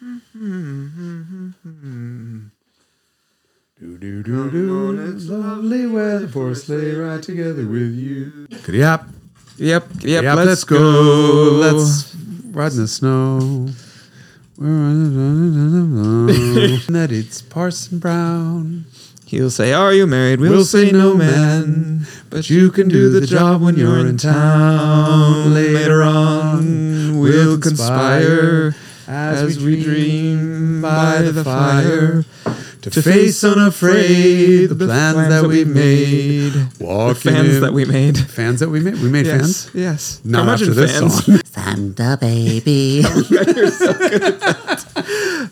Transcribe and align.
Do 0.00 0.20
do 3.98 4.22
do 4.22 4.50
do. 4.50 5.14
It's 5.14 5.26
lovely 5.26 5.86
weather 5.86 6.28
for 6.28 6.50
a 6.50 6.54
sleigh 6.54 6.94
ride 6.94 7.22
together 7.22 7.66
with 7.66 7.94
you. 7.94 8.46
Up. 8.84 9.06
Yep, 9.56 9.88
yep. 10.02 10.22
Yep, 10.22 10.36
let's, 10.36 10.64
go. 10.64 10.78
Let's 10.78 12.14
ride 12.50 12.72
in 12.72 12.78
the 12.78 12.88
snow. 12.88 13.68
We're 14.58 14.68
that 16.92 17.08
it's 17.10 17.40
Parson 17.40 17.98
Brown. 17.98 18.84
He'll 19.24 19.50
say, 19.50 19.72
"Are 19.72 19.94
you 19.94 20.06
married?" 20.06 20.40
We'll, 20.40 20.64
say, 20.64 20.92
"No, 20.92 21.12
no, 21.12 21.14
man." 21.14 21.70
man. 21.70 22.06
But 22.28 22.50
you 22.50 22.70
can 22.70 22.88
do 22.88 23.08
the 23.08 23.26
job 23.26 23.62
when 23.62 23.76
you're 23.76 23.98
in 23.98 24.18
town. 24.18 25.54
Later 25.54 26.02
on, 26.02 27.18
we'll 27.18 27.58
conspire 27.58 28.75
as 29.08 29.58
we 29.60 29.82
dream 29.82 30.80
by 30.82 31.22
the 31.22 31.44
fire 31.44 32.24
to 32.82 32.90
face 33.02 33.42
unafraid 33.44 34.68
the 34.70 34.86
plans 34.86 35.28
that 35.28 35.44
we 35.46 35.64
made. 35.64 36.52
The 36.52 37.14
fans 37.18 37.54
in- 37.56 37.60
that 37.62 37.72
we 37.72 37.84
made. 37.84 38.16
fans 38.18 38.60
that 38.60 38.68
we 38.68 38.80
made. 38.80 38.94
We 39.00 39.08
made 39.08 39.26
Yes, 39.26 39.64
fans. 39.66 39.70
yes. 39.74 40.20
Not 40.24 40.44
Carmudgeon 40.46 40.68
after 40.70 40.80
this 40.80 40.98
fans. 40.98 41.24
song. 41.24 41.40
Santa 41.96 42.16
baby, 42.20 43.02
oh, 43.04 43.22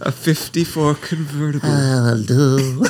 A 0.00 0.12
54 0.12 0.94
convertible. 0.96 1.68
I'll 1.68 2.22
do. 2.22 2.84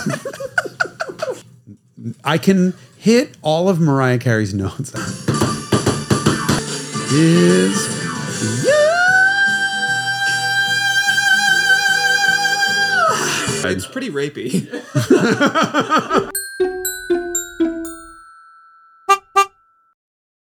I 2.24 2.36
can 2.38 2.74
hit 2.98 3.36
all 3.42 3.68
of 3.68 3.80
Mariah 3.80 4.18
Carey's 4.18 4.52
notes. 4.52 4.92
Is 7.16 7.76
it's 13.72 13.86
pretty 13.86 14.10
rapey. 14.10 14.68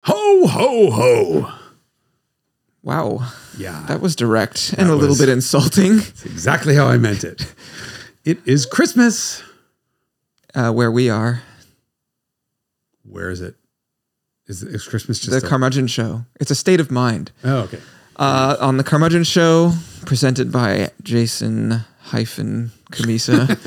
ho 0.03 0.47
ho 0.47 0.91
ho. 0.91 1.53
Wow. 2.81 3.27
Yeah, 3.57 3.83
That 3.89 3.99
was 3.99 4.15
direct 4.15 4.73
and 4.77 4.87
That 4.89 4.93
a 4.93 4.95
little 4.95 5.17
bit 5.17 5.27
insulting. 5.27 5.97
That's 5.97 6.25
exactly 6.25 6.75
how 6.75 6.87
I 6.87 6.97
meant 6.97 7.23
it. 7.25 7.53
It 8.23 8.39
is 8.47 8.65
Christmas. 8.65 9.43
Uh, 10.55 10.71
where 10.71 10.89
we 10.91 11.09
are, 11.11 11.43
Where 13.03 13.29
is 13.29 13.39
it? 13.39 13.53
Is, 14.47 14.63
is 14.63 14.87
Christmas 14.87 15.19
just 15.19 15.29
the 15.39 15.45
a- 15.45 15.47
Carmudgeon 15.49 15.85
Show. 15.85 16.25
It's 16.39 16.49
a 16.49 16.55
state 16.55 16.79
of 16.79 16.89
mind. 16.89 17.31
Oh, 17.43 17.57
okay. 17.65 17.79
Uh, 18.15 18.55
on 18.59 18.77
the 18.77 18.83
Carmudgeon 18.83 19.23
Show, 19.25 19.73
presented 20.07 20.51
by 20.51 20.89
Jason 21.03 21.85
hyphen 21.99 22.71
Cammisa 22.91 23.57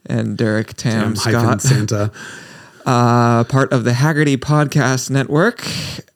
and 0.06 0.36
Derek 0.36 0.74
Tam 0.74 1.16
Scott, 1.16 1.60
Santa. 1.62 2.10
uh, 2.86 3.44
part 3.44 3.72
of 3.72 3.84
the 3.84 3.92
Hagerty 3.92 4.36
Podcast 4.36 5.10
Network. 5.10 5.64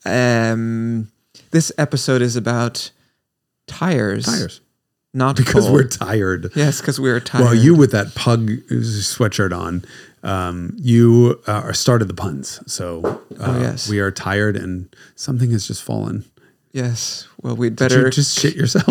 Um, 0.04 1.10
this 1.50 1.70
episode 1.78 2.22
is 2.22 2.36
about 2.36 2.90
tires. 3.66 4.24
Tires. 4.26 4.60
not 5.14 5.36
Because 5.42 5.64
coal. 5.64 5.72
we're 5.74 5.88
tired. 5.88 6.50
yes, 6.54 6.80
because 6.80 6.98
we're 7.00 7.20
tired. 7.20 7.42
Well, 7.44 7.54
you 7.54 7.74
with 7.74 7.92
that 7.92 8.14
pug 8.14 8.48
sweatshirt 8.70 9.56
on, 9.56 9.84
um, 10.22 10.72
you 10.76 11.40
uh, 11.46 11.72
started 11.72 12.06
the 12.08 12.14
puns. 12.14 12.60
So 12.70 13.02
uh, 13.04 13.16
Oh, 13.40 13.60
yes. 13.60 13.88
we 13.88 14.00
are 14.00 14.10
tired 14.10 14.56
and 14.56 14.94
something 15.14 15.50
has 15.52 15.66
just 15.66 15.82
fallen. 15.82 16.24
yes. 16.72 17.28
Well, 17.42 17.54
we'd 17.54 17.76
better 17.76 18.10
just 18.10 18.36
shit 18.38 18.56
yourself? 18.56 18.86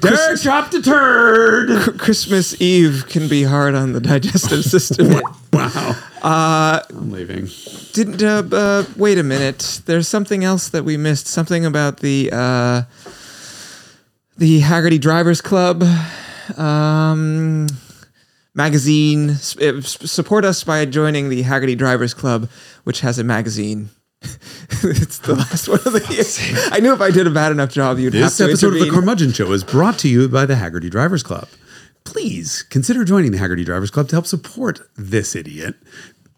Derek 0.00 0.40
dropped 0.42 0.74
a 0.74 0.82
turd. 0.82 1.98
Christmas 1.98 2.60
Eve 2.60 3.04
can 3.08 3.28
be 3.28 3.42
hard 3.44 3.74
on 3.74 3.92
the 3.92 4.00
digestive 4.00 4.64
system. 4.74 5.20
Wow. 5.52 5.96
Uh, 6.22 6.80
I'm 6.90 7.10
leaving. 7.10 7.48
Didn't 7.92 8.22
uh, 8.22 8.42
uh, 8.54 8.84
wait 8.96 9.18
a 9.18 9.22
minute? 9.22 9.82
There's 9.86 10.08
something 10.08 10.44
else 10.44 10.68
that 10.70 10.84
we 10.84 10.96
missed. 10.96 11.26
Something 11.26 11.64
about 11.64 11.98
the 11.98 12.30
uh, 12.32 12.82
the 14.36 14.60
Hagerty 14.60 15.00
Drivers 15.00 15.40
Club 15.40 15.82
um, 16.56 17.66
magazine. 18.54 19.30
S- 19.30 19.56
uh, 19.60 19.76
s- 19.78 20.10
Support 20.10 20.44
us 20.44 20.64
by 20.64 20.84
joining 20.84 21.28
the 21.28 21.42
Hagerty 21.44 21.76
Drivers 21.76 22.14
Club, 22.14 22.48
which 22.84 23.00
has 23.00 23.18
a 23.18 23.24
magazine. 23.24 23.90
It's 24.80 25.18
the 25.18 25.34
last 25.34 25.68
one 25.68 25.80
of 25.84 25.92
the 25.92 26.06
year. 26.12 26.68
I 26.72 26.80
knew 26.80 26.92
if 26.92 27.00
I 27.00 27.10
did 27.10 27.26
a 27.26 27.30
bad 27.30 27.50
enough 27.52 27.70
job, 27.70 27.98
you'd 27.98 28.12
This 28.12 28.38
have 28.38 28.46
to 28.46 28.52
This 28.52 28.62
episode 28.62 28.66
of 28.68 28.72
the 28.74 28.78
intervene. 28.80 28.94
Carmudgeon 28.94 29.32
Show 29.32 29.50
is 29.52 29.64
brought 29.64 29.98
to 30.00 30.08
you 30.08 30.28
by 30.28 30.46
the 30.46 30.54
Hagerty 30.54 30.90
Drivers 30.90 31.22
Club. 31.22 31.48
Please 32.04 32.62
consider 32.62 33.04
joining 33.04 33.32
the 33.32 33.38
Hagerty 33.38 33.64
Drivers 33.64 33.90
Club 33.90 34.08
to 34.08 34.14
help 34.16 34.26
support 34.26 34.80
this 34.96 35.34
idiot 35.34 35.74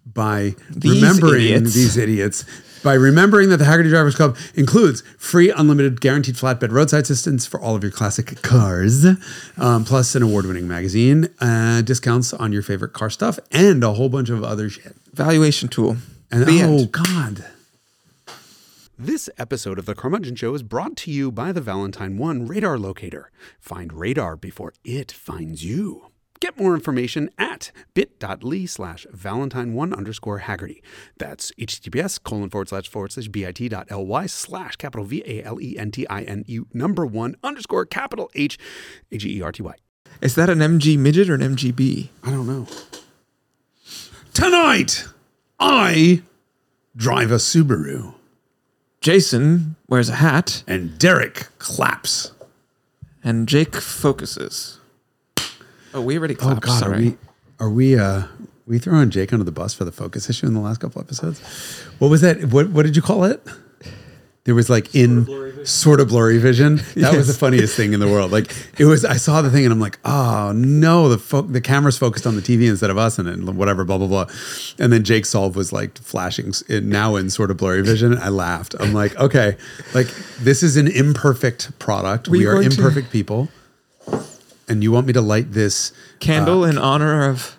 by 0.07 0.55
These 0.71 1.03
remembering 1.03 1.43
idiots. 1.43 1.75
these 1.75 1.97
idiots. 1.97 2.45
By 2.83 2.95
remembering 2.95 3.51
that 3.51 3.59
the 3.59 3.67
Hagerty 3.67 3.91
Drivers 3.91 4.15
Club 4.17 4.39
includes 4.55 5.03
free, 5.19 5.51
unlimited, 5.51 6.01
guaranteed 6.01 6.37
flatbed 6.37 6.71
roadside 6.73 7.03
assistance 7.03 7.47
for 7.47 7.61
all 7.61 7.77
of 7.77 7.83
your 7.83 7.93
classic 7.93 8.41
cars, 8.41 9.05
um, 9.59 9.85
plus 9.85 10.15
an 10.15 10.23
award 10.23 10.47
winning 10.47 10.67
magazine, 10.67 11.29
uh, 11.41 11.83
discounts 11.83 12.33
on 12.33 12.53
your 12.53 12.63
favorite 12.63 12.95
car 12.95 13.11
stuff, 13.11 13.39
and 13.53 13.85
a 13.85 13.93
whole 13.93 14.09
bunch 14.09 14.31
of 14.31 14.43
other 14.43 14.71
shit. 14.71 14.97
Valuation 15.13 15.69
tool. 15.69 15.99
And 16.31 16.47
The 16.47 16.63
oh, 16.63 16.79
end. 16.79 16.93
God. 16.93 17.45
This 19.03 19.31
episode 19.39 19.79
of 19.79 19.87
The 19.87 19.95
Carmudgeon 19.95 20.37
Show 20.37 20.53
is 20.53 20.63
brought 20.63 20.95
to 20.99 21.11
you 21.11 21.33
by 21.33 21.53
the 21.53 21.63
Valentine 21.63 22.19
One 22.19 22.47
Radar 22.47 22.79
Locator. 22.79 23.31
Find 23.59 23.95
radar 23.95 24.37
before 24.37 24.75
it 24.85 25.11
finds 25.11 25.65
you. 25.65 26.09
Get 26.39 26.59
more 26.59 26.75
information 26.75 27.31
at 27.39 27.73
bit.ly 27.95 28.67
slash 28.67 29.07
valentine 29.11 29.73
one 29.73 29.95
underscore 29.95 30.41
Hagerty. 30.41 30.83
That's 31.17 31.51
https 31.53 32.23
colon 32.23 32.51
forward 32.51 32.69
slash 32.69 32.91
forward 32.91 33.13
slash 33.13 33.29
bit.ly 33.29 34.27
slash 34.27 34.77
capital 34.77 35.07
V 35.07 35.23
A 35.25 35.45
L 35.45 35.59
E 35.59 35.79
N 35.79 35.91
T 35.91 36.07
I 36.09 36.21
N 36.21 36.45
U 36.47 36.67
number 36.75 37.07
one 37.07 37.37
underscore 37.43 37.87
capital 37.87 38.31
H 38.35 38.59
A 39.11 39.17
G 39.17 39.39
E 39.39 39.41
R 39.41 39.51
T 39.51 39.63
Y. 39.63 39.77
Is 40.21 40.35
that 40.35 40.51
an 40.51 40.59
MG 40.59 40.99
midget 40.99 41.31
or 41.31 41.37
an 41.37 41.57
MGB? 41.57 42.11
I 42.23 42.31
don't 42.31 42.47
know. 42.47 42.67
Tonight, 44.35 45.07
I 45.59 46.21
drive 46.95 47.31
a 47.31 47.37
Subaru 47.37 48.17
Jason 49.01 49.77
wears 49.89 50.09
a 50.09 50.17
hat 50.17 50.63
and 50.67 50.99
Derek 50.99 51.47
claps. 51.59 52.33
and 53.25 53.49
Jake 53.49 53.75
focuses. 53.77 54.79
Oh, 55.95 56.01
we 56.03 56.19
already 56.19 56.35
Oh 56.37 56.39
clapped. 56.41 56.61
God, 56.63 56.79
sorry. 56.79 56.93
are 56.99 57.01
we 57.01 57.17
are 57.59 57.71
we 57.71 57.99
uh 57.99 58.23
we 58.67 58.79
throwing 58.79 59.11
Jake 59.11 59.33
under 59.33 59.45
the 59.45 59.51
bus 59.53 59.75
for 59.75 59.85
the 59.85 59.93
focus 59.93 60.29
issue 60.31 60.47
in 60.47 60.55
the 60.55 60.61
last 60.61 60.79
couple 60.81 61.01
episodes? 61.01 61.41
What 61.99 62.09
was 62.09 62.21
that? 62.21 62.45
What 62.47 62.71
what 62.71 62.85
did 62.85 62.95
you 62.95 63.03
call 63.03 63.25
it? 63.25 63.45
There 64.45 64.55
was 64.55 64.69
like 64.71 64.95
in 64.95 65.25
sort 65.65 66.01
of 66.01 66.09
blurry 66.09 66.39
vision. 66.39 66.81
That 66.95 67.17
was 67.17 67.27
the 67.29 67.35
funniest 67.35 67.77
thing 67.77 67.93
in 67.93 68.01
the 68.01 68.07
world. 68.09 68.31
Like 68.31 68.53
it 68.79 68.85
was. 68.85 69.05
I 69.05 69.17
saw 69.17 69.43
the 69.43 69.51
thing 69.51 69.65
and 69.65 69.73
I'm 69.73 69.81
like, 69.81 69.99
oh 70.05 70.53
no, 70.55 71.09
the 71.09 71.19
fo- 71.19 71.43
the 71.43 71.61
camera's 71.61 71.97
focused 71.99 72.27
on 72.27 72.37
the 72.37 72.43
TV 72.43 72.69
instead 72.69 72.91
of 72.91 72.99
us 72.99 73.19
and 73.19 73.57
whatever, 73.57 73.85
blah 73.85 73.99
blah 73.99 74.07
blah. 74.07 74.27
And 74.79 74.93
then 74.93 75.03
Jake 75.05 75.25
Solve 75.27 75.57
was 75.57 75.73
like 75.73 75.97
flashing 75.99 76.53
it 76.69 76.85
now 76.85 77.17
in 77.17 77.31
sort 77.31 77.51
of 77.51 77.57
blurry 77.57 77.83
vision. 77.83 78.17
I 78.19 78.29
laughed. 78.29 78.75
I'm 78.81 78.93
like, 78.93 79.17
okay, 79.17 79.57
like 79.95 80.09
this 80.41 80.63
is 80.63 80.77
an 80.77 80.89
imperfect 80.89 81.79
product. 81.79 82.29
We 82.29 82.41
we 82.41 82.47
are 82.47 82.55
going 82.55 82.71
to- 82.71 82.77
imperfect 82.77 83.11
people. 83.11 83.49
And 84.69 84.83
you 84.85 84.93
want 84.93 85.07
me 85.09 85.13
to 85.15 85.21
light 85.21 85.53
this 85.53 85.93
Candle 86.21 86.63
uh, 86.65 86.69
in 86.69 86.79
honor 86.79 87.29
of 87.29 87.57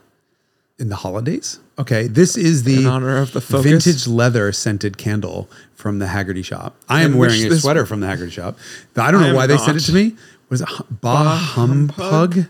in 0.80 0.90
the 0.90 0.96
holidays. 0.98 1.60
Okay, 1.82 2.08
this 2.08 2.38
is 2.38 2.64
the 2.64 2.82
In 2.82 2.86
honor 2.86 3.18
of 3.18 3.32
the 3.34 3.42
focus? 3.42 3.64
vintage 3.86 4.08
leather 4.08 4.52
scented 4.52 4.98
candle 4.98 5.50
from 5.74 6.00
the 6.00 6.06
Hagerty 6.06 6.46
shop. 6.46 6.76
I 6.88 7.02
am 7.04 7.18
wearing 7.18 7.38
which 7.40 7.46
a 7.48 7.50
this- 7.50 7.62
sweater 7.64 7.86
from 7.86 8.02
the 8.02 8.08
Hagerty 8.08 8.32
shop. 8.32 8.58
I 8.96 9.10
don't 9.12 9.22
I 9.22 9.24
know 9.26 9.30
am 9.32 9.36
why 9.36 9.48
they 9.48 9.58
sent 9.58 9.72
it 9.78 9.82
not. 9.82 9.86
to 9.88 9.94
me. 9.94 10.16
Was 10.50 10.62
it 10.62 10.70
Hu- 10.70 10.84
Bah 11.02 11.36
Humpug? 11.36 12.46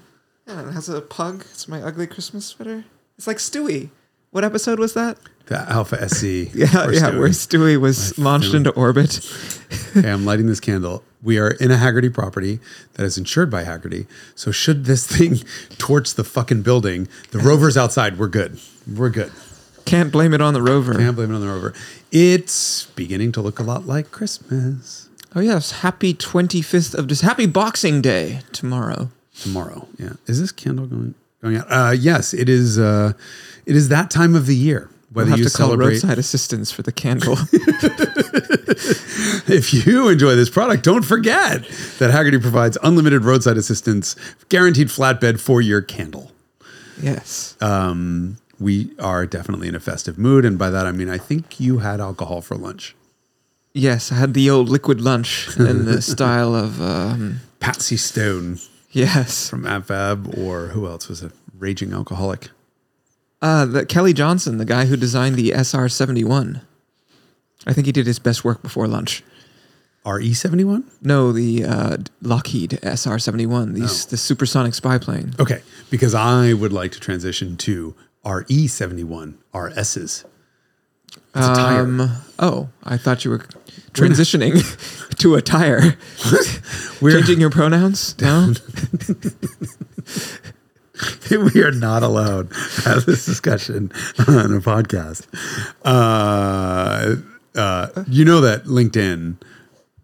yeah, 0.47 0.67
it 0.67 0.71
has 0.73 0.89
a 0.89 1.01
pug. 1.01 1.45
It's 1.51 1.67
my 1.67 1.81
ugly 1.81 2.07
Christmas 2.07 2.45
sweater. 2.45 2.83
It's 3.17 3.27
like 3.27 3.37
Stewie. 3.37 3.89
What 4.31 4.43
episode 4.43 4.79
was 4.79 4.93
that? 4.95 5.17
Alpha 5.55 6.07
SC. 6.09 6.23
Yeah, 6.53 6.85
or 6.85 6.93
yeah, 6.93 7.01
Stewie. 7.01 7.19
where 7.19 7.29
Stewie 7.29 7.79
was 7.79 8.17
launched 8.17 8.53
into 8.53 8.71
orbit. 8.71 9.19
okay, 9.97 10.09
I'm 10.09 10.25
lighting 10.25 10.47
this 10.47 10.59
candle. 10.59 11.03
We 11.23 11.37
are 11.37 11.49
in 11.51 11.71
a 11.71 11.75
Hagerty 11.75 12.13
property 12.13 12.59
that 12.93 13.03
is 13.03 13.17
insured 13.17 13.49
by 13.49 13.63
Hagerty. 13.63 14.07
So 14.35 14.51
should 14.51 14.85
this 14.85 15.05
thing 15.05 15.35
torch 15.77 16.15
the 16.15 16.23
fucking 16.23 16.63
building, 16.63 17.07
the 17.31 17.39
rover's 17.39 17.77
outside. 17.77 18.17
We're 18.17 18.27
good. 18.27 18.59
We're 18.91 19.09
good. 19.09 19.31
Can't 19.85 20.11
blame 20.11 20.33
it 20.33 20.41
on 20.41 20.53
the 20.53 20.61
rover. 20.61 20.93
Can't 20.93 21.15
blame 21.15 21.31
it 21.31 21.35
on 21.35 21.41
the 21.41 21.47
rover. 21.47 21.73
It's 22.11 22.85
beginning 22.95 23.31
to 23.33 23.41
look 23.41 23.59
a 23.59 23.63
lot 23.63 23.85
like 23.85 24.11
Christmas. 24.11 25.09
Oh 25.35 25.39
yes, 25.39 25.71
happy 25.81 26.13
twenty 26.13 26.61
fifth 26.61 26.93
of 26.93 27.07
this. 27.07 27.21
Happy 27.21 27.45
Boxing 27.45 28.01
Day 28.01 28.41
tomorrow. 28.51 29.09
tomorrow. 29.39 29.87
Yeah. 29.97 30.13
Is 30.27 30.39
this 30.41 30.51
candle 30.51 30.87
going 30.87 31.15
going 31.41 31.57
out? 31.57 31.65
Uh, 31.69 31.91
yes, 31.91 32.33
it 32.33 32.49
is. 32.49 32.77
Uh, 32.77 33.13
it 33.65 33.75
is 33.75 33.89
that 33.89 34.11
time 34.11 34.35
of 34.35 34.45
the 34.45 34.55
year 34.55 34.89
whether 35.11 35.25
We'll 35.27 35.37
have 35.37 35.39
you 35.39 35.45
to 35.45 35.51
call 35.51 35.67
celebrate. 35.67 35.87
roadside 35.93 36.17
assistance 36.17 36.71
for 36.71 36.81
the 36.83 36.91
candle. 36.91 37.37
If 39.47 39.73
you 39.73 40.07
enjoy 40.07 40.35
this 40.35 40.49
product, 40.49 40.83
don't 40.83 41.03
forget 41.03 41.63
that 41.99 42.11
Hagerty 42.11 42.41
provides 42.41 42.77
unlimited 42.83 43.23
roadside 43.25 43.57
assistance, 43.57 44.15
guaranteed 44.49 44.87
flatbed 44.87 45.39
for 45.39 45.61
your 45.61 45.81
candle. 45.81 46.31
yes. 47.01 47.57
Um, 47.61 48.37
we 48.59 48.91
are 48.99 49.25
definitely 49.25 49.67
in 49.67 49.75
a 49.75 49.79
festive 49.79 50.17
mood, 50.17 50.45
and 50.45 50.57
by 50.57 50.69
that 50.69 50.85
I 50.85 50.91
mean 50.91 51.09
I 51.09 51.17
think 51.17 51.59
you 51.59 51.79
had 51.79 51.99
alcohol 51.99 52.41
for 52.41 52.55
lunch. 52.55 52.95
yes, 53.73 54.11
I 54.11 54.15
had 54.15 54.33
the 54.33 54.49
old 54.49 54.69
liquid 54.69 55.01
lunch 55.01 55.49
in 55.57 55.85
the 55.85 56.01
style 56.13 56.55
of 56.55 56.81
um, 56.81 57.39
Patsy 57.59 57.97
Stone 57.97 58.59
yes. 58.91 59.49
from 59.49 59.63
AbFab, 59.63 60.37
or 60.37 60.67
who 60.67 60.87
else 60.87 61.07
was 61.09 61.21
a 61.23 61.31
raging 61.57 61.93
alcoholic? 61.93 62.49
Uh, 63.41 63.65
the 63.65 63.85
Kelly 63.85 64.13
Johnson, 64.13 64.57
the 64.57 64.65
guy 64.65 64.85
who 64.85 64.95
designed 64.95 65.35
the 65.35 65.51
SR 65.51 65.89
seventy 65.89 66.23
one. 66.23 66.61
I 67.67 67.73
think 67.73 67.85
he 67.85 67.91
did 67.91 68.07
his 68.07 68.19
best 68.19 68.43
work 68.43 68.61
before 68.61 68.87
lunch. 68.87 69.23
RE 70.05 70.33
seventy 70.33 70.63
one. 70.63 70.83
No, 71.01 71.31
the 71.31 71.63
uh, 71.63 71.97
Lockheed 72.21 72.79
SR 72.83 73.19
seventy 73.19 73.45
one, 73.45 73.73
these 73.73 74.05
the 74.07 74.17
supersonic 74.17 74.73
spy 74.73 74.97
plane. 74.97 75.33
Okay, 75.39 75.61
because 75.89 76.13
I 76.15 76.53
would 76.53 76.73
like 76.73 76.91
to 76.93 76.99
transition 76.99 77.57
to 77.57 77.95
RE 78.25 78.67
seventy 78.67 79.03
one 79.03 79.37
RSs. 79.53 80.25
It's 81.33 81.47
a 81.47 81.53
tire. 81.55 81.81
Um, 81.81 82.11
oh, 82.39 82.69
I 82.83 82.97
thought 82.97 83.25
you 83.25 83.31
were 83.31 83.39
transitioning 83.93 84.55
to 85.17 85.35
a 85.35 85.41
tire. 85.41 85.95
We're- 87.01 87.17
Changing 87.19 87.39
your 87.41 87.49
pronouns? 87.49 88.19
No. 88.21 88.53
we 91.53 91.63
are 91.63 91.71
not 91.71 92.03
allowed 92.03 92.51
to 92.51 92.81
have 92.89 93.05
this 93.05 93.25
discussion 93.25 93.91
on 94.27 94.53
a 94.53 94.61
podcast. 94.61 95.27
Uh, 95.83 97.15
uh, 97.55 98.03
you 98.07 98.25
know 98.25 98.41
that 98.41 98.65
LinkedIn 98.65 99.37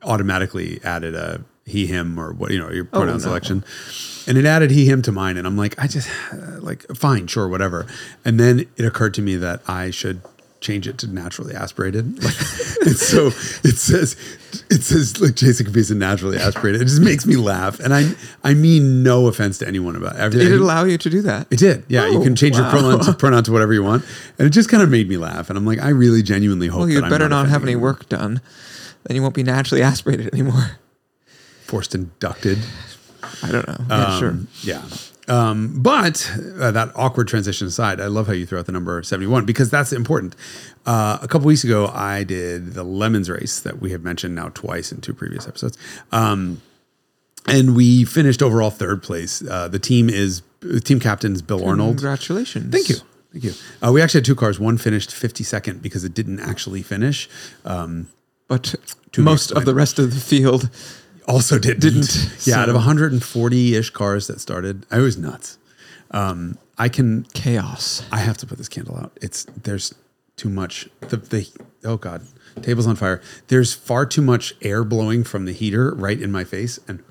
automatically 0.04 0.80
added 0.84 1.16
a 1.16 1.44
he, 1.68 1.86
him, 1.86 2.18
or 2.18 2.32
what, 2.32 2.52
you 2.52 2.60
know, 2.60 2.72
your 2.72 2.86
pronoun 2.86 3.16
no. 3.16 3.20
selection. 3.20 3.64
And 4.26 4.38
it 4.38 4.46
added 4.46 4.72
he, 4.72 4.90
him 4.90 5.02
to 5.02 5.12
mine. 5.12 5.36
And 5.36 5.46
I'm 5.46 5.58
like, 5.58 5.78
I 5.78 5.88
just, 5.88 6.10
uh, 6.32 6.62
like, 6.62 6.84
fine, 6.96 7.28
sure, 7.28 7.48
whatever. 7.48 7.86
And 8.24 8.40
then 8.40 8.66
it 8.78 8.86
occurred 8.86 9.14
to 9.16 9.22
me 9.22 9.36
that 9.36 9.62
I 9.68 9.92
should 9.92 10.22
change 10.62 10.88
it 10.88 10.98
to 11.00 11.08
naturally 11.08 11.54
aspirated. 11.56 12.18
Like, 12.24 12.36
and 12.88 12.96
so 12.96 13.28
it 13.28 13.76
says, 13.78 14.16
it 14.70 14.82
says 14.84 15.20
like 15.20 15.36
Jason 15.36 15.66
Cammisa 15.66 15.96
naturally 15.96 16.38
aspirated. 16.38 16.82
It 16.82 16.86
just 16.86 17.02
makes 17.02 17.26
me 17.26 17.36
laugh. 17.36 17.80
And 17.82 17.94
I, 17.94 18.12
I 18.44 18.54
mean 18.54 19.04
no 19.04 19.28
offense 19.28 19.58
to 19.60 19.68
anyone 19.68 19.96
about 19.98 20.16
it. 20.16 20.30
Did 20.38 20.52
it 20.54 20.62
allow 20.62 20.84
you 20.86 20.98
to 20.98 21.10
do 21.10 21.22
that? 21.24 21.48
It 21.52 21.60
did. 21.60 21.84
Yeah, 21.90 22.08
you 22.08 22.20
Oh, 22.20 22.24
can 22.24 22.36
change 22.36 22.56
your 22.56 22.66
wow. 22.66 22.72
pronoun 22.72 23.00
to, 23.02 23.14
pronoun 23.18 23.44
to 23.44 23.52
whatever 23.52 23.74
you 23.74 23.84
want, 23.84 24.06
and 24.40 24.48
it 24.48 24.52
just 24.52 24.70
kind 24.70 24.82
of 24.84 24.90
made 24.90 25.10
me 25.10 25.18
laugh. 25.18 25.50
And 25.50 25.58
I'm 25.58 25.66
like, 25.66 25.80
I 25.80 25.90
really 25.90 26.24
genuinely 26.24 26.68
hope 26.68 26.80
Well, 26.82 26.90
you'd 26.90 27.10
better 27.10 27.28
not 27.28 27.50
have 27.50 27.62
any 27.64 27.74
anyone. 27.74 27.84
work 27.84 28.08
done. 28.10 28.40
Then 29.04 29.16
you 29.16 29.22
won't 29.22 29.36
be 29.36 29.44
naturally 29.44 29.82
aspirated 29.84 30.34
anymore. 30.34 30.78
forced 31.66 31.94
inducted. 31.94 32.60
I 33.44 33.52
don't 33.52 33.68
know. 33.68 33.78
Yeah, 33.90 34.20
sure. 34.20 34.30
Um, 34.30 34.48
Yeah. 34.62 34.82
Um, 35.28 35.74
but 35.82 36.32
uh, 36.60 36.72
that 36.72 36.92
awkward 36.96 37.28
transition 37.28 37.68
aside, 37.68 38.00
I 38.00 38.08
love 38.08 38.28
how 38.28 38.34
you 38.34 38.46
throw 38.46 38.60
out 38.60 38.66
the 38.66 38.72
number 38.72 39.02
71 39.04 39.46
because 39.46 39.70
that's 39.70 39.92
important. 39.92 40.36
Uh, 40.86 41.18
a 41.22 41.28
couple 41.28 41.48
weeks 41.48 41.64
ago, 41.64 41.88
I 41.88 42.24
did 42.24 42.74
the 42.74 42.84
Lemons 42.84 43.30
race 43.30 43.60
that 43.60 43.80
we 43.82 43.92
have 43.92 44.04
mentioned 44.04 44.36
now 44.36 44.50
twice 44.50 44.92
in 44.92 45.02
two 45.02 45.14
previous 45.14 45.48
episodes. 45.48 45.78
Um, 46.12 46.62
and 47.46 47.76
we 47.76 48.06
finished 48.06 48.42
overall 48.42 48.70
third 48.70 49.04
place. 49.04 49.42
Uh, 49.46 49.68
the 49.68 49.80
team 49.80 50.10
is 50.10 50.42
the 50.60 50.80
team 50.80 51.00
captain 51.00 51.34
is 51.34 51.42
Bill 51.42 51.66
Arnold. 51.66 51.98
Congratulations. 51.98 52.72
Thank 52.74 52.90
you. 52.90 52.96
Thank 53.32 53.44
you. 53.44 53.54
Uh, 53.86 53.92
we 53.92 54.02
actually 54.02 54.20
had 54.20 54.26
two 54.26 54.36
cars. 54.36 54.60
One 54.60 54.78
finished 54.78 55.12
52nd 55.12 55.82
because 55.82 56.04
it 56.04 56.14
didn't 56.14 56.40
actually 56.40 56.82
finish. 56.84 57.30
Um, 57.66 58.08
But 58.48 58.76
most 59.18 59.52
of 59.52 59.66
the 59.66 59.76
rest 59.76 60.00
of 60.00 60.14
the 60.14 60.20
field 60.20 60.70
also 61.28 61.60
didn't. 61.60 61.82
Didn't, 61.82 62.38
Yeah, 62.46 62.60
out 62.62 62.70
of 62.70 62.74
so- 62.74 62.80
140 62.80 63.76
ish 63.76 63.90
cars 63.92 64.28
that 64.28 64.40
started, 64.40 64.86
I 64.92 65.00
was 65.00 65.18
nuts. 65.18 65.58
Um, 66.12 66.58
I 66.78 66.90
can. 66.90 67.24
chaos. 67.34 68.04
I 68.12 68.20
have 68.20 68.38
to 68.38 68.46
put 68.48 68.58
this 68.58 68.70
candle 68.70 68.98
out. 68.98 69.12
It's 69.22 69.46
there's 69.64 69.94
too 70.36 70.50
much. 70.50 70.88
The 71.02 71.18
the 71.18 71.48
oh 71.84 71.98
god, 71.98 72.26
table's 72.62 72.88
on 72.88 72.96
fire. 72.96 73.22
There's 73.48 73.74
far 73.74 74.06
too 74.06 74.22
much 74.22 74.54
air 74.62 74.84
blowing 74.84 75.24
from 75.24 75.46
the 75.46 75.52
heater 75.54 75.94
right 75.96 76.20
in 76.22 76.32
my 76.32 76.44
face, 76.44 76.80
and 76.88 77.04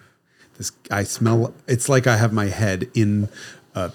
this 0.57 0.73
I 0.91 1.03
smell. 1.03 1.53
It's 1.67 1.89
like 1.89 2.07
I 2.07 2.17
have 2.17 2.33
my 2.33 2.47
head 2.47 2.89
in 2.95 3.29
a, 3.75 3.91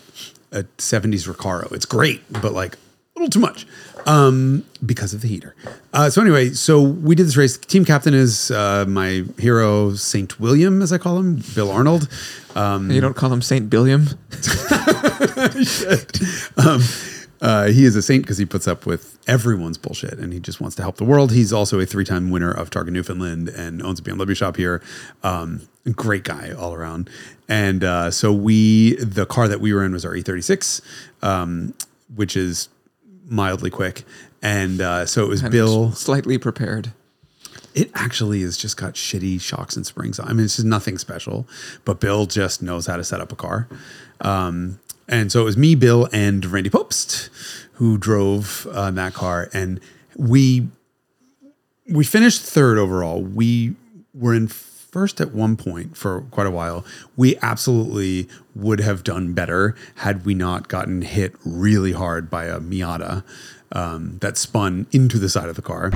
a 0.52 0.64
70s 0.78 1.28
Recaro. 1.28 1.72
It's 1.72 1.86
great, 1.86 2.22
but 2.32 2.52
like 2.54 2.78
a 3.16 3.20
little 3.20 3.30
too 3.30 3.40
much 3.40 3.66
um, 4.06 4.64
because 4.86 5.14
of 5.14 5.22
the 5.22 5.28
heater. 5.28 5.54
Uh, 5.94 6.10
so 6.10 6.22
anyway, 6.22 6.50
so 6.50 6.82
we 6.82 7.14
did 7.16 7.28
this 7.28 7.36
race. 7.36 7.58
Team 7.58 7.84
captain 7.84 8.14
is 8.14 8.52
uh, 8.52 8.86
my 8.88 9.26
hero, 9.38 9.94
Saint 9.94 10.40
William, 10.40 10.82
as 10.82 10.94
I 10.94 10.98
call 10.98 11.18
him, 11.20 11.44
Bill 11.54 11.70
Arnold. 11.72 12.08
Um, 12.56 12.90
You 12.90 13.02
don't 13.02 13.16
call 13.16 13.32
him 13.34 13.42
Saint 13.42 13.70
Billiam? 13.70 14.08
um, 16.58 16.82
uh, 17.42 17.68
he 17.68 17.86
is 17.86 17.96
a 17.96 18.02
saint 18.02 18.24
because 18.24 18.38
he 18.38 18.46
puts 18.46 18.68
up 18.68 18.86
with 18.86 19.18
everyone's 19.28 19.78
bullshit 19.78 20.14
and 20.14 20.32
he 20.32 20.40
just 20.40 20.62
wants 20.62 20.76
to 20.78 20.82
help 20.82 20.98
the 20.98 21.04
world. 21.04 21.32
He's 21.32 21.52
also 21.52 21.80
a 21.80 21.86
three 21.86 22.06
time 22.06 22.30
winner 22.30 22.52
of 22.52 22.70
Targa 22.70 22.92
Newfoundland 22.92 23.50
and 23.50 23.82
owns 23.82 24.00
a 24.00 24.04
BMW 24.04 24.36
shop 24.36 24.56
here. 24.56 24.82
Um, 25.24 25.68
great 25.96 26.24
guy 26.24 26.52
all 26.52 26.74
around. 26.74 27.10
And 27.50 27.84
uh, 27.84 28.12
so 28.12 28.32
we, 28.32 28.96
the 28.96 29.26
car 29.26 29.48
that 29.48 29.60
we 29.60 29.74
were 29.74 29.84
in 29.84 29.92
was 29.92 30.06
our 30.06 30.14
E36, 30.14 30.82
um, 31.24 31.74
which 32.16 32.38
is 32.38 32.70
mildly 33.32 33.70
quick. 33.70 34.04
And 34.42 34.82
uh, 34.82 35.06
so 35.06 35.24
it 35.24 35.30
was 35.30 35.42
Bill. 35.42 35.92
Slightly 35.94 36.38
prepared. 36.38 36.92
It 37.74 37.90
actually 37.96 38.42
has 38.42 38.58
just 38.58 38.76
got 38.76 38.96
shitty 38.96 39.40
shocks 39.40 39.78
and 39.78 39.86
springs. 39.86 40.20
I 40.20 40.34
mean, 40.34 40.46
it's 40.46 40.58
just 40.58 40.68
nothing 40.68 40.98
special, 40.98 41.48
but 41.86 42.02
Bill 42.02 42.26
just 42.26 42.62
knows 42.62 42.86
how 42.86 42.98
to 42.98 43.04
set 43.04 43.22
up 43.22 43.32
a 43.32 43.36
car. 43.36 43.70
Um, 44.20 44.80
and 45.08 45.32
so 45.32 45.42
it 45.42 45.46
was 45.46 45.58
me, 45.58 45.76
Bill, 45.76 46.10
and 46.12 46.46
Randy 46.46 46.70
Pobst 46.70 47.30
who 47.74 47.98
drove 47.98 48.68
uh, 48.72 48.92
that 48.92 49.14
car, 49.14 49.50
and 49.54 49.80
we 50.16 50.68
we 51.90 52.04
finished 52.04 52.42
third 52.42 52.78
overall. 52.78 53.24
We 53.24 53.76
were 54.14 54.36
in 54.36 54.48
first 54.92 55.22
at 55.22 55.34
one 55.34 55.56
point 55.56 55.96
for 55.96 56.22
quite 56.32 56.48
a 56.48 56.52
while. 56.52 56.86
We 57.16 57.38
absolutely 57.42 58.28
would 58.54 58.82
have 58.82 59.04
done 59.04 59.34
better 59.34 59.76
had 59.96 60.26
we 60.26 60.34
not 60.34 60.68
gotten 60.68 61.02
hit 61.02 61.34
really 61.46 61.94
hard 61.94 62.30
by 62.30 62.46
a 62.46 62.60
Miata 62.60 63.24
um, 63.72 64.18
that 64.20 64.38
spun 64.38 64.88
into 64.92 65.18
the 65.18 65.30
side 65.30 65.48
of 65.48 65.56
the 65.56 65.62
car. 65.62 65.92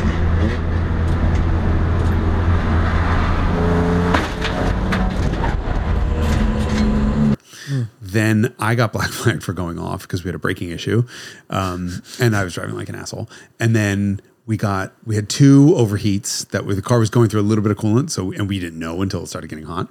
Then 7.99 8.55
I 8.59 8.75
got 8.75 8.93
black 8.93 9.09
flagged 9.09 9.43
for 9.43 9.51
going 9.51 9.77
off 9.77 10.03
because 10.03 10.23
we 10.23 10.29
had 10.29 10.35
a 10.35 10.39
braking 10.39 10.69
issue, 10.69 11.05
um, 11.49 12.01
and 12.17 12.33
I 12.33 12.45
was 12.45 12.53
driving 12.53 12.75
like 12.75 12.87
an 12.87 12.95
asshole. 12.95 13.29
And 13.59 13.75
then 13.75 14.21
we 14.45 14.57
got 14.57 14.93
we 15.05 15.15
had 15.15 15.29
two 15.29 15.73
overheats 15.75 16.47
that 16.49 16.67
the 16.67 16.81
car 16.81 16.99
was 16.99 17.09
going 17.09 17.29
through 17.29 17.41
a 17.41 17.43
little 17.43 17.63
bit 17.63 17.71
of 17.71 17.77
coolant, 17.77 18.09
so 18.09 18.31
and 18.31 18.47
we 18.47 18.59
didn't 18.59 18.79
know 18.79 19.01
until 19.01 19.23
it 19.23 19.27
started 19.27 19.47
getting 19.49 19.65
hot. 19.65 19.89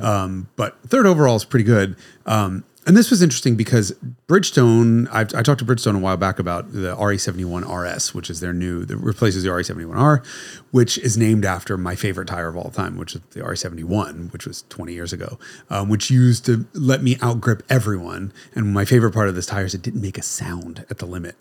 Um, 0.00 0.48
but 0.56 0.80
third 0.86 1.06
overall 1.06 1.36
is 1.36 1.44
pretty 1.44 1.64
good. 1.64 1.96
Um, 2.26 2.64
and 2.86 2.96
this 2.96 3.10
was 3.10 3.22
interesting 3.22 3.56
because 3.56 3.92
Bridgestone, 4.28 5.08
I, 5.10 5.20
I 5.20 5.42
talked 5.42 5.60
to 5.60 5.64
Bridgestone 5.64 5.96
a 5.96 5.98
while 5.98 6.18
back 6.18 6.38
about 6.38 6.72
the 6.72 6.94
RE71 6.94 7.66
RS, 7.66 8.14
which 8.14 8.28
is 8.28 8.40
their 8.40 8.52
new, 8.52 8.84
that 8.84 8.98
replaces 8.98 9.42
the 9.42 9.48
RE71R, 9.48 10.24
which 10.70 10.98
is 10.98 11.16
named 11.16 11.46
after 11.46 11.78
my 11.78 11.94
favorite 11.94 12.28
tire 12.28 12.48
of 12.48 12.56
all 12.58 12.70
time, 12.70 12.98
which 12.98 13.14
is 13.14 13.22
the 13.30 13.40
RE71, 13.40 14.32
which 14.34 14.46
was 14.46 14.64
20 14.68 14.92
years 14.92 15.14
ago, 15.14 15.38
um, 15.70 15.88
which 15.88 16.10
used 16.10 16.44
to 16.44 16.66
let 16.74 17.02
me 17.02 17.16
outgrip 17.22 17.62
everyone. 17.70 18.34
And 18.54 18.74
my 18.74 18.84
favorite 18.84 19.12
part 19.12 19.28
of 19.30 19.34
this 19.34 19.46
tire 19.46 19.64
is 19.64 19.74
it 19.74 19.80
didn't 19.80 20.02
make 20.02 20.18
a 20.18 20.22
sound 20.22 20.84
at 20.90 20.98
the 20.98 21.06
limit. 21.06 21.36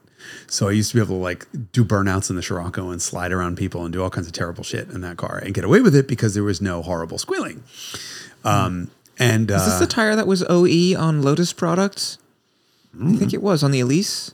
So 0.47 0.67
I 0.67 0.71
used 0.71 0.91
to 0.91 0.97
be 0.97 1.01
able 1.01 1.15
to 1.17 1.21
like 1.21 1.47
do 1.71 1.83
burnouts 1.83 2.29
in 2.29 2.35
the 2.35 2.41
Scirocco 2.41 2.89
and 2.89 3.01
slide 3.01 3.31
around 3.31 3.57
people 3.57 3.83
and 3.83 3.93
do 3.93 4.01
all 4.03 4.09
kinds 4.09 4.27
of 4.27 4.33
terrible 4.33 4.63
shit 4.63 4.89
in 4.89 5.01
that 5.01 5.17
car 5.17 5.37
and 5.43 5.53
get 5.53 5.63
away 5.63 5.81
with 5.81 5.95
it 5.95 6.07
because 6.07 6.33
there 6.33 6.43
was 6.43 6.61
no 6.61 6.81
horrible 6.81 7.17
squealing. 7.17 7.63
Um, 8.43 8.91
and 9.19 9.51
uh, 9.51 9.55
Is 9.55 9.65
this 9.65 9.79
the 9.79 9.87
tire 9.87 10.15
that 10.15 10.27
was 10.27 10.43
OE 10.49 10.95
on 10.97 11.21
Lotus 11.21 11.53
products? 11.53 12.17
I 13.01 13.15
think 13.15 13.33
it 13.33 13.41
was 13.41 13.63
on 13.63 13.71
the 13.71 13.79
Elise. 13.79 14.33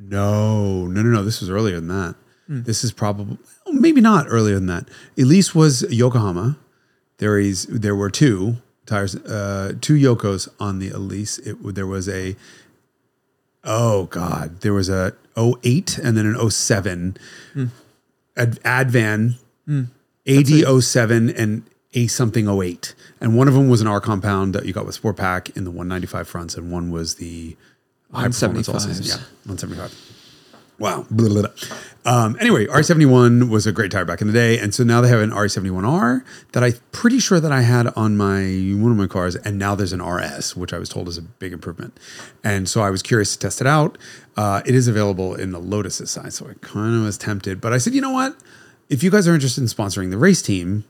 No, 0.00 0.86
no, 0.86 1.02
no, 1.02 1.10
no. 1.10 1.22
This 1.24 1.40
was 1.40 1.50
earlier 1.50 1.76
than 1.76 1.88
that. 1.88 2.14
This 2.50 2.82
is 2.82 2.92
probably 2.92 3.36
maybe 3.70 4.00
not 4.00 4.26
earlier 4.28 4.54
than 4.54 4.66
that. 4.66 4.88
Elise 5.18 5.54
was 5.54 5.82
Yokohama. 5.90 6.56
There 7.18 7.38
is 7.38 7.66
there 7.66 7.94
were 7.94 8.08
two 8.10 8.56
tires, 8.86 9.16
uh, 9.16 9.74
two 9.80 9.94
Yokos 9.94 10.48
on 10.58 10.78
the 10.78 10.88
Elise. 10.88 11.38
It 11.40 11.56
there 11.74 11.86
was 11.86 12.08
a 12.08 12.36
oh 13.64 14.04
god, 14.04 14.60
there 14.60 14.72
was 14.72 14.88
a 14.88 15.14
08 15.36 15.98
and 15.98 16.16
then 16.16 16.26
an 16.26 16.50
07 16.50 17.16
Ad, 18.36 18.58
Advan 18.62 19.34
AD 20.26 20.82
07 20.82 21.30
and 21.30 21.62
a 21.94 22.06
something 22.06 22.48
08. 22.48 22.94
And 23.20 23.36
one 23.36 23.48
of 23.48 23.54
them 23.54 23.68
was 23.68 23.80
an 23.80 23.86
R 23.86 24.00
compound 24.00 24.54
that 24.54 24.66
you 24.66 24.72
got 24.72 24.86
with 24.86 24.94
Sport 24.94 25.16
Pack 25.16 25.50
in 25.56 25.64
the 25.64 25.70
195 25.70 26.28
fronts, 26.28 26.56
and 26.56 26.70
one 26.70 26.90
was 26.90 27.14
the 27.16 27.56
high 28.12 28.28
performance 28.28 28.68
all 28.68 28.78
season. 28.78 29.04
175s. 29.04 29.08
Yeah, 29.08 29.16
175. 29.46 30.07
Wow. 30.78 31.06
Blah, 31.10 31.28
blah, 31.28 31.42
blah. 31.42 31.78
Um, 32.04 32.36
anyway, 32.40 32.66
R71 32.66 33.50
was 33.50 33.66
a 33.66 33.72
great 33.72 33.90
tire 33.90 34.04
back 34.04 34.20
in 34.20 34.28
the 34.28 34.32
day, 34.32 34.58
and 34.58 34.72
so 34.74 34.84
now 34.84 35.00
they 35.00 35.08
have 35.08 35.20
an 35.20 35.30
R71R 35.30 36.24
that 36.52 36.62
I'm 36.62 36.72
pretty 36.92 37.18
sure 37.18 37.40
that 37.40 37.52
I 37.52 37.62
had 37.62 37.88
on 37.96 38.16
my 38.16 38.44
one 38.80 38.92
of 38.92 38.96
my 38.96 39.06
cars, 39.08 39.36
and 39.36 39.58
now 39.58 39.74
there's 39.74 39.92
an 39.92 40.00
RS, 40.00 40.56
which 40.56 40.72
I 40.72 40.78
was 40.78 40.88
told 40.88 41.08
is 41.08 41.18
a 41.18 41.22
big 41.22 41.52
improvement. 41.52 41.98
And 42.42 42.68
so 42.68 42.80
I 42.80 42.90
was 42.90 43.02
curious 43.02 43.32
to 43.34 43.38
test 43.38 43.60
it 43.60 43.66
out. 43.66 43.98
Uh, 44.36 44.62
it 44.64 44.74
is 44.74 44.88
available 44.88 45.34
in 45.34 45.50
the 45.50 45.58
Lotus's 45.58 46.10
size, 46.10 46.36
so 46.36 46.46
I 46.46 46.54
kind 46.60 46.94
of 46.96 47.02
was 47.02 47.18
tempted, 47.18 47.60
but 47.60 47.72
I 47.72 47.78
said, 47.78 47.92
you 47.92 48.00
know 48.00 48.12
what? 48.12 48.36
If 48.88 49.02
you 49.02 49.10
guys 49.10 49.28
are 49.28 49.34
interested 49.34 49.60
in 49.60 49.66
sponsoring 49.66 50.10
the 50.10 50.16
race 50.16 50.40
team, 50.40 50.84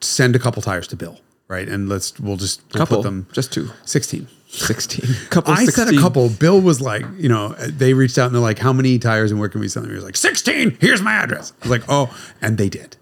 send 0.00 0.34
a 0.34 0.38
couple 0.38 0.62
tires 0.62 0.88
to 0.88 0.96
Bill, 0.96 1.20
right? 1.46 1.68
And 1.68 1.88
let's 1.88 2.18
we'll 2.18 2.36
just 2.36 2.62
we'll 2.72 2.80
Couple, 2.80 2.96
put 2.98 3.02
them 3.04 3.28
just 3.32 3.52
two. 3.52 3.70
16. 3.84 4.26
16. 4.52 5.28
Couple 5.30 5.52
I 5.54 5.64
said 5.64 5.88
a 5.88 5.96
couple. 5.98 6.28
Bill 6.28 6.60
was 6.60 6.80
like, 6.80 7.04
you 7.16 7.28
know, 7.28 7.50
they 7.54 7.94
reached 7.94 8.18
out 8.18 8.26
and 8.26 8.34
they're 8.34 8.42
like, 8.42 8.58
how 8.58 8.72
many 8.72 8.98
tires 8.98 9.30
and 9.30 9.38
where 9.38 9.48
can 9.48 9.60
we 9.60 9.68
sell 9.68 9.82
them? 9.82 9.90
He 9.90 9.94
was 9.94 10.04
like, 10.04 10.16
16. 10.16 10.78
Here's 10.80 11.02
my 11.02 11.12
address. 11.12 11.52
I 11.62 11.68
was 11.68 11.70
like, 11.70 11.88
oh, 11.88 12.14
and 12.42 12.58
they 12.58 12.68
did. 12.68 12.96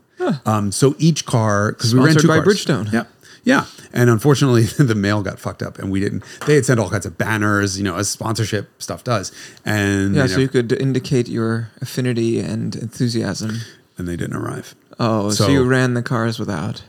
Um, 0.45 0.73
so 0.73 0.95
each 0.99 1.25
car, 1.25 1.73
because 1.73 1.95
we 1.95 2.01
ran 2.01 2.15
two 2.17 2.29
by 2.29 2.41
cars. 2.41 2.49
Bridgestone. 2.49 2.93
Yeah. 2.93 3.05
Yeah. 3.45 3.65
And 3.95 4.11
unfortunately, 4.11 4.65
the 4.79 4.95
mail 4.95 5.23
got 5.23 5.39
fucked 5.39 5.63
up 5.63 5.79
and 5.79 5.91
we 5.91 6.01
didn't. 6.01 6.23
They 6.47 6.55
had 6.57 6.67
sent 6.67 6.79
all 6.81 6.91
kinds 6.91 7.07
of 7.07 7.17
banners, 7.17 7.79
you 7.79 7.85
know, 7.85 7.97
as 7.97 8.11
sponsorship 8.11 8.69
stuff 8.83 9.03
does. 9.05 9.33
And, 9.65 10.15
Yeah, 10.15 10.27
so 10.27 10.41
you 10.41 10.49
could 10.49 10.73
indicate 10.73 11.29
your 11.29 11.71
affinity 11.81 12.41
and 12.41 12.77
enthusiasm. 12.77 13.61
and 13.97 14.07
they 14.07 14.17
didn't 14.17 14.37
arrive. 14.37 14.75
Oh, 15.01 15.31
so, 15.31 15.45
So- 15.45 15.51
you 15.51 15.65
ran 15.65 15.95
the 15.95 16.03
cars 16.03 16.39
without. 16.39 16.83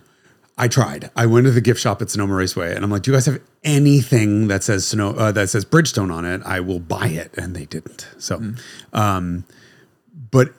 I 0.59 0.67
tried. 0.67 1.09
I 1.15 1.25
went 1.25 1.45
to 1.45 1.51
the 1.51 1.61
gift 1.61 1.79
shop 1.79 2.01
at 2.01 2.09
Sonoma 2.09 2.35
Raceway, 2.35 2.75
and 2.75 2.83
I'm 2.83 2.91
like, 2.91 3.03
"Do 3.03 3.11
you 3.11 3.15
guys 3.15 3.25
have 3.27 3.41
anything 3.63 4.49
that 4.49 4.61
says 4.61 4.93
uh, 4.93 5.31
that 5.31 5.49
says 5.49 5.63
Bridgestone 5.63 6.13
on 6.13 6.25
it? 6.25 6.41
I 6.45 6.59
will 6.59 6.81
buy 6.81 7.07
it." 7.07 7.33
And 7.37 7.55
they 7.55 7.65
didn't. 7.65 8.07
So, 8.17 8.53
um, 8.91 9.45
but 10.31 10.49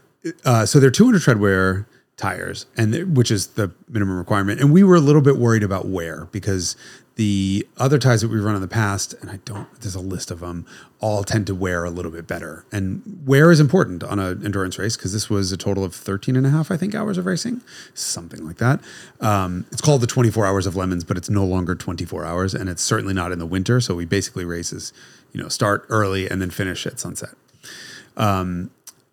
uh, 0.44 0.64
so 0.64 0.80
they're 0.80 0.90
200 0.90 1.20
treadwear 1.20 1.86
tires, 2.16 2.66
and 2.76 3.14
which 3.16 3.30
is 3.30 3.48
the 3.48 3.72
minimum 3.88 4.16
requirement. 4.16 4.60
And 4.60 4.72
we 4.72 4.82
were 4.82 4.96
a 4.96 5.00
little 5.00 5.22
bit 5.22 5.36
worried 5.36 5.62
about 5.62 5.86
wear 5.86 6.28
because 6.32 6.76
the 7.20 7.68
other 7.76 7.98
ties 7.98 8.22
that 8.22 8.28
we've 8.28 8.42
run 8.42 8.54
in 8.54 8.62
the 8.62 8.66
past, 8.66 9.12
and 9.20 9.30
I 9.30 9.40
don't, 9.44 9.68
there's 9.80 9.94
a 9.94 10.00
list 10.00 10.30
of 10.30 10.40
them, 10.40 10.64
all 11.00 11.22
tend 11.22 11.46
to 11.48 11.54
wear 11.54 11.84
a 11.84 11.90
little 11.90 12.10
bit 12.10 12.26
better. 12.26 12.64
And 12.72 13.02
wear 13.26 13.50
is 13.50 13.60
important 13.60 14.02
on 14.02 14.18
an 14.18 14.42
endurance 14.42 14.78
race 14.78 14.96
because 14.96 15.12
this 15.12 15.28
was 15.28 15.52
a 15.52 15.58
total 15.58 15.84
of 15.84 15.94
13 15.94 16.34
and 16.34 16.46
a 16.46 16.48
half, 16.48 16.70
I 16.70 16.78
think, 16.78 16.94
hours 16.94 17.18
of 17.18 17.26
racing, 17.26 17.60
something 17.92 18.42
like 18.42 18.56
that. 18.56 18.80
Um, 19.20 19.66
it's 19.70 19.82
called 19.82 20.00
the 20.00 20.06
24 20.06 20.46
hours 20.46 20.66
of 20.66 20.76
lemons, 20.76 21.04
but 21.04 21.18
it's 21.18 21.28
no 21.28 21.44
longer 21.44 21.74
24 21.74 22.24
hours. 22.24 22.54
And 22.54 22.70
it's 22.70 22.80
certainly 22.80 23.12
not 23.12 23.32
in 23.32 23.38
the 23.38 23.44
winter. 23.44 23.82
So 23.82 23.94
we 23.94 24.06
basically 24.06 24.46
races, 24.46 24.94
you 25.34 25.42
know, 25.42 25.48
start 25.48 25.84
early 25.90 26.26
and 26.26 26.40
then 26.40 26.48
finish 26.48 26.86
at 26.86 26.98
sunset 26.98 27.34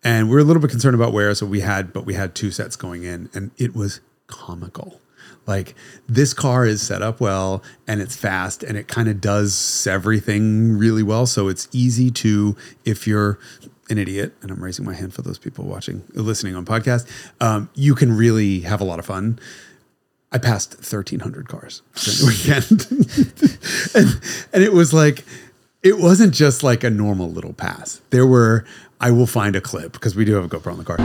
and 0.04 0.30
we're 0.30 0.38
a 0.38 0.44
little 0.44 0.62
bit 0.62 0.70
concerned 0.70 0.94
about 0.94 1.12
wear, 1.12 1.34
so 1.34 1.44
we 1.44 1.60
had, 1.60 1.92
but 1.92 2.06
we 2.06 2.14
had 2.14 2.34
two 2.34 2.50
sets 2.50 2.76
going 2.76 3.04
in, 3.04 3.28
and 3.34 3.50
it 3.58 3.74
was 3.74 4.00
comical. 4.26 5.00
Like 5.48 5.74
this 6.06 6.34
car 6.34 6.66
is 6.66 6.82
set 6.82 7.00
up 7.00 7.20
well, 7.20 7.62
and 7.86 8.02
it's 8.02 8.14
fast, 8.14 8.62
and 8.62 8.76
it 8.76 8.86
kind 8.86 9.08
of 9.08 9.20
does 9.20 9.86
everything 9.86 10.76
really 10.76 11.02
well. 11.02 11.24
So 11.24 11.48
it's 11.48 11.66
easy 11.72 12.10
to, 12.10 12.54
if 12.84 13.06
you're 13.06 13.38
an 13.88 13.96
idiot, 13.96 14.34
and 14.42 14.50
I'm 14.50 14.62
raising 14.62 14.84
my 14.84 14.92
hand 14.92 15.14
for 15.14 15.22
those 15.22 15.38
people 15.38 15.64
watching, 15.64 16.04
listening 16.12 16.54
on 16.54 16.66
podcast, 16.66 17.08
um, 17.40 17.70
you 17.74 17.94
can 17.94 18.14
really 18.14 18.60
have 18.60 18.82
a 18.82 18.84
lot 18.84 18.98
of 18.98 19.06
fun. 19.06 19.38
I 20.30 20.36
passed 20.36 20.74
1,300 20.74 21.48
cars 21.48 21.80
during 21.94 22.18
the 22.18 22.26
weekend. 22.26 22.84
and, 23.94 24.48
and 24.52 24.62
it 24.62 24.74
was 24.74 24.92
like, 24.92 25.24
it 25.82 25.98
wasn't 25.98 26.34
just 26.34 26.62
like 26.62 26.84
a 26.84 26.90
normal 26.90 27.30
little 27.30 27.54
pass. 27.54 28.02
There 28.10 28.26
were, 28.26 28.66
I 29.00 29.10
will 29.12 29.26
find 29.26 29.56
a 29.56 29.62
clip 29.62 29.92
because 29.94 30.14
we 30.14 30.26
do 30.26 30.34
have 30.34 30.44
a 30.44 30.48
GoPro 30.48 30.72
on 30.72 30.78
the 30.78 30.84
car. 30.84 30.98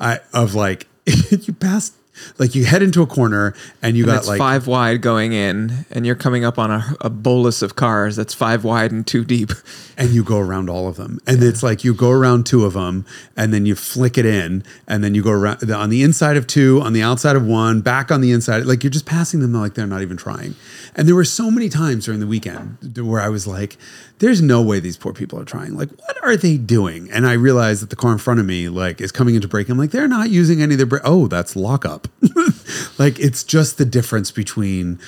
I, 0.00 0.20
of 0.42 0.54
like, 0.54 0.86
you 1.30 1.52
passed, 1.52 1.94
like 2.38 2.54
you 2.54 2.64
head 2.64 2.82
into 2.82 3.02
a 3.02 3.06
corner 3.06 3.54
and 3.82 3.96
you 3.96 4.04
And 4.04 4.12
got 4.12 4.26
like, 4.26 4.38
five 4.38 4.66
wide 4.66 5.02
going 5.02 5.32
in, 5.32 5.86
and 5.90 6.06
you're 6.06 6.14
coming 6.14 6.44
up 6.44 6.58
on 6.58 6.70
a, 6.70 6.96
a 7.00 7.10
bolus 7.10 7.62
of 7.62 7.76
cars 7.76 8.16
that's 8.16 8.34
five 8.34 8.64
wide 8.64 8.92
and 8.92 9.06
two 9.06 9.24
deep. 9.24 9.50
and 9.98 10.10
you 10.10 10.22
go 10.22 10.38
around 10.38 10.70
all 10.70 10.86
of 10.86 10.96
them. 10.96 11.18
And 11.26 11.42
it's 11.42 11.62
like 11.62 11.82
you 11.82 11.92
go 11.92 12.10
around 12.10 12.46
two 12.46 12.64
of 12.64 12.74
them 12.74 13.04
and 13.36 13.52
then 13.52 13.66
you 13.66 13.74
flick 13.74 14.16
it 14.16 14.24
in 14.24 14.62
and 14.86 15.02
then 15.02 15.14
you 15.14 15.22
go 15.24 15.32
around 15.32 15.68
on 15.70 15.90
the 15.90 16.04
inside 16.04 16.36
of 16.36 16.46
two, 16.46 16.80
on 16.80 16.92
the 16.92 17.02
outside 17.02 17.34
of 17.34 17.44
one, 17.44 17.80
back 17.80 18.12
on 18.12 18.20
the 18.20 18.30
inside. 18.30 18.64
Like 18.64 18.84
you're 18.84 18.92
just 18.92 19.06
passing 19.06 19.40
them 19.40 19.52
like 19.52 19.74
they're 19.74 19.88
not 19.88 20.00
even 20.00 20.16
trying. 20.16 20.54
And 20.94 21.08
there 21.08 21.16
were 21.16 21.24
so 21.24 21.50
many 21.50 21.68
times 21.68 22.04
during 22.04 22.20
the 22.20 22.28
weekend 22.28 22.96
where 22.96 23.20
I 23.20 23.28
was 23.28 23.48
like, 23.48 23.76
there's 24.20 24.40
no 24.40 24.62
way 24.62 24.80
these 24.80 24.96
poor 24.96 25.12
people 25.12 25.40
are 25.40 25.44
trying. 25.44 25.76
Like, 25.76 25.90
what 26.06 26.16
are 26.22 26.36
they 26.36 26.56
doing? 26.56 27.10
And 27.10 27.26
I 27.26 27.34
realized 27.34 27.82
that 27.82 27.90
the 27.90 27.96
car 27.96 28.12
in 28.12 28.18
front 28.18 28.40
of 28.40 28.46
me, 28.46 28.68
like, 28.68 29.00
is 29.00 29.12
coming 29.12 29.34
into 29.34 29.46
brake. 29.46 29.68
I'm 29.68 29.78
like, 29.78 29.90
they're 29.90 30.08
not 30.08 30.30
using 30.30 30.60
any 30.60 30.74
of 30.74 30.78
their 30.78 30.86
brake. 30.86 31.02
Oh, 31.04 31.28
that's 31.28 31.54
lockup. 31.54 32.07
like, 32.98 33.18
it's 33.18 33.44
just 33.44 33.78
the 33.78 33.84
difference 33.84 34.30
between 34.30 34.98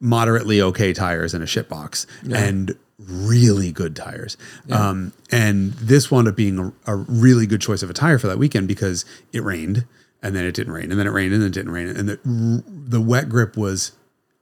moderately 0.00 0.60
okay 0.60 0.92
tires 0.92 1.32
in 1.34 1.42
a 1.42 1.46
shit 1.46 1.68
box 1.68 2.06
and 2.30 2.76
really 2.98 3.72
good 3.72 3.96
tires. 3.96 4.36
Um, 4.70 5.12
and 5.30 5.72
this 5.74 6.10
wound 6.10 6.28
up 6.28 6.36
being 6.36 6.58
a, 6.58 6.92
a 6.92 6.96
really 6.96 7.46
good 7.46 7.60
choice 7.60 7.82
of 7.82 7.90
a 7.90 7.92
tire 7.92 8.18
for 8.18 8.26
that 8.28 8.38
weekend 8.38 8.68
because 8.68 9.04
it 9.32 9.42
rained 9.42 9.84
and 10.22 10.34
then 10.36 10.44
it 10.44 10.54
didn't 10.54 10.72
rain 10.72 10.90
and 10.90 10.98
then 10.98 11.06
it 11.06 11.10
rained 11.10 11.32
and 11.32 11.42
then 11.42 11.48
it 11.48 11.54
didn't 11.54 11.72
rain 11.72 11.88
and 11.88 12.08
the 12.08 12.62
the 12.66 13.00
wet 13.00 13.28
grip 13.28 13.56
was 13.56 13.92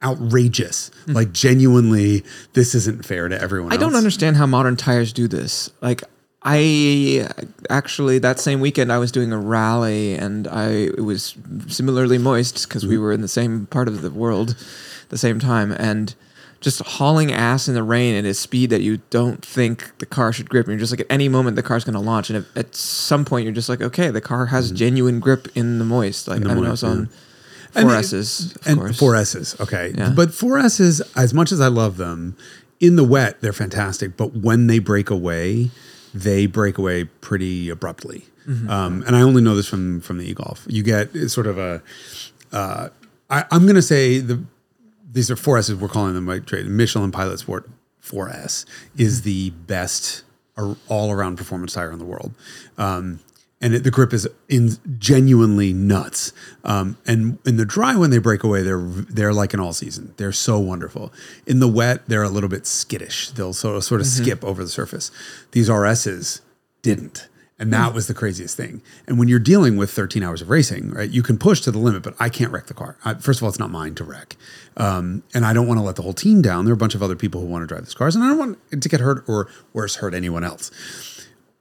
outrageous. 0.03 0.91
Like 1.07 1.31
genuinely, 1.31 2.23
this 2.53 2.73
isn't 2.75 3.05
fair 3.05 3.27
to 3.29 3.39
everyone. 3.39 3.73
I 3.73 3.77
don't 3.77 3.95
understand 3.95 4.37
how 4.37 4.45
modern 4.45 4.75
tires 4.75 5.13
do 5.13 5.27
this. 5.27 5.69
Like 5.81 6.03
I 6.43 7.27
actually 7.69 8.17
that 8.19 8.39
same 8.39 8.61
weekend 8.61 8.91
I 8.91 8.97
was 8.97 9.11
doing 9.11 9.31
a 9.31 9.37
rally 9.37 10.15
and 10.15 10.47
I 10.47 10.69
it 10.69 11.05
was 11.05 11.35
similarly 11.67 12.17
moist 12.17 12.67
because 12.67 12.85
we 12.85 12.95
mm-hmm. 12.95 13.03
were 13.03 13.11
in 13.11 13.21
the 13.21 13.27
same 13.27 13.67
part 13.67 13.87
of 13.87 14.01
the 14.01 14.09
world 14.09 14.51
at 14.51 15.09
the 15.09 15.19
same 15.19 15.39
time 15.39 15.71
and 15.71 16.15
just 16.59 16.81
hauling 16.81 17.31
ass 17.31 17.67
in 17.67 17.75
the 17.75 17.83
rain 17.83 18.15
at 18.15 18.25
a 18.25 18.33
speed 18.33 18.69
that 18.71 18.81
you 18.81 19.01
don't 19.09 19.43
think 19.45 19.97
the 19.99 20.05
car 20.05 20.33
should 20.33 20.49
grip 20.49 20.65
and 20.67 20.73
you're 20.73 20.79
just 20.79 20.91
like 20.91 21.01
at 21.01 21.07
any 21.11 21.29
moment 21.29 21.55
the 21.55 21.63
car's 21.63 21.83
going 21.83 21.93
to 21.93 21.99
launch 21.99 22.29
and 22.29 22.37
if, 22.37 22.57
at 22.57 22.73
some 22.75 23.23
point 23.23 23.43
you're 23.43 23.53
just 23.53 23.69
like 23.69 23.81
okay 23.81 24.09
the 24.09 24.21
car 24.21 24.47
has 24.47 24.67
mm-hmm. 24.67 24.77
genuine 24.77 25.19
grip 25.19 25.47
in 25.55 25.77
the 25.77 25.85
moist 25.85 26.27
like 26.27 26.43
I 26.43 26.53
mean 26.55 26.65
I 26.65 26.71
was 26.71 26.83
on 26.83 27.09
And 27.75 27.87
four 27.87 27.95
it- 27.95 27.99
S's 27.99 28.55
of 28.55 28.67
and 28.67 28.79
course 28.79 28.99
four 28.99 29.15
S's. 29.15 29.55
Okay, 29.59 29.93
Yeah. 29.95 30.09
but 30.15 30.33
four 30.33 30.57
S's, 30.57 31.01
as 31.15 31.33
much 31.33 31.51
as 31.51 31.61
I 31.61 31.67
love 31.67 31.97
them, 31.97 32.35
in 32.79 32.95
the 32.95 33.03
wet 33.03 33.41
they're 33.41 33.53
fantastic. 33.53 34.17
But 34.17 34.35
when 34.35 34.67
they 34.67 34.79
break 34.79 35.09
away, 35.09 35.69
they 36.13 36.45
break 36.45 36.77
away 36.77 37.05
pretty 37.05 37.69
abruptly. 37.69 38.25
Mm-hmm. 38.47 38.69
Um, 38.69 39.03
and 39.05 39.15
I 39.15 39.21
only 39.21 39.41
know 39.41 39.55
this 39.55 39.67
from 39.67 40.01
from 40.01 40.17
the 40.17 40.29
e-golf. 40.29 40.65
You 40.67 40.83
get 40.83 41.13
sort 41.29 41.47
of 41.47 41.57
a. 41.57 41.81
Uh, 42.51 42.89
I, 43.29 43.45
I'm 43.51 43.63
going 43.63 43.75
to 43.75 43.81
say 43.81 44.19
the 44.19 44.43
these 45.11 45.29
are 45.29 45.35
four 45.35 45.57
S's. 45.57 45.75
We're 45.75 45.87
calling 45.87 46.13
them 46.13 46.25
like 46.25 46.45
trade. 46.45 46.65
Michelin 46.65 47.11
Pilot 47.11 47.39
Sport 47.39 47.69
4S 48.03 48.65
is 48.97 49.21
the 49.21 49.51
best 49.51 50.23
all 50.87 51.11
around 51.11 51.37
performance 51.37 51.73
tire 51.73 51.91
in 51.91 51.99
the 51.99 52.05
world. 52.05 52.33
Um, 52.77 53.19
and 53.61 53.75
it, 53.75 53.83
the 53.83 53.91
grip 53.91 54.11
is 54.11 54.27
in 54.49 54.71
genuinely 54.97 55.71
nuts. 55.71 56.33
Um, 56.63 56.97
and 57.05 57.37
in 57.45 57.57
the 57.57 57.65
dry, 57.65 57.95
when 57.95 58.09
they 58.09 58.17
break 58.17 58.43
away, 58.43 58.63
they're 58.63 58.79
they're 58.79 59.33
like 59.33 59.53
an 59.53 59.59
all 59.59 59.73
season. 59.73 60.13
They're 60.17 60.31
so 60.31 60.59
wonderful. 60.59 61.13
In 61.45 61.59
the 61.59 61.67
wet, 61.67 62.07
they're 62.07 62.23
a 62.23 62.29
little 62.29 62.49
bit 62.49 62.65
skittish. 62.65 63.29
They'll 63.31 63.53
sort 63.53 63.77
of, 63.77 63.83
sort 63.83 64.01
of 64.01 64.07
skip 64.07 64.43
over 64.43 64.63
the 64.63 64.69
surface. 64.69 65.11
These 65.51 65.69
RSs 65.69 66.41
didn't. 66.81 67.29
And 67.61 67.71
that 67.73 67.93
was 67.93 68.07
the 68.07 68.15
craziest 68.15 68.57
thing. 68.57 68.81
And 69.05 69.19
when 69.19 69.27
you're 69.27 69.37
dealing 69.37 69.77
with 69.77 69.91
13 69.91 70.23
hours 70.23 70.41
of 70.41 70.49
racing, 70.49 70.89
right, 70.89 71.07
you 71.07 71.21
can 71.21 71.37
push 71.37 71.61
to 71.61 71.69
the 71.69 71.77
limit, 71.77 72.01
but 72.01 72.15
I 72.19 72.27
can't 72.27 72.51
wreck 72.51 72.65
the 72.65 72.73
car. 72.73 72.97
I, 73.05 73.13
first 73.13 73.37
of 73.37 73.43
all, 73.43 73.49
it's 73.49 73.59
not 73.59 73.69
mine 73.69 73.93
to 73.95 74.03
wreck. 74.03 74.35
Um, 74.77 75.21
and 75.35 75.45
I 75.45 75.53
don't 75.53 75.67
want 75.67 75.77
to 75.77 75.83
let 75.83 75.95
the 75.95 76.01
whole 76.01 76.13
team 76.13 76.41
down. 76.41 76.65
There 76.65 76.71
are 76.71 76.73
a 76.73 76.77
bunch 76.77 76.95
of 76.95 77.03
other 77.03 77.15
people 77.15 77.39
who 77.39 77.45
want 77.45 77.61
to 77.61 77.67
drive 77.67 77.85
these 77.85 77.93
cars, 77.93 78.15
and 78.15 78.23
I 78.23 78.29
don't 78.29 78.39
want 78.39 78.81
to 78.81 78.89
get 78.89 78.99
hurt 78.99 79.23
or 79.27 79.47
worse, 79.73 79.97
hurt 79.97 80.15
anyone 80.15 80.43
else. 80.43 80.71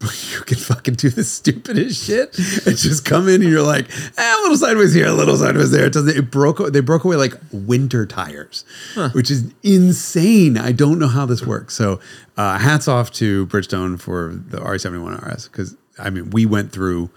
You 0.33 0.41
can 0.47 0.57
fucking 0.59 0.95
do 0.95 1.11
the 1.11 1.23
stupidest 1.25 2.03
shit 2.05 2.37
and 2.67 2.77
just 2.77 3.05
come 3.05 3.29
in 3.29 3.43
and 3.43 3.51
you're 3.51 3.63
like, 3.63 3.87
eh, 4.17 4.35
a 4.39 4.41
little 4.43 4.57
sideways 4.57 4.95
here, 4.95 5.07
a 5.09 5.13
little 5.13 5.37
sideways 5.37 5.71
there. 5.71 5.85
It 5.87 5.93
doesn't. 5.93 6.17
It 6.17 6.31
broke. 6.31 6.59
They 6.73 6.81
broke 6.81 7.05
away 7.05 7.17
like 7.17 7.35
winter 7.53 8.07
tires, 8.07 8.65
which 9.13 9.31
is 9.31 9.53
insane. 9.63 10.57
I 10.57 10.73
don't 10.73 10.99
know 10.99 11.09
how 11.09 11.27
this 11.27 11.45
works. 11.45 11.75
So, 11.75 12.01
uh, 12.39 12.59
hats 12.59 12.89
off 12.89 13.11
to 13.13 13.47
Bridgestone 13.49 14.01
for 14.01 14.33
the 14.35 14.59
R71 14.59 15.21
RS 15.23 15.49
because 15.49 15.77
I 15.99 16.09
mean, 16.09 16.31
we 16.31 16.47
went 16.47 16.73
through 16.73 17.11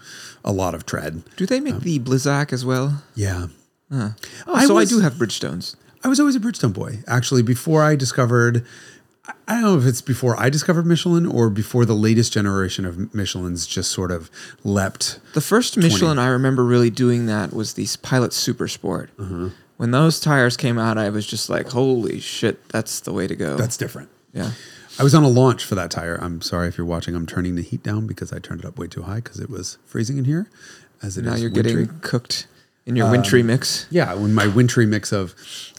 a 0.44 0.52
lot 0.52 0.74
of 0.74 0.84
tread. 0.84 1.22
Do 1.36 1.46
they 1.46 1.60
make 1.60 1.80
the 1.80 1.98
Blizzak 2.00 2.52
as 2.52 2.64
well? 2.66 3.02
Yeah. 3.14 3.46
Oh, 3.90 4.14
I 4.52 4.66
so 4.66 4.74
was- 4.74 4.92
I 4.92 4.94
do 4.96 5.00
have 5.00 5.14
Bridgestones. 5.14 5.76
I 6.02 6.08
was 6.08 6.20
always 6.20 6.36
a 6.36 6.40
Bridgestone 6.40 6.74
boy. 6.74 6.98
Actually, 7.06 7.42
before 7.42 7.82
I 7.82 7.96
discovered, 7.96 8.66
I- 9.26 9.54
don't 9.54 9.62
know 9.62 9.78
if 9.78 9.86
it's 9.86 10.02
before 10.02 10.38
I 10.40 10.50
discovered 10.50 10.86
Michelin 10.86 11.24
or 11.26 11.48
before 11.50 11.84
the 11.84 11.94
latest 11.94 12.32
generation 12.32 12.84
of 12.84 13.14
Michelin's 13.14 13.66
just 13.66 13.90
sort 13.90 14.10
of 14.10 14.30
leapt. 14.64 15.18
The 15.34 15.40
first 15.40 15.76
Michelin 15.76 16.18
I 16.18 16.26
remember 16.28 16.64
really 16.64 16.90
doing 16.90 17.26
that 17.26 17.52
was 17.54 17.74
these 17.74 17.96
Pilot 17.96 18.32
Super 18.32 18.68
Sport. 18.68 19.10
Mm-hmm. 19.16 19.48
When 19.76 19.90
those 19.90 20.20
tires 20.20 20.56
came 20.56 20.78
out, 20.78 20.98
I 20.98 21.08
was 21.10 21.26
just 21.26 21.48
like, 21.50 21.70
"Holy 21.70 22.20
shit, 22.20 22.68
that's 22.68 23.00
the 23.00 23.12
way 23.12 23.26
to 23.26 23.34
go." 23.34 23.56
That's 23.56 23.76
different. 23.76 24.08
yeah. 24.32 24.52
I 24.98 25.02
was 25.02 25.12
on 25.14 25.24
a 25.24 25.28
launch 25.28 25.64
for 25.64 25.74
that 25.74 25.90
tire. 25.90 26.14
I'm 26.22 26.40
sorry 26.40 26.68
if 26.68 26.78
you're 26.78 26.86
watching. 26.86 27.16
I'm 27.16 27.26
turning 27.26 27.56
the 27.56 27.62
heat 27.62 27.82
down 27.82 28.06
because 28.06 28.32
I 28.32 28.38
turned 28.38 28.60
it 28.60 28.66
up 28.66 28.78
way 28.78 28.86
too 28.86 29.02
high 29.02 29.16
because 29.16 29.40
it 29.40 29.50
was 29.50 29.78
freezing 29.84 30.18
in 30.18 30.24
here. 30.24 30.48
As 31.02 31.18
it 31.18 31.24
Now 31.24 31.32
is 31.32 31.42
you're 31.42 31.50
wintry. 31.50 31.72
getting 31.86 31.98
cooked 32.00 32.46
in 32.86 32.94
your 32.94 33.10
wintry 33.10 33.42
mix. 33.42 33.86
yeah, 33.90 34.14
when 34.14 34.32
my 34.34 34.46
wintry 34.46 34.86
mix 34.86 35.10
of 35.12 35.34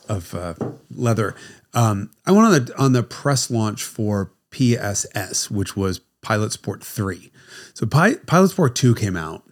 of 0.09 0.35
uh, 0.35 0.53
leather. 0.93 1.33
Um, 1.75 2.09
I 2.25 2.31
went 2.31 2.47
on 2.47 2.65
the 2.65 2.73
on 2.77 2.93
the 2.93 3.03
press 3.03 3.51
launch 3.51 3.83
for 3.83 4.31
PSS, 4.51 5.51
which 5.51 5.75
was 5.75 5.99
Pilot 6.21 6.51
Sport 6.51 6.83
three. 6.83 7.31
So 7.73 7.85
Pi- 7.85 8.15
Pilot 8.25 8.49
Sport 8.49 8.75
two 8.75 8.95
came 8.95 9.15
out, 9.17 9.43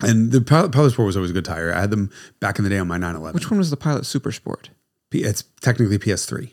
and 0.00 0.30
the 0.32 0.40
Pilot, 0.40 0.72
Pilot 0.72 0.90
Sport 0.92 1.06
was 1.06 1.16
always 1.16 1.30
a 1.30 1.34
good 1.34 1.44
tire. 1.44 1.74
I 1.74 1.80
had 1.80 1.90
them 1.90 2.10
back 2.40 2.58
in 2.58 2.64
the 2.64 2.70
day 2.70 2.78
on 2.78 2.86
my 2.88 2.96
911. 2.96 3.34
Which 3.34 3.50
one 3.50 3.58
was 3.58 3.70
the 3.70 3.76
Pilot 3.76 4.06
Super 4.06 4.32
Sport? 4.32 4.70
P- 5.10 5.24
it's 5.24 5.42
technically 5.60 5.98
PS3. 5.98 6.52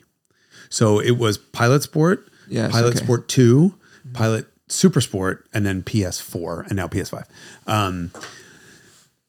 So 0.68 0.98
it 1.00 1.12
was 1.12 1.38
Pilot 1.38 1.82
Sport, 1.82 2.28
Yes, 2.48 2.72
Pilot 2.72 2.96
okay. 2.96 3.04
Sport 3.04 3.28
2, 3.28 3.74
Pilot 4.14 4.46
Super 4.68 5.00
Sport, 5.00 5.46
and 5.54 5.64
then 5.66 5.82
PS4, 5.82 6.66
and 6.66 6.76
now 6.76 6.88
PS5. 6.88 7.24
Um, 7.66 8.10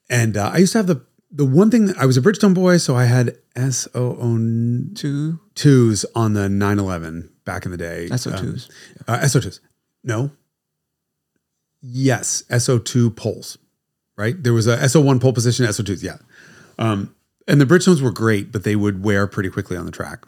and 0.10 0.38
uh, 0.38 0.52
I 0.54 0.58
used 0.58 0.72
to 0.74 0.80
have 0.80 0.88
the 0.88 1.02
the 1.34 1.46
one 1.46 1.72
thing 1.72 1.94
I 1.98 2.06
was 2.06 2.16
a 2.16 2.22
Bridgestone 2.22 2.54
boy, 2.54 2.78
so 2.78 2.96
I 2.96 3.06
had 3.06 3.38
SO02s 3.56 5.40
Two 5.56 5.96
on 6.16 6.34
the 6.34 6.48
911 6.48 7.30
back 7.44 7.66
in 7.66 7.72
the 7.72 7.78
day. 7.78 8.08
SO2s. 8.10 8.70
Um, 9.08 9.16
uh, 9.16 9.20
SO2s. 9.20 9.60
No. 10.04 10.32
Yes, 11.82 12.44
SO2 12.50 13.16
poles, 13.16 13.58
right? 14.16 14.42
There 14.42 14.54
was 14.54 14.68
a 14.68 14.78
SO1 14.78 15.20
pole 15.20 15.34
position, 15.34 15.66
SO2s, 15.66 16.04
yeah. 16.04 16.18
Um, 16.80 17.16
and 17.48 17.60
the 17.60 17.66
Bridgestones 17.66 18.02
were 18.02 18.12
great, 18.12 18.52
but 18.52 18.64
they 18.64 18.76
would 18.76 19.04
wear 19.04 19.28
pretty 19.28 19.50
quickly 19.50 19.76
on 19.76 19.86
the 19.86 19.92
track. 19.92 20.24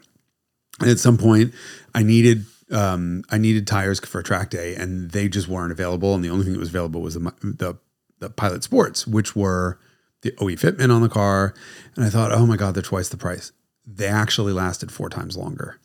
And 0.81 0.89
at 0.89 0.99
some 0.99 1.17
point, 1.17 1.53
I 1.93 2.03
needed 2.03 2.45
um, 2.71 3.23
I 3.29 3.37
needed 3.37 3.67
tires 3.67 3.99
for 3.99 4.19
a 4.19 4.23
track 4.23 4.49
day, 4.49 4.75
and 4.75 5.11
they 5.11 5.29
just 5.29 5.47
weren't 5.47 5.71
available. 5.71 6.15
And 6.15 6.23
the 6.23 6.29
only 6.29 6.43
thing 6.43 6.53
that 6.53 6.59
was 6.59 6.69
available 6.69 7.01
was 7.01 7.13
the 7.13 7.31
the, 7.41 7.77
the 8.19 8.29
Pilot 8.29 8.63
Sports, 8.63 9.07
which 9.07 9.35
were 9.35 9.79
the 10.25 10.33
OE 10.39 10.55
Fitment 10.55 10.93
on 10.93 11.01
the 11.01 11.09
car. 11.09 11.53
And 11.95 12.03
I 12.03 12.09
thought, 12.09 12.33
oh 12.33 12.45
my 12.45 12.57
god, 12.57 12.73
they're 12.73 12.83
twice 12.83 13.07
the 13.07 13.17
price. 13.17 13.53
They 13.87 14.07
actually 14.07 14.51
lasted 14.51 14.91
four 14.91 15.09
times 15.09 15.37
longer. 15.37 15.79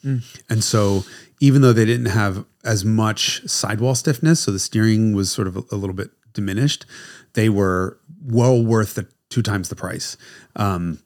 And 0.48 0.64
so, 0.64 1.04
even 1.38 1.60
though 1.60 1.74
they 1.74 1.84
didn't 1.84 2.06
have 2.06 2.44
as 2.64 2.84
much 2.84 3.46
sidewall 3.46 3.94
stiffness, 3.94 4.40
so 4.40 4.50
the 4.50 4.58
steering 4.58 5.14
was 5.14 5.30
sort 5.30 5.46
of 5.46 5.56
a, 5.56 5.62
a 5.70 5.76
little 5.76 5.94
bit 5.94 6.10
diminished, 6.32 6.86
they 7.34 7.48
were 7.50 7.98
well 8.22 8.64
worth 8.64 8.94
the 8.94 9.06
two 9.28 9.42
times 9.42 9.68
the 9.68 9.76
price. 9.76 10.16
Um, 10.56 11.00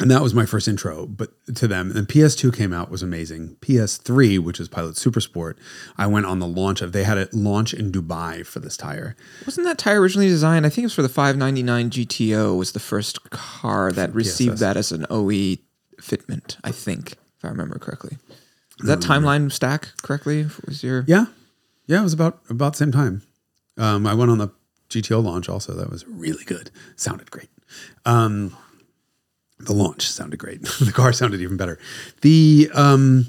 and 0.00 0.10
that 0.10 0.22
was 0.22 0.32
my 0.32 0.46
first 0.46 0.68
intro, 0.68 1.06
but 1.06 1.30
to 1.56 1.66
them. 1.66 1.90
And 1.96 2.06
PS2 2.06 2.56
came 2.56 2.72
out 2.72 2.90
was 2.90 3.02
amazing. 3.02 3.56
PS3, 3.60 4.38
which 4.38 4.60
is 4.60 4.68
Pilot 4.68 4.96
Super 4.96 5.20
Sport, 5.20 5.58
I 5.96 6.06
went 6.06 6.26
on 6.26 6.38
the 6.38 6.46
launch 6.46 6.80
of. 6.82 6.92
They 6.92 7.04
had 7.04 7.18
a 7.18 7.28
launch 7.32 7.74
in 7.74 7.90
Dubai 7.90 8.46
for 8.46 8.60
this 8.60 8.76
tire. 8.76 9.16
Wasn't 9.44 9.66
that 9.66 9.78
tire 9.78 10.00
originally 10.00 10.28
designed? 10.28 10.66
I 10.66 10.68
think 10.68 10.84
it 10.84 10.86
was 10.86 10.94
for 10.94 11.02
the 11.02 11.08
599 11.08 11.90
GTO. 11.90 12.56
Was 12.56 12.72
the 12.72 12.80
first 12.80 13.30
car 13.30 13.90
that 13.92 14.14
received 14.14 14.52
PSS. 14.52 14.60
that 14.60 14.76
as 14.76 14.92
an 14.92 15.06
OE 15.10 15.56
fitment. 16.00 16.56
I 16.62 16.70
think, 16.70 17.12
if 17.12 17.44
I 17.44 17.48
remember 17.48 17.78
correctly. 17.78 18.18
Does 18.78 18.86
that 18.86 19.00
timeline 19.00 19.50
stack 19.50 19.88
correctly? 20.02 20.46
Was 20.64 20.84
your 20.84 21.04
Yeah, 21.08 21.26
yeah, 21.86 21.98
it 22.00 22.04
was 22.04 22.12
about 22.12 22.40
about 22.48 22.74
the 22.74 22.78
same 22.78 22.92
time. 22.92 23.22
Um, 23.76 24.06
I 24.06 24.14
went 24.14 24.30
on 24.30 24.38
the 24.38 24.50
GTO 24.88 25.22
launch 25.22 25.48
also. 25.48 25.74
That 25.74 25.90
was 25.90 26.06
really 26.06 26.44
good. 26.44 26.70
Sounded 26.94 27.30
great. 27.30 27.48
Um, 28.06 28.56
the 29.60 29.72
launch 29.72 30.10
sounded 30.10 30.38
great. 30.38 30.62
the 30.80 30.92
car 30.92 31.12
sounded 31.12 31.40
even 31.40 31.56
better. 31.56 31.78
The 32.22 32.70
um, 32.74 33.26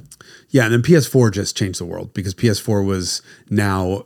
yeah, 0.50 0.66
and 0.66 0.74
then 0.74 0.82
PS4 0.82 1.32
just 1.32 1.56
changed 1.56 1.80
the 1.80 1.86
world 1.86 2.14
because 2.14 2.34
PS4 2.34 2.86
was 2.86 3.22
now 3.50 4.04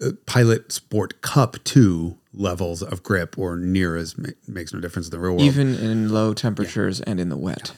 uh, 0.00 0.10
Pilot 0.26 0.72
Sport 0.72 1.20
Cup 1.20 1.56
two 1.64 2.16
levels 2.32 2.82
of 2.82 3.02
grip 3.02 3.36
or 3.38 3.56
near 3.56 3.96
as 3.96 4.16
ma- 4.16 4.28
makes 4.46 4.72
no 4.72 4.80
difference 4.80 5.08
in 5.08 5.10
the 5.10 5.18
real 5.18 5.32
world. 5.32 5.42
even 5.42 5.74
in 5.74 6.08
low 6.10 6.32
temperatures 6.32 7.00
and 7.00 7.18
in 7.18 7.28
the 7.28 7.36
wet? 7.36 7.72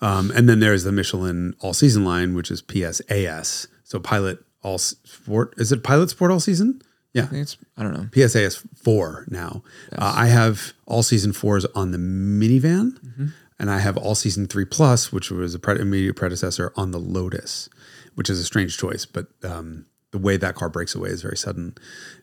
Um, 0.00 0.30
and 0.30 0.48
then 0.48 0.60
there's 0.60 0.84
the 0.84 0.92
Michelin 0.92 1.54
All 1.60 1.72
Season 1.72 2.04
line, 2.04 2.34
which 2.34 2.50
is 2.50 2.62
PSAS. 2.62 3.66
So 3.84 3.98
Pilot 3.98 4.44
All 4.62 4.78
Sport. 4.78 5.54
Is 5.56 5.72
it 5.72 5.82
Pilot 5.82 6.10
Sport 6.10 6.30
All 6.30 6.40
Season? 6.40 6.82
Yeah. 7.16 7.28
I 7.32 7.36
it's 7.36 7.56
I 7.76 7.82
don't 7.82 7.94
know. 7.94 8.06
PSA 8.14 8.42
is 8.42 8.56
four 8.76 9.24
now. 9.28 9.62
Uh, 9.92 10.12
I 10.16 10.26
have 10.28 10.72
all 10.86 11.02
season 11.02 11.32
fours 11.32 11.64
on 11.74 11.90
the 11.90 11.98
minivan, 11.98 13.32
and 13.58 13.70
I 13.70 13.78
have 13.78 13.96
all 13.96 14.14
season 14.14 14.46
three 14.46 14.64
plus, 14.66 15.12
which 15.12 15.30
was 15.30 15.54
a 15.54 15.58
pre- 15.58 15.80
immediate 15.80 16.14
predecessor 16.14 16.72
on 16.76 16.90
the 16.90 16.98
Lotus, 17.00 17.68
which 18.14 18.28
is 18.30 18.38
a 18.38 18.44
strange 18.44 18.76
choice, 18.78 19.06
but 19.06 19.26
um, 19.42 19.86
the 20.12 20.18
way 20.18 20.36
that 20.36 20.54
car 20.54 20.68
breaks 20.68 20.94
away 20.94 21.08
is 21.10 21.20
very 21.22 21.36
sudden, 21.36 21.74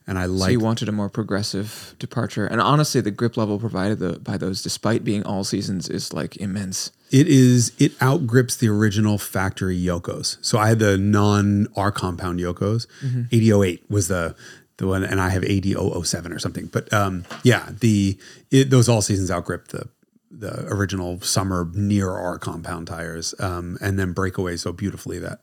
and 0.07 0.17
I 0.17 0.25
So 0.25 0.31
like. 0.31 0.51
you 0.53 0.59
wanted 0.59 0.89
a 0.89 0.91
more 0.91 1.09
progressive 1.09 1.95
departure, 1.99 2.45
and 2.45 2.61
honestly, 2.61 3.01
the 3.01 3.11
grip 3.11 3.35
level 3.37 3.59
provided 3.59 3.99
the, 3.99 4.19
by 4.19 4.37
those, 4.37 4.61
despite 4.63 5.03
being 5.03 5.23
all 5.23 5.43
seasons, 5.43 5.89
is 5.89 6.13
like 6.13 6.37
immense. 6.37 6.91
it 7.11 7.27
is 7.27 7.71
it 7.79 7.91
outgrips 7.99 8.57
the 8.57 8.69
original 8.69 9.17
factory 9.17 9.77
Yokos. 9.77 10.37
So 10.41 10.57
I 10.57 10.69
had 10.69 10.79
the 10.79 10.97
non 10.97 11.67
R 11.75 11.91
compound 11.91 12.39
Yokos. 12.39 12.87
8008 13.31 13.89
was 13.89 14.07
the 14.07 14.35
the 14.83 14.89
one, 14.89 15.03
and 15.03 15.19
I 15.19 15.29
have 15.29 15.43
8007 15.43 16.31
or 16.31 16.39
something. 16.39 16.67
But 16.67 16.91
um, 16.93 17.25
yeah, 17.43 17.69
the 17.79 18.17
it, 18.51 18.69
those 18.69 18.89
all 18.89 19.01
seasons 19.01 19.31
outgrip 19.31 19.69
the 19.69 19.87
the 20.29 20.65
original 20.67 21.21
summer 21.21 21.69
near 21.73 22.09
R 22.11 22.37
compound 22.37 22.87
tires, 22.87 23.33
um, 23.39 23.77
and 23.81 23.97
then 23.97 24.13
break 24.13 24.37
away 24.37 24.57
so 24.57 24.71
beautifully 24.71 25.19
that 25.19 25.39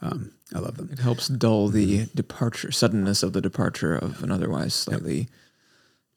um, 0.00 0.32
I 0.54 0.60
love 0.60 0.76
them. 0.76 0.88
It 0.92 0.98
helps 0.98 1.28
dull 1.28 1.68
the 1.68 2.06
departure, 2.14 2.72
suddenness 2.72 3.22
of 3.22 3.32
the 3.32 3.40
departure 3.40 3.94
of 3.94 4.22
an 4.22 4.30
otherwise 4.30 4.74
slightly 4.74 5.28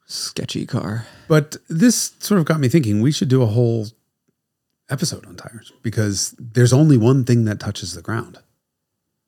sketchy 0.06 0.66
car. 0.66 1.06
But 1.28 1.56
this 1.68 2.14
sort 2.18 2.38
of 2.38 2.46
got 2.46 2.60
me 2.60 2.68
thinking 2.68 3.00
we 3.00 3.12
should 3.12 3.28
do 3.28 3.42
a 3.42 3.46
whole 3.46 3.86
episode 4.90 5.26
on 5.26 5.36
tires 5.36 5.72
because 5.82 6.34
there's 6.38 6.72
only 6.72 6.96
one 6.96 7.24
thing 7.24 7.44
that 7.44 7.60
touches 7.60 7.94
the 7.94 8.02
ground. 8.02 8.38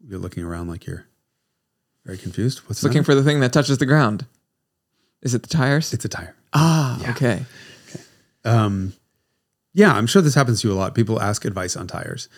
You're 0.07 0.19
looking 0.19 0.45
around 0.45 0.69
like 0.69 0.87
you're 0.87 1.07
very 2.07 2.19
confused. 2.19 2.61
What's 2.61 2.83
Looking 2.83 3.03
for 3.03 3.15
the 3.15 3.23
thing 3.25 3.41
that 3.41 3.53
touches 3.53 3.79
the 3.79 3.87
ground. 3.87 4.27
Is 5.23 5.35
it 5.35 5.43
the 5.43 5.49
tires? 5.49 5.93
It's 5.93 6.05
a 6.05 6.09
tire. 6.09 6.35
ah, 6.55 7.11
okay. 7.11 7.45
Um, 8.45 8.93
yeah, 9.75 9.93
I'm 9.93 10.07
sure 10.07 10.23
this 10.23 10.35
happens 10.37 10.61
to 10.63 10.69
you 10.69 10.75
a 10.75 10.77
lot. 10.77 10.95
People 10.95 11.21
ask 11.21 11.45
advice 11.45 11.77
on 11.77 11.87
tires, 11.89 12.29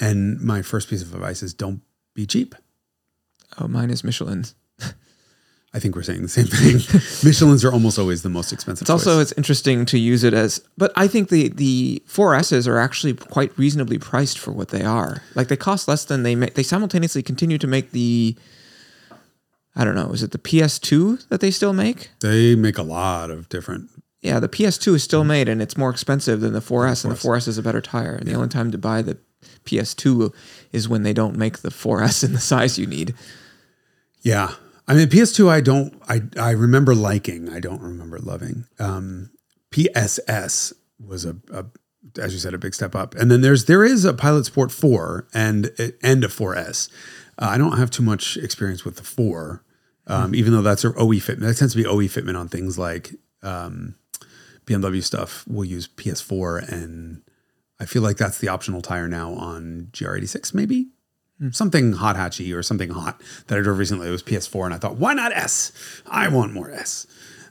and 0.00 0.40
my 0.40 0.62
first 0.62 0.88
piece 0.88 1.02
of 1.02 1.14
advice 1.14 1.42
is 1.42 1.52
don't 1.52 1.82
be 2.14 2.26
cheap. 2.26 2.54
Oh, 3.60 3.68
mine 3.68 3.90
is 3.90 4.02
Michelin's. 4.02 4.54
I 5.74 5.78
think 5.78 5.94
we're 5.94 6.02
saying 6.02 6.20
the 6.22 6.28
same 6.28 6.46
thing. 6.46 6.76
Michelin's 7.24 7.64
are 7.64 7.72
almost 7.72 7.98
always 7.98 8.22
the 8.22 8.28
most 8.28 8.52
expensive. 8.52 8.82
It's 8.82 8.90
also 8.90 9.16
choice. 9.16 9.30
it's 9.30 9.38
interesting 9.38 9.86
to 9.86 9.98
use 9.98 10.22
it 10.22 10.34
as, 10.34 10.60
but 10.76 10.92
I 10.96 11.06
think 11.06 11.28
the 11.28 11.48
the 11.48 12.02
4Ss 12.06 12.66
are 12.66 12.78
actually 12.78 13.14
quite 13.14 13.56
reasonably 13.58 13.98
priced 13.98 14.38
for 14.38 14.52
what 14.52 14.68
they 14.68 14.82
are. 14.82 15.22
Like 15.34 15.48
they 15.48 15.56
cost 15.56 15.88
less 15.88 16.04
than 16.04 16.22
they 16.24 16.34
make. 16.34 16.54
They 16.54 16.62
simultaneously 16.62 17.22
continue 17.22 17.58
to 17.58 17.66
make 17.66 17.90
the. 17.92 18.36
I 19.74 19.84
don't 19.84 19.94
know. 19.94 20.10
Is 20.12 20.22
it 20.22 20.32
the 20.32 20.38
PS2 20.38 21.28
that 21.28 21.40
they 21.40 21.50
still 21.50 21.72
make? 21.72 22.10
they 22.20 22.54
make 22.54 22.78
a 22.78 22.82
lot 22.82 23.30
of 23.30 23.48
different. 23.48 23.88
Yeah, 24.20 24.38
the 24.38 24.48
PS2 24.48 24.94
is 24.94 25.02
still 25.02 25.24
made, 25.24 25.48
and 25.48 25.60
it's 25.60 25.76
more 25.76 25.90
expensive 25.90 26.40
than 26.40 26.52
the 26.52 26.60
4S, 26.60 27.04
and 27.04 27.12
the 27.12 27.18
4S 27.18 27.48
is 27.48 27.58
a 27.58 27.62
better 27.62 27.80
tire. 27.80 28.14
And 28.14 28.28
the 28.28 28.34
only 28.34 28.48
time 28.48 28.70
to 28.70 28.78
buy 28.78 29.02
the 29.02 29.18
PS2 29.64 30.32
is 30.70 30.88
when 30.88 31.02
they 31.02 31.12
don't 31.12 31.36
make 31.36 31.58
the 31.58 31.70
4S 31.70 32.22
in 32.24 32.32
the 32.32 32.38
size 32.38 32.78
you 32.78 32.86
need. 32.86 33.14
Yeah, 34.20 34.54
I 34.86 34.94
mean 34.94 35.08
PS2. 35.08 35.48
I 35.48 35.60
don't. 35.60 36.00
I 36.08 36.22
I 36.38 36.50
remember 36.52 36.94
liking. 36.94 37.48
I 37.48 37.58
don't 37.58 37.82
remember 37.82 38.18
loving. 38.18 38.66
Um, 38.78 39.30
PSS 39.70 40.72
was 41.04 41.24
a, 41.24 41.36
a 41.52 41.64
as 42.20 42.32
you 42.32 42.38
said 42.38 42.54
a 42.54 42.58
big 42.58 42.74
step 42.74 42.94
up, 42.94 43.14
and 43.16 43.30
then 43.30 43.40
there's 43.40 43.64
there 43.64 43.84
is 43.84 44.04
a 44.04 44.14
Pilot 44.14 44.46
Sport 44.46 44.70
four 44.70 45.26
and 45.34 45.70
and 46.02 46.22
a 46.22 46.28
4S. 46.28 46.88
Uh, 47.38 47.48
I 47.50 47.58
don't 47.58 47.78
have 47.78 47.90
too 47.90 48.02
much 48.02 48.36
experience 48.36 48.84
with 48.84 48.96
the 48.96 49.02
four, 49.02 49.64
um, 50.06 50.34
even 50.34 50.52
though 50.52 50.62
that's 50.62 50.84
our 50.84 50.98
OE 50.98 51.16
fitment. 51.20 51.40
That 51.40 51.56
tends 51.56 51.74
to 51.74 51.82
be 51.82 51.86
OE 51.86 52.08
fitment 52.08 52.38
on 52.38 52.48
things 52.48 52.78
like 52.78 53.14
um, 53.42 53.94
BMW 54.66 55.02
stuff. 55.02 55.44
We'll 55.48 55.64
use 55.64 55.88
PS4, 55.88 56.68
and 56.70 57.22
I 57.80 57.86
feel 57.86 58.02
like 58.02 58.16
that's 58.16 58.38
the 58.38 58.48
optional 58.48 58.82
tire 58.82 59.08
now 59.08 59.32
on 59.32 59.88
GR86, 59.92 60.54
maybe. 60.54 60.88
something 61.50 61.94
hot 61.94 62.16
hatchy 62.16 62.52
or 62.52 62.62
something 62.62 62.90
hot 62.90 63.20
that 63.48 63.58
I 63.58 63.62
drove 63.62 63.78
recently. 63.78 64.08
It 64.08 64.12
was 64.12 64.22
PS4, 64.22 64.66
and 64.66 64.74
I 64.74 64.78
thought, 64.78 64.96
why 64.96 65.14
not 65.14 65.32
S? 65.32 65.72
I 66.06 66.28
want 66.28 66.52
more 66.52 66.70
S. 66.70 67.06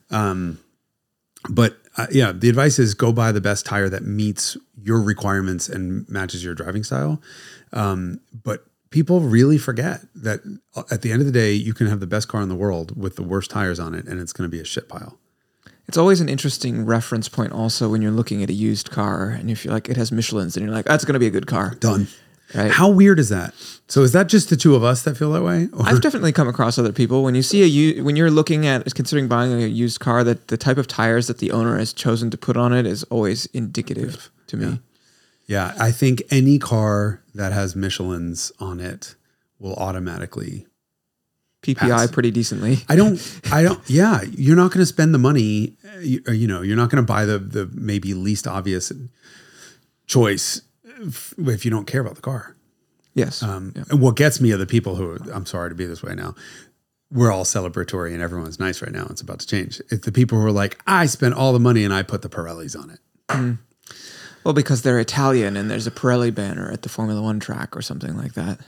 Um, 0.09 0.59
but 1.49 1.77
uh, 1.97 2.07
yeah, 2.11 2.31
the 2.31 2.49
advice 2.49 2.79
is 2.79 2.93
go 2.93 3.11
buy 3.11 3.31
the 3.31 3.41
best 3.41 3.65
tire 3.65 3.89
that 3.89 4.03
meets 4.03 4.55
your 4.81 5.01
requirements 5.01 5.67
and 5.67 6.07
matches 6.07 6.43
your 6.43 6.53
driving 6.53 6.83
style. 6.83 7.21
Um, 7.73 8.19
but 8.31 8.65
people 8.91 9.21
really 9.21 9.57
forget 9.57 10.01
that 10.13 10.41
uh, 10.75 10.83
at 10.91 11.01
the 11.01 11.11
end 11.11 11.21
of 11.21 11.25
the 11.25 11.31
day, 11.33 11.53
you 11.53 11.73
can 11.73 11.87
have 11.87 11.99
the 11.99 12.07
best 12.07 12.27
car 12.27 12.41
in 12.41 12.49
the 12.49 12.55
world 12.55 12.95
with 12.95 13.15
the 13.15 13.23
worst 13.23 13.49
tires 13.49 13.79
on 13.79 13.95
it, 13.95 14.05
and 14.05 14.19
it's 14.19 14.31
going 14.33 14.47
to 14.49 14.55
be 14.55 14.61
a 14.61 14.65
shit 14.65 14.87
pile. 14.87 15.17
It's 15.87 15.97
always 15.97 16.21
an 16.21 16.29
interesting 16.29 16.85
reference 16.85 17.27
point 17.27 17.51
also 17.51 17.89
when 17.89 18.01
you're 18.01 18.11
looking 18.11 18.43
at 18.43 18.49
a 18.49 18.53
used 18.53 18.91
car 18.91 19.29
and 19.29 19.49
if 19.49 19.65
you 19.65 19.69
feel 19.69 19.73
like 19.73 19.89
it 19.89 19.97
has 19.97 20.09
Michelin's 20.11 20.55
and 20.55 20.65
you're 20.65 20.73
like, 20.73 20.85
that's 20.85 21.03
going 21.03 21.13
to 21.15 21.19
be 21.19 21.27
a 21.27 21.31
good 21.31 21.47
car. 21.47 21.75
Done. 21.79 22.07
Right. 22.53 22.71
How 22.71 22.89
weird 22.89 23.17
is 23.19 23.29
that? 23.29 23.53
So 23.87 24.01
is 24.03 24.11
that 24.11 24.27
just 24.27 24.49
the 24.49 24.55
two 24.57 24.75
of 24.75 24.83
us 24.83 25.03
that 25.03 25.15
feel 25.15 25.31
that 25.33 25.43
way? 25.43 25.67
Or- 25.73 25.85
I've 25.85 26.01
definitely 26.01 26.31
come 26.33 26.47
across 26.49 26.77
other 26.77 26.91
people 26.93 27.23
when 27.23 27.33
you 27.35 27.41
see 27.41 27.63
a 27.63 27.65
u- 27.65 28.03
when 28.03 28.15
you're 28.17 28.31
looking 28.31 28.65
at 28.67 28.93
considering 28.93 29.27
buying 29.29 29.51
a 29.63 29.67
used 29.67 29.99
car 30.01 30.23
that 30.25 30.47
the 30.49 30.57
type 30.57 30.77
of 30.77 30.87
tires 30.87 31.27
that 31.27 31.37
the 31.39 31.51
owner 31.51 31.77
has 31.77 31.91
chosen 31.93 32.29
to 32.29 32.37
put 32.37 32.55
on 32.57 32.71
it 32.73 32.85
is 32.85 33.03
always 33.05 33.45
indicative 33.47 34.29
to 34.47 34.57
me. 34.57 34.79
yeah, 35.47 35.73
I 35.79 35.91
think 35.91 36.23
any 36.29 36.59
car 36.59 37.20
that 37.35 37.51
has 37.53 37.75
Michelin's 37.75 38.51
on 38.59 38.79
it 38.79 39.15
will 39.59 39.75
automatically 39.75 40.65
PPI 41.63 41.77
Pass. 41.77 42.11
pretty 42.11 42.31
decently. 42.31 42.79
I 42.89 42.95
don't. 42.95 43.39
I 43.51 43.61
don't. 43.63 43.79
Yeah, 43.87 44.21
you're 44.31 44.55
not 44.55 44.71
going 44.71 44.79
to 44.79 44.85
spend 44.85 45.13
the 45.13 45.19
money. 45.19 45.75
You, 45.99 46.21
you 46.31 46.47
know, 46.47 46.61
you're 46.61 46.75
not 46.77 46.89
going 46.89 47.03
to 47.03 47.07
buy 47.07 47.25
the 47.25 47.37
the 47.37 47.69
maybe 47.73 48.13
least 48.15 48.47
obvious 48.47 48.91
choice 50.07 50.61
if, 50.99 51.33
if 51.37 51.63
you 51.65 51.71
don't 51.71 51.85
care 51.85 52.01
about 52.01 52.15
the 52.15 52.21
car. 52.21 52.55
Yes. 53.13 53.43
Um, 53.43 53.73
Yeah. 53.75 53.83
And 53.91 54.01
what 54.01 54.15
gets 54.15 54.41
me 54.41 54.51
are 54.53 54.57
the 54.57 54.65
people 54.65 54.95
who. 54.95 55.17
I'm 55.31 55.45
sorry 55.45 55.69
to 55.69 55.75
be 55.75 55.85
this 55.85 56.01
way 56.01 56.15
now. 56.15 56.33
We're 57.11 57.31
all 57.31 57.43
celebratory 57.43 58.13
and 58.13 58.21
everyone's 58.21 58.57
nice 58.59 58.81
right 58.81 58.91
now. 58.91 59.05
It's 59.09 59.21
about 59.21 59.41
to 59.41 59.47
change. 59.47 59.81
It's 59.89 60.05
the 60.05 60.13
people 60.13 60.39
who 60.39 60.45
are 60.45 60.51
like, 60.51 60.79
I 60.87 61.07
spent 61.07 61.33
all 61.35 61.51
the 61.51 61.59
money 61.59 61.83
and 61.83 61.93
I 61.93 62.03
put 62.03 62.21
the 62.21 62.29
Pirellis 62.29 62.79
on 62.81 62.89
it. 62.89 63.57
Well, 64.43 64.53
because 64.53 64.81
they're 64.81 64.99
Italian 64.99 65.55
and 65.57 65.69
there's 65.69 65.87
a 65.87 65.91
Pirelli 65.91 66.33
banner 66.33 66.71
at 66.71 66.81
the 66.81 66.89
Formula 66.89 67.21
One 67.21 67.39
track 67.39 67.75
or 67.77 67.81
something 67.81 68.15
like 68.17 68.33
that. 68.33 68.59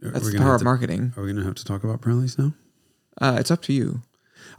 That's 0.00 0.30
the 0.32 0.38
power 0.38 0.54
of 0.54 0.60
to- 0.60 0.64
marketing. 0.64 1.12
Are 1.16 1.22
we 1.22 1.28
going 1.28 1.36
to 1.36 1.44
have 1.44 1.54
to 1.56 1.64
talk 1.64 1.84
about 1.84 2.00
Pirellis 2.00 2.38
now? 2.38 2.54
Uh, 3.20 3.36
it's 3.38 3.50
up 3.50 3.60
to 3.62 3.72
you. 3.72 4.00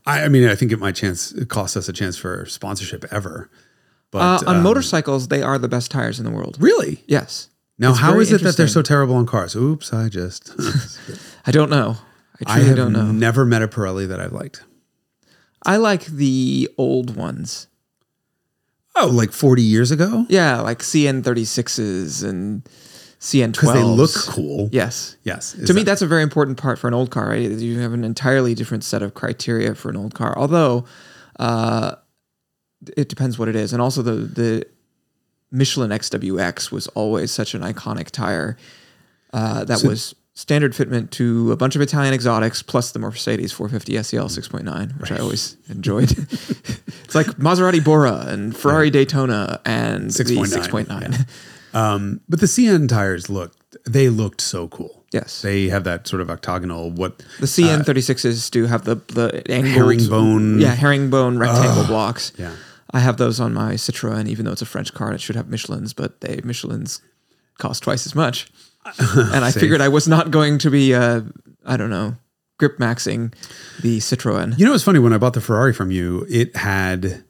I, 0.06 0.24
I 0.24 0.28
mean, 0.28 0.48
I 0.48 0.54
think 0.56 0.72
it 0.72 0.80
might 0.80 0.96
chance 0.96 1.32
it 1.32 1.50
cost 1.50 1.76
us 1.76 1.90
a 1.90 1.94
chance 1.94 2.18
for 2.18 2.46
sponsorship 2.46 3.06
ever. 3.12 3.50
Uh, 3.52 3.58
But 4.12 4.48
on 4.48 4.58
um, 4.58 4.64
motorcycles, 4.64 5.30
they 5.30 5.42
are 5.42 5.58
the 5.58 5.68
best 5.70 5.90
tires 5.90 6.20
in 6.20 6.26
the 6.26 6.32
world. 6.32 6.58
really, 6.60 7.04
Yes. 7.08 7.50
now 7.80 7.92
It's 7.92 8.00
how 8.00 8.20
is 8.20 8.32
it 8.32 8.42
that 8.44 8.58
they're 8.58 8.68
so 8.68 8.82
terrible 8.84 9.16
on 9.16 9.26
cars? 9.26 9.56
Oops, 9.56 9.92
I 9.94 10.10
just 10.10 10.54
I 11.48 11.52
don't 11.52 11.70
know. 11.72 11.98
I 12.46 12.54
I 12.54 12.54
truly 12.56 12.68
have 12.68 12.78
don't 12.78 12.94
know. 12.94 13.12
never 13.12 13.46
met 13.46 13.62
a 13.64 13.68
Pirelli 13.68 14.08
that 14.08 14.20
I've 14.20 14.34
liked. 14.34 14.64
I 15.66 15.78
like 15.78 16.06
the 16.06 16.70
old 16.78 17.16
ones. 17.16 17.68
Oh, 18.96 19.08
like 19.08 19.32
forty 19.32 19.62
years 19.64 19.92
ago 19.92 20.26
Yeah, 20.30 20.60
like 20.62 20.80
CN36s 20.80 22.24
and 22.28 22.64
CN12s. 23.20 23.52
because 23.54 23.74
they 23.74 23.84
look 23.84 24.12
cool. 24.28 24.70
Yes. 24.72 25.16
yes. 25.24 25.54
To 25.54 25.74
me, 25.74 25.84
that's 25.84 26.02
a 26.02 26.08
very 26.08 26.24
important 26.24 26.58
part 26.58 26.78
for 26.80 26.88
an 26.88 26.94
old 26.94 27.12
car. 27.12 27.30
Right? 27.30 27.42
You 27.50 27.80
have 27.80 27.94
an 27.94 28.04
entirely 28.04 28.54
different 28.56 28.84
set 28.84 29.02
of 29.02 29.14
criteria 29.14 29.76
for 29.76 29.90
an 29.90 29.96
old 29.98 30.14
car. 30.16 30.38
Although, 30.38 30.86
uh, 31.40 31.96
it 32.98 33.10
depends 33.10 33.38
what 33.40 33.48
it 33.48 33.56
is, 33.56 33.74
and 33.74 33.82
also 33.82 34.02
the 34.02 34.14
the 34.14 34.66
Michelin 35.52 35.92
XWX 35.92 36.72
was 36.72 36.88
always 36.88 37.32
such 37.32 37.54
an 37.54 37.62
iconic 37.62 38.10
tire 38.10 38.58
uh, 39.34 39.64
that 39.66 39.84
was 39.84 40.16
standard 40.42 40.74
fitment 40.74 41.12
to 41.12 41.52
a 41.52 41.56
bunch 41.56 41.76
of 41.76 41.82
Italian 41.84 42.16
exotics 42.16 42.64
plus 42.64 42.92
the 42.92 42.98
Mercedes 43.00 43.52
450 43.52 44.02
SEL 44.02 44.28
6.9, 44.28 45.00
which 45.00 45.12
I 45.12 45.18
always 45.18 45.56
enjoyed. 45.70 46.10
it's 47.04 47.14
like 47.14 47.28
Maserati 47.38 47.84
Bora 47.84 48.26
and 48.28 48.58
Ferrari 48.58 48.90
Daytona 48.90 49.62
and 49.66 50.10
6.9, 50.10 50.50
the 50.50 50.86
6.9. 51.76 51.76
um, 51.80 52.22
but 52.28 52.40
the 52.40 52.48
CN 52.48 52.90
tires 52.90 53.30
looked 53.30 53.58
they 53.86 54.10
looked 54.10 54.42
so 54.42 54.68
cool. 54.68 55.04
Yes. 55.12 55.42
They 55.44 55.70
have 55.70 55.84
that 55.86 56.08
sort 56.08 56.22
of 56.22 56.30
octagonal 56.30 56.90
what 56.92 57.20
The 57.40 57.46
CN36s 57.46 58.50
do 58.50 58.66
have 58.66 58.84
the 58.86 58.96
the 58.96 59.44
angled, 59.52 59.74
herringbone- 59.76 60.60
yeah, 60.60 60.74
herringbone 60.76 61.38
rectangle 61.38 61.86
blocks. 61.86 62.34
yeah. 62.38 62.56
I 62.94 63.00
have 63.00 63.16
those 63.18 63.40
on 63.40 63.54
my 63.54 63.76
Citroen, 63.76 64.28
even 64.28 64.44
though 64.46 64.52
it's 64.52 64.62
a 64.62 64.66
French 64.66 64.94
car 64.94 65.08
and 65.08 65.16
it 65.16 65.22
should 65.22 65.36
have 65.38 65.48
Michelin's, 65.48 65.94
but 65.94 66.20
they 66.22 66.42
Michelin's 66.44 67.02
cost 67.60 67.84
twice 67.84 68.06
as 68.06 68.16
much. 68.16 68.48
and 69.16 69.46
I 69.46 69.52
figured 69.52 69.82
I 69.82 69.90
was 69.90 70.08
not 70.08 70.32
going 70.32 70.58
to 70.60 70.72
be, 70.72 70.94
uh, 70.94 71.22
I 71.66 71.78
don't 71.78 71.90
know, 71.90 72.16
grip 72.58 72.78
maxing 72.78 73.34
the 73.82 74.00
Citroen. 74.00 74.58
You 74.58 74.66
know, 74.66 74.74
it's 74.74 74.84
funny 74.84 75.00
when 75.00 75.14
I 75.14 75.18
bought 75.18 75.34
the 75.34 75.42
Ferrari 75.42 75.74
from 75.74 75.92
you, 75.92 76.26
it 76.30 76.56
had 76.56 77.24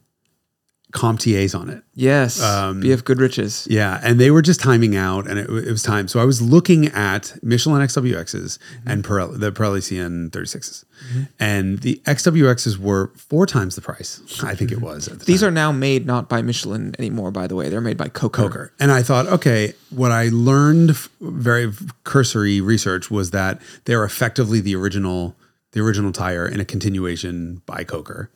Comp 0.92 1.20
T/As 1.20 1.54
on 1.54 1.70
it. 1.70 1.82
Yes, 1.94 2.40
Um, 2.42 2.82
BF 2.82 3.04
Goodrich's. 3.04 3.66
Yeah, 3.68 3.98
and 4.02 4.20
they 4.20 4.30
were 4.30 4.42
just 4.42 4.60
timing 4.60 4.94
out, 4.94 5.28
and 5.28 5.38
it, 5.38 5.50
it 5.50 5.70
was 5.70 5.82
time. 5.82 6.06
So 6.06 6.20
I 6.20 6.24
was 6.24 6.40
looking 6.40 6.86
at 6.88 7.34
Michelin 7.42 7.82
XWXs 7.82 8.58
and 8.86 9.02
mm-hmm. 9.02 9.12
Pirelli, 9.12 9.40
the 9.40 9.52
Pirelli 9.52 9.78
CN 9.78 10.30
36s, 10.30 10.84
mm-hmm. 10.84 11.22
and 11.40 11.78
the 11.80 12.00
XWXs 12.04 12.78
were 12.78 13.10
four 13.16 13.46
times 13.46 13.74
the 13.74 13.80
price. 13.80 14.20
I 14.42 14.54
think 14.54 14.70
it 14.70 14.76
mm-hmm. 14.76 14.84
was. 14.84 15.08
At 15.08 15.20
the 15.20 15.24
These 15.24 15.40
time. 15.40 15.48
are 15.48 15.52
now 15.52 15.72
made 15.72 16.06
not 16.06 16.28
by 16.28 16.42
Michelin 16.42 16.94
anymore, 16.98 17.30
by 17.30 17.46
the 17.46 17.56
way. 17.56 17.68
They're 17.68 17.80
made 17.80 17.96
by 17.96 18.08
Coker. 18.08 18.42
Coker. 18.42 18.72
And 18.78 18.92
I 18.92 19.02
thought, 19.02 19.26
okay, 19.26 19.74
what 19.90 20.12
I 20.12 20.28
learned, 20.30 20.96
very 21.20 21.72
cursory 22.04 22.60
research, 22.60 23.10
was 23.10 23.30
that 23.30 23.60
they're 23.86 24.04
effectively 24.04 24.60
the 24.60 24.76
original, 24.76 25.36
the 25.72 25.80
original 25.80 26.12
tire 26.12 26.46
in 26.46 26.60
a 26.60 26.64
continuation 26.64 27.62
by 27.66 27.82
Coker. 27.84 28.30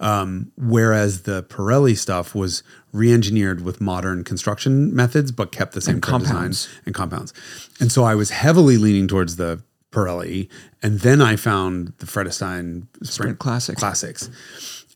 Um, 0.00 0.52
whereas 0.56 1.22
the 1.22 1.42
Pirelli 1.44 1.96
stuff 1.96 2.34
was 2.34 2.62
re-engineered 2.92 3.62
with 3.62 3.80
modern 3.80 4.24
construction 4.24 4.94
methods, 4.94 5.32
but 5.32 5.52
kept 5.52 5.72
the 5.72 5.80
same 5.80 5.94
And 5.94 6.02
compounds. 6.02 6.68
and 6.84 6.94
compounds. 6.94 7.32
And 7.80 7.90
so 7.92 8.04
I 8.04 8.14
was 8.14 8.30
heavily 8.30 8.76
leaning 8.76 9.06
towards 9.08 9.36
the 9.36 9.62
Pirelli, 9.92 10.48
and 10.82 11.00
then 11.00 11.20
I 11.22 11.36
found 11.36 11.92
the 11.98 12.06
Fredestein 12.06 12.88
Sprint, 12.96 13.08
Sprint 13.08 13.38
Classic. 13.38 13.76
Classics. 13.76 14.28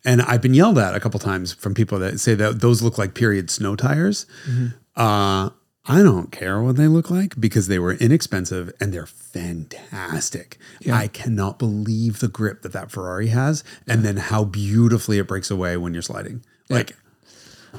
And 0.04 0.22
I've 0.22 0.42
been 0.42 0.54
yelled 0.54 0.78
at 0.78 0.94
a 0.94 1.00
couple 1.00 1.20
times 1.20 1.52
from 1.52 1.74
people 1.74 1.98
that 2.00 2.18
say 2.20 2.34
that 2.34 2.60
those 2.60 2.82
look 2.82 2.98
like 2.98 3.14
period 3.14 3.50
snow 3.50 3.76
tires. 3.76 4.26
Mm-hmm. 4.48 4.66
Uh, 4.96 5.50
I 5.88 6.02
don't 6.02 6.30
care 6.30 6.60
what 6.60 6.76
they 6.76 6.86
look 6.86 7.10
like 7.10 7.40
because 7.40 7.66
they 7.66 7.78
were 7.78 7.94
inexpensive 7.94 8.72
and 8.78 8.92
they're 8.92 9.06
fantastic. 9.06 10.58
I 10.92 11.08
cannot 11.08 11.58
believe 11.58 12.20
the 12.20 12.28
grip 12.28 12.62
that 12.62 12.72
that 12.72 12.90
Ferrari 12.90 13.28
has, 13.28 13.64
and 13.86 14.04
then 14.04 14.16
how 14.18 14.44
beautifully 14.44 15.18
it 15.18 15.26
breaks 15.26 15.50
away 15.50 15.76
when 15.76 15.94
you're 15.94 16.02
sliding. 16.02 16.44
Like, 16.68 16.94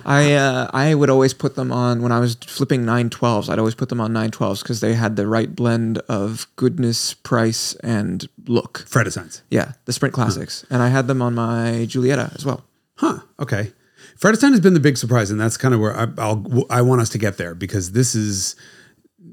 I 0.06 0.34
uh, 0.34 0.70
I 0.74 0.96
would 0.96 1.10
always 1.10 1.34
put 1.34 1.56
them 1.56 1.72
on 1.72 2.02
when 2.02 2.12
I 2.12 2.20
was 2.20 2.36
flipping 2.36 2.84
912s. 2.84 3.50
I'd 3.50 3.60
always 3.60 3.76
put 3.76 3.90
them 3.90 4.02
on 4.02 4.12
912s 4.12 4.64
because 4.64 4.82
they 4.82 4.94
had 4.94 5.16
the 5.16 5.28
right 5.28 5.56
blend 5.56 6.00
of 6.10 6.48
goodness, 6.56 7.14
price, 7.14 7.76
and 7.76 8.28
look. 8.46 8.86
Fredesteins. 8.90 9.42
Yeah, 9.50 9.74
the 9.86 9.94
Sprint 9.94 10.14
Classics, 10.16 10.66
and 10.70 10.82
I 10.82 10.90
had 10.90 11.08
them 11.08 11.22
on 11.22 11.36
my 11.36 11.86
Giulietta 11.86 12.32
as 12.36 12.46
well. 12.46 12.66
Huh. 12.96 13.20
Okay. 13.40 13.72
Fredestein 14.20 14.52
has 14.52 14.60
been 14.60 14.74
the 14.74 14.80
big 14.80 14.98
surprise, 14.98 15.32
and 15.32 15.40
that's 15.40 15.56
kind 15.58 15.74
of 15.74 15.80
where 15.80 15.96
I, 15.98 16.08
I'll 16.18 16.66
I 16.70 16.82
want 16.82 17.02
us 17.02 17.10
to 17.10 17.18
get 17.18 17.38
there 17.38 17.56
because 17.56 17.94
this 17.94 18.16
is 18.16 18.56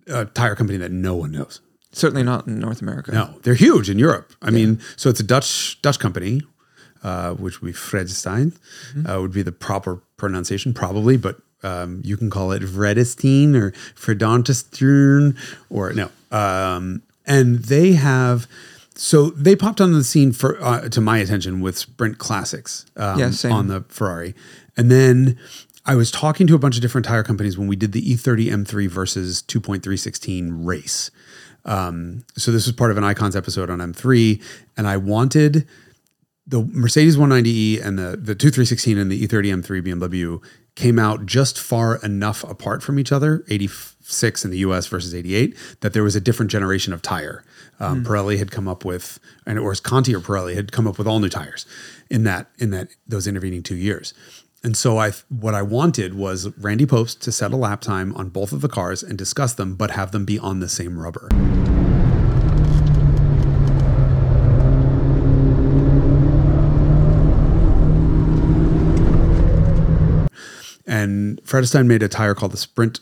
a 0.07 0.25
tire 0.27 0.55
company 0.55 0.79
that 0.79 0.93
no 0.93 1.17
one 1.17 1.33
knows. 1.33 1.61
Certainly 1.93 2.23
not 2.23 2.47
in 2.47 2.59
North 2.61 2.83
America. 2.83 3.11
No, 3.11 3.35
they're 3.43 3.55
huge 3.55 3.91
in 3.91 3.99
Europe. 3.99 4.33
I 4.43 4.51
mean, 4.51 4.81
so 4.97 5.09
it's 5.11 5.19
a 5.19 5.25
Dutch 5.25 5.81
Dutch 5.83 5.99
company, 5.99 6.43
uh, 7.03 7.33
which 7.35 7.61
would 7.61 7.69
be 7.69 7.73
Fredestein, 7.73 8.53
uh, 9.09 9.21
would 9.21 9.33
be 9.33 9.43
the 9.43 9.53
proper 9.53 10.03
pronunciation, 10.17 10.75
probably, 10.75 11.17
but 11.17 11.41
um, 11.63 12.03
you 12.05 12.17
can 12.17 12.31
call 12.31 12.53
it 12.53 12.63
Vredestein 12.63 13.55
or 13.57 13.73
Fredontestern 13.95 15.37
or 15.71 15.93
no. 15.95 16.11
Um, 16.31 17.03
and 17.27 17.61
they 17.65 17.95
have, 17.95 18.47
so 18.95 19.31
they 19.31 19.57
popped 19.57 19.81
onto 19.81 19.97
the 19.97 20.05
scene 20.05 20.33
for 20.33 20.63
uh, 20.63 20.89
to 20.91 21.01
my 21.01 21.19
attention 21.19 21.61
with 21.61 21.79
Sprint 21.79 22.19
Classics 22.19 22.87
um, 22.97 23.19
Yeah, 23.19 23.33
on 23.51 23.69
the 23.69 23.83
Ferrari, 23.89 24.35
and 24.77 24.91
then. 24.91 25.39
I 25.89 25.95
was 25.95 26.11
talking 26.11 26.49
to 26.49 26.57
a 26.57 26.59
bunch 26.59 26.75
of 26.75 26.83
different 26.83 27.05
tire 27.05 27.23
companies 27.23 27.57
when 27.57 27.69
we 27.69 27.77
did 27.77 27.93
the 27.93 28.11
E 28.11 28.17
E30 28.17 28.49
M3 28.49 28.89
versus 28.89 29.41
2.316 29.43 30.67
race. 30.67 31.13
Um, 31.65 32.25
so 32.37 32.51
this 32.51 32.67
was 32.67 32.75
part 32.75 32.91
of 32.91 32.97
an 32.97 33.05
Icons 33.05 33.37
episode 33.37 33.71
on 33.71 33.79
M3, 33.79 34.43
and 34.77 34.89
I 34.89 34.97
wanted 34.97 35.65
the 36.47 36.63
Mercedes 36.73 37.17
190e 37.17 37.85
and 37.85 37.99
the 37.99 38.17
the 38.17 38.35
2316 38.35 38.99
and 38.99 39.11
the 39.11 39.23
E 39.23 39.29
E30 39.29 39.63
M3 39.63 39.87
BMW 39.87 40.43
came 40.77 40.99
out 40.99 41.27
just 41.27 41.59
far 41.59 41.97
enough 41.97 42.45
apart 42.45 42.83
from 42.83 42.99
each 42.99 43.11
other, 43.11 43.45
86 43.49 44.45
in 44.45 44.51
the 44.51 44.59
US 44.59 44.87
versus 44.87 45.15
88, 45.15 45.57
that 45.81 45.95
there 45.95 46.03
was 46.03 46.15
a 46.15 46.21
different 46.21 46.51
generation 46.51 46.93
of 46.93 47.01
tire. 47.01 47.43
Um, 47.81 48.05
Pirelli 48.05 48.39
had 48.39 48.51
come 48.51 48.69
up 48.69 48.85
with, 48.85 49.19
and 49.47 49.59
or 49.59 49.75
Conti 49.75 50.15
or 50.15 50.21
Pirelli 50.21 50.55
had 50.55 50.73
come 50.73 50.87
up 50.87 50.99
with 50.99 51.07
all 51.07 51.19
new 51.19 51.29
tires 51.29 51.67
in 52.11 52.25
that 52.25 52.49
in 52.59 52.71
that 52.71 52.89
those 53.07 53.27
intervening 53.27 53.63
two 53.63 53.77
years. 53.77 54.15
And 54.67 54.77
so 54.77 54.99
I 54.99 55.13
what 55.29 55.55
I 55.55 55.63
wanted 55.63 56.15
was 56.15 56.49
Randy 56.59 56.87
Pobst 56.87 57.21
to 57.21 57.31
set 57.31 57.53
a 57.53 57.57
lap 57.57 57.81
time 57.81 58.13
on 58.15 58.31
both 58.31 58.51
of 58.51 58.63
the 58.63 58.69
cars 58.69 59.01
and 59.01 59.17
discuss 59.17 59.55
them, 59.55 59.77
but 59.77 59.93
have 59.93 60.11
them 60.11 60.25
be 60.25 60.41
on 60.41 60.59
the 60.59 60.69
same 60.69 60.99
rubber. 60.99 61.29
And 70.85 71.41
Fredestein 71.45 71.87
made 71.87 72.03
a 72.03 72.09
tire 72.09 72.35
called 72.35 72.51
the 72.51 72.57
Sprint 72.57 72.99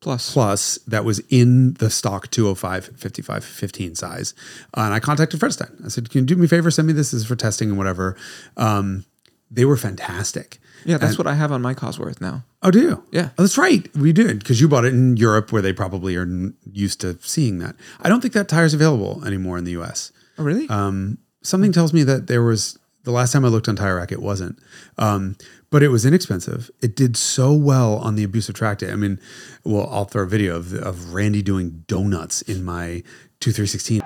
Plus. 0.00 0.32
Plus 0.32 0.78
that 0.86 1.04
was 1.04 1.18
in 1.28 1.74
the 1.74 1.90
stock 1.90 2.30
205 2.30 2.96
55 2.96 3.44
15 3.44 3.96
size. 3.96 4.32
Uh, 4.76 4.82
and 4.82 4.94
I 4.94 5.00
contacted 5.00 5.40
Fredestein. 5.40 5.76
I 5.84 5.88
said, 5.88 6.08
Can 6.08 6.20
you 6.20 6.26
do 6.26 6.36
me 6.36 6.44
a 6.44 6.48
favor? 6.48 6.70
Send 6.70 6.86
me 6.86 6.92
this. 6.92 7.10
This 7.10 7.22
is 7.22 7.26
for 7.26 7.34
testing 7.34 7.70
and 7.70 7.78
whatever. 7.78 8.16
Um, 8.56 9.06
they 9.50 9.64
were 9.64 9.76
fantastic. 9.76 10.60
Yeah, 10.84 10.98
that's 10.98 11.18
what 11.18 11.26
I 11.26 11.34
have 11.34 11.52
on 11.52 11.62
my 11.62 11.74
Cosworth 11.74 12.20
now. 12.20 12.44
Oh, 12.62 12.70
do 12.70 12.80
you? 12.80 13.04
Yeah. 13.10 13.30
Oh, 13.38 13.42
that's 13.42 13.58
right. 13.58 13.88
We 13.96 14.12
did 14.12 14.40
because 14.40 14.60
you 14.60 14.68
bought 14.68 14.84
it 14.84 14.92
in 14.92 15.16
Europe 15.16 15.52
where 15.52 15.62
they 15.62 15.72
probably 15.72 16.16
are 16.16 16.26
used 16.72 17.00
to 17.00 17.18
seeing 17.20 17.58
that. 17.58 17.76
I 18.00 18.08
don't 18.08 18.20
think 18.20 18.34
that 18.34 18.48
tire's 18.48 18.74
available 18.74 19.22
anymore 19.24 19.58
in 19.58 19.64
the 19.64 19.72
US. 19.80 20.12
Oh, 20.38 20.44
really? 20.44 20.68
Um, 20.68 21.18
something 21.42 21.72
tells 21.72 21.92
me 21.92 22.02
that 22.04 22.26
there 22.26 22.42
was 22.42 22.78
the 23.04 23.10
last 23.10 23.32
time 23.32 23.44
I 23.44 23.48
looked 23.48 23.68
on 23.68 23.76
Tire 23.76 23.96
Rack, 23.96 24.12
it 24.12 24.20
wasn't. 24.20 24.58
Um, 24.98 25.36
but 25.70 25.82
it 25.82 25.88
was 25.88 26.04
inexpensive. 26.04 26.70
It 26.82 26.96
did 26.96 27.16
so 27.16 27.52
well 27.52 27.96
on 27.96 28.16
the 28.16 28.24
abusive 28.24 28.54
track 28.54 28.78
day. 28.78 28.90
I 28.90 28.96
mean, 28.96 29.20
well, 29.64 29.88
I'll 29.90 30.04
throw 30.04 30.24
a 30.24 30.26
video 30.26 30.56
of, 30.56 30.74
of 30.74 31.14
Randy 31.14 31.42
doing 31.42 31.84
donuts 31.86 32.42
in 32.42 32.64
my 32.64 33.02
2316. 33.40 34.02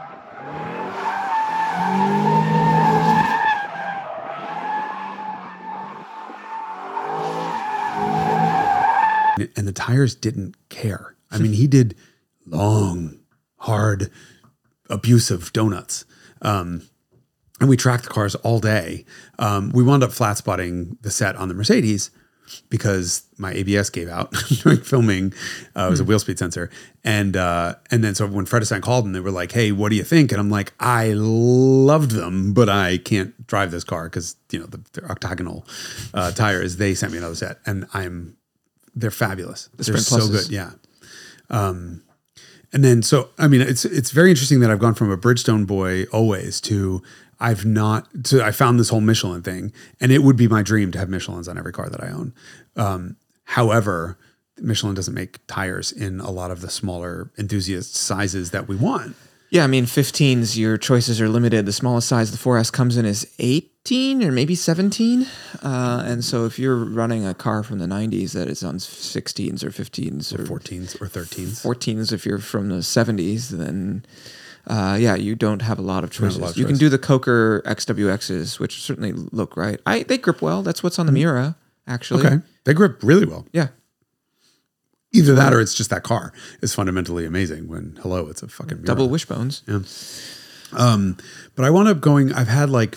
And 9.56 9.66
the 9.66 9.72
tires 9.72 10.14
didn't 10.14 10.56
care. 10.68 11.14
I 11.30 11.38
mean, 11.38 11.52
he 11.52 11.66
did 11.66 11.96
long, 12.46 13.18
hard, 13.58 14.10
abusive 14.88 15.52
donuts. 15.52 16.04
Um, 16.42 16.82
and 17.60 17.68
we 17.68 17.76
tracked 17.76 18.04
the 18.04 18.10
cars 18.10 18.34
all 18.36 18.60
day. 18.60 19.04
Um, 19.38 19.70
we 19.72 19.82
wound 19.82 20.02
up 20.02 20.12
flat 20.12 20.36
spotting 20.38 20.98
the 21.00 21.10
set 21.10 21.36
on 21.36 21.48
the 21.48 21.54
Mercedes 21.54 22.10
because 22.68 23.22
my 23.38 23.52
ABS 23.52 23.90
gave 23.90 24.08
out 24.08 24.32
during 24.62 24.80
filming. 24.80 25.32
Uh, 25.76 25.86
it 25.86 25.90
was 25.90 26.00
a 26.00 26.04
wheel 26.04 26.18
speed 26.18 26.38
sensor, 26.38 26.70
and 27.02 27.36
uh, 27.36 27.76
and 27.90 28.04
then 28.04 28.14
so 28.14 28.26
when 28.26 28.44
Fred 28.46 28.60
Fredestein 28.60 28.82
called 28.82 29.06
and 29.06 29.14
they 29.14 29.20
were 29.20 29.30
like, 29.30 29.52
"Hey, 29.52 29.72
what 29.72 29.90
do 29.90 29.96
you 29.96 30.04
think?" 30.04 30.32
and 30.32 30.40
I'm 30.40 30.50
like, 30.50 30.74
"I 30.78 31.12
loved 31.14 32.10
them, 32.10 32.52
but 32.52 32.68
I 32.68 32.98
can't 32.98 33.46
drive 33.46 33.70
this 33.70 33.84
car 33.84 34.04
because 34.04 34.36
you 34.50 34.58
know 34.58 34.66
the, 34.66 34.82
the 34.92 35.04
octagonal 35.10 35.66
uh, 36.12 36.32
tires." 36.32 36.76
They 36.76 36.94
sent 36.94 37.12
me 37.12 37.18
another 37.18 37.34
set, 37.34 37.58
and 37.66 37.86
I'm 37.94 38.36
they're 38.94 39.11
fabulous. 39.11 39.68
they're 39.76 39.85
Sprint 39.96 40.02
so 40.07 40.16
Pluses. 40.18 40.30
good, 40.48 40.50
yeah. 40.50 40.70
Um, 41.50 42.02
and 42.72 42.83
then 42.85 43.02
so 43.02 43.30
I 43.38 43.46
mean 43.48 43.61
it's 43.61 43.85
it's 43.85 44.11
very 44.11 44.30
interesting 44.30 44.61
that 44.61 44.70
I've 44.70 44.78
gone 44.80 44.94
from 44.94 45.11
a 45.11 45.16
Bridgestone 45.16 45.66
boy 45.66 46.04
always 46.12 46.61
to 46.62 47.02
I've 47.38 47.64
not 47.64 48.09
to 48.24 48.42
I 48.42 48.50
found 48.50 48.80
this 48.80 48.88
whole 48.88 49.00
Michelin 49.00 49.42
thing 49.42 49.72
and 50.00 50.11
it 50.11 50.22
would 50.22 50.37
be 50.37 50.48
my 50.48 50.62
dream 50.62 50.90
to 50.92 50.98
have 50.98 51.09
Michelins 51.09 51.48
on 51.48 51.57
every 51.59 51.72
car 51.72 51.88
that 51.88 52.02
I 52.02 52.09
own. 52.09 52.35
Um, 52.76 53.16
however, 53.44 54.18
Michelin 54.59 54.94
doesn't 54.94 55.14
make 55.14 55.46
tires 55.46 55.92
in 55.92 56.20
a 56.20 56.30
lot 56.30 56.50
of 56.50 56.61
the 56.62 56.70
smaller 56.70 57.30
enthusiast 57.38 57.94
sizes 57.94 58.50
that 58.52 58.66
we 58.68 58.76
want. 58.76 59.14
yeah, 59.50 59.64
I 59.64 59.66
mean, 59.68 59.85
15s, 59.85 60.57
your 60.57 60.76
choices 60.76 61.20
are 61.20 61.28
limited. 61.28 61.66
The 61.66 61.72
smallest 61.72 62.09
size 62.09 62.30
the 62.33 62.38
4S 62.38 62.72
comes 62.72 62.96
in 62.96 63.04
is 63.04 63.26
18 63.86 64.24
or 64.24 64.32
maybe 64.32 64.54
17. 64.54 65.26
Uh, 65.62 66.02
and 66.06 66.24
so 66.24 66.46
if 66.46 66.58
you're 66.58 66.74
running 66.74 67.26
a 67.26 67.34
car 67.34 67.62
from 67.62 67.80
the 67.80 67.86
90s 67.86 68.32
that 68.32 68.48
is 68.48 68.64
on 68.64 68.76
16s 68.76 69.62
or 69.62 69.68
15s 69.68 70.32
or 70.32 70.44
14s 70.44 71.00
or 71.02 71.06
13s. 71.06 71.62
14s 71.62 72.10
if 72.10 72.24
you're 72.24 72.38
from 72.38 72.70
the 72.70 72.76
70s, 72.76 73.50
then 73.50 74.02
uh, 74.66 74.96
yeah, 74.98 75.16
you 75.16 75.34
don't 75.34 75.60
have 75.60 75.78
a 75.78 75.82
lot 75.82 76.02
of 76.02 76.10
choices. 76.10 76.38
lot 76.38 76.52
of 76.52 76.56
you 76.56 76.64
can 76.64 76.78
do 76.78 76.88
the 76.88 76.96
Coker 76.96 77.60
XWXs, 77.66 78.58
which 78.58 78.80
certainly 78.80 79.12
look 79.12 79.54
right. 79.54 79.78
I 79.84 80.04
they 80.04 80.16
grip 80.16 80.40
well. 80.40 80.62
That's 80.62 80.82
what's 80.82 80.98
on 80.98 81.04
the 81.04 81.12
Miura, 81.12 81.54
actually. 81.86 82.24
Mm-hmm. 82.24 82.36
Okay. 82.36 82.46
They 82.64 82.72
grip 82.72 83.02
really 83.02 83.26
well. 83.26 83.46
Yeah. 83.52 83.68
Either 85.12 85.34
that 85.34 85.52
or 85.52 85.60
it's 85.60 85.74
just 85.74 85.90
that 85.90 86.02
car 86.02 86.32
is 86.62 86.74
fundamentally 86.74 87.26
amazing 87.26 87.68
when 87.68 87.98
hello, 88.00 88.28
it's 88.28 88.42
a 88.42 88.48
fucking 88.48 88.78
Miura. 88.78 88.86
Double 88.86 89.10
wishbones. 89.10 89.62
Yeah. 89.68 89.80
Um, 90.72 91.18
but 91.54 91.66
I 91.66 91.70
wound 91.70 91.88
up 91.88 92.00
going, 92.00 92.32
I've 92.32 92.48
had 92.48 92.70
like 92.70 92.96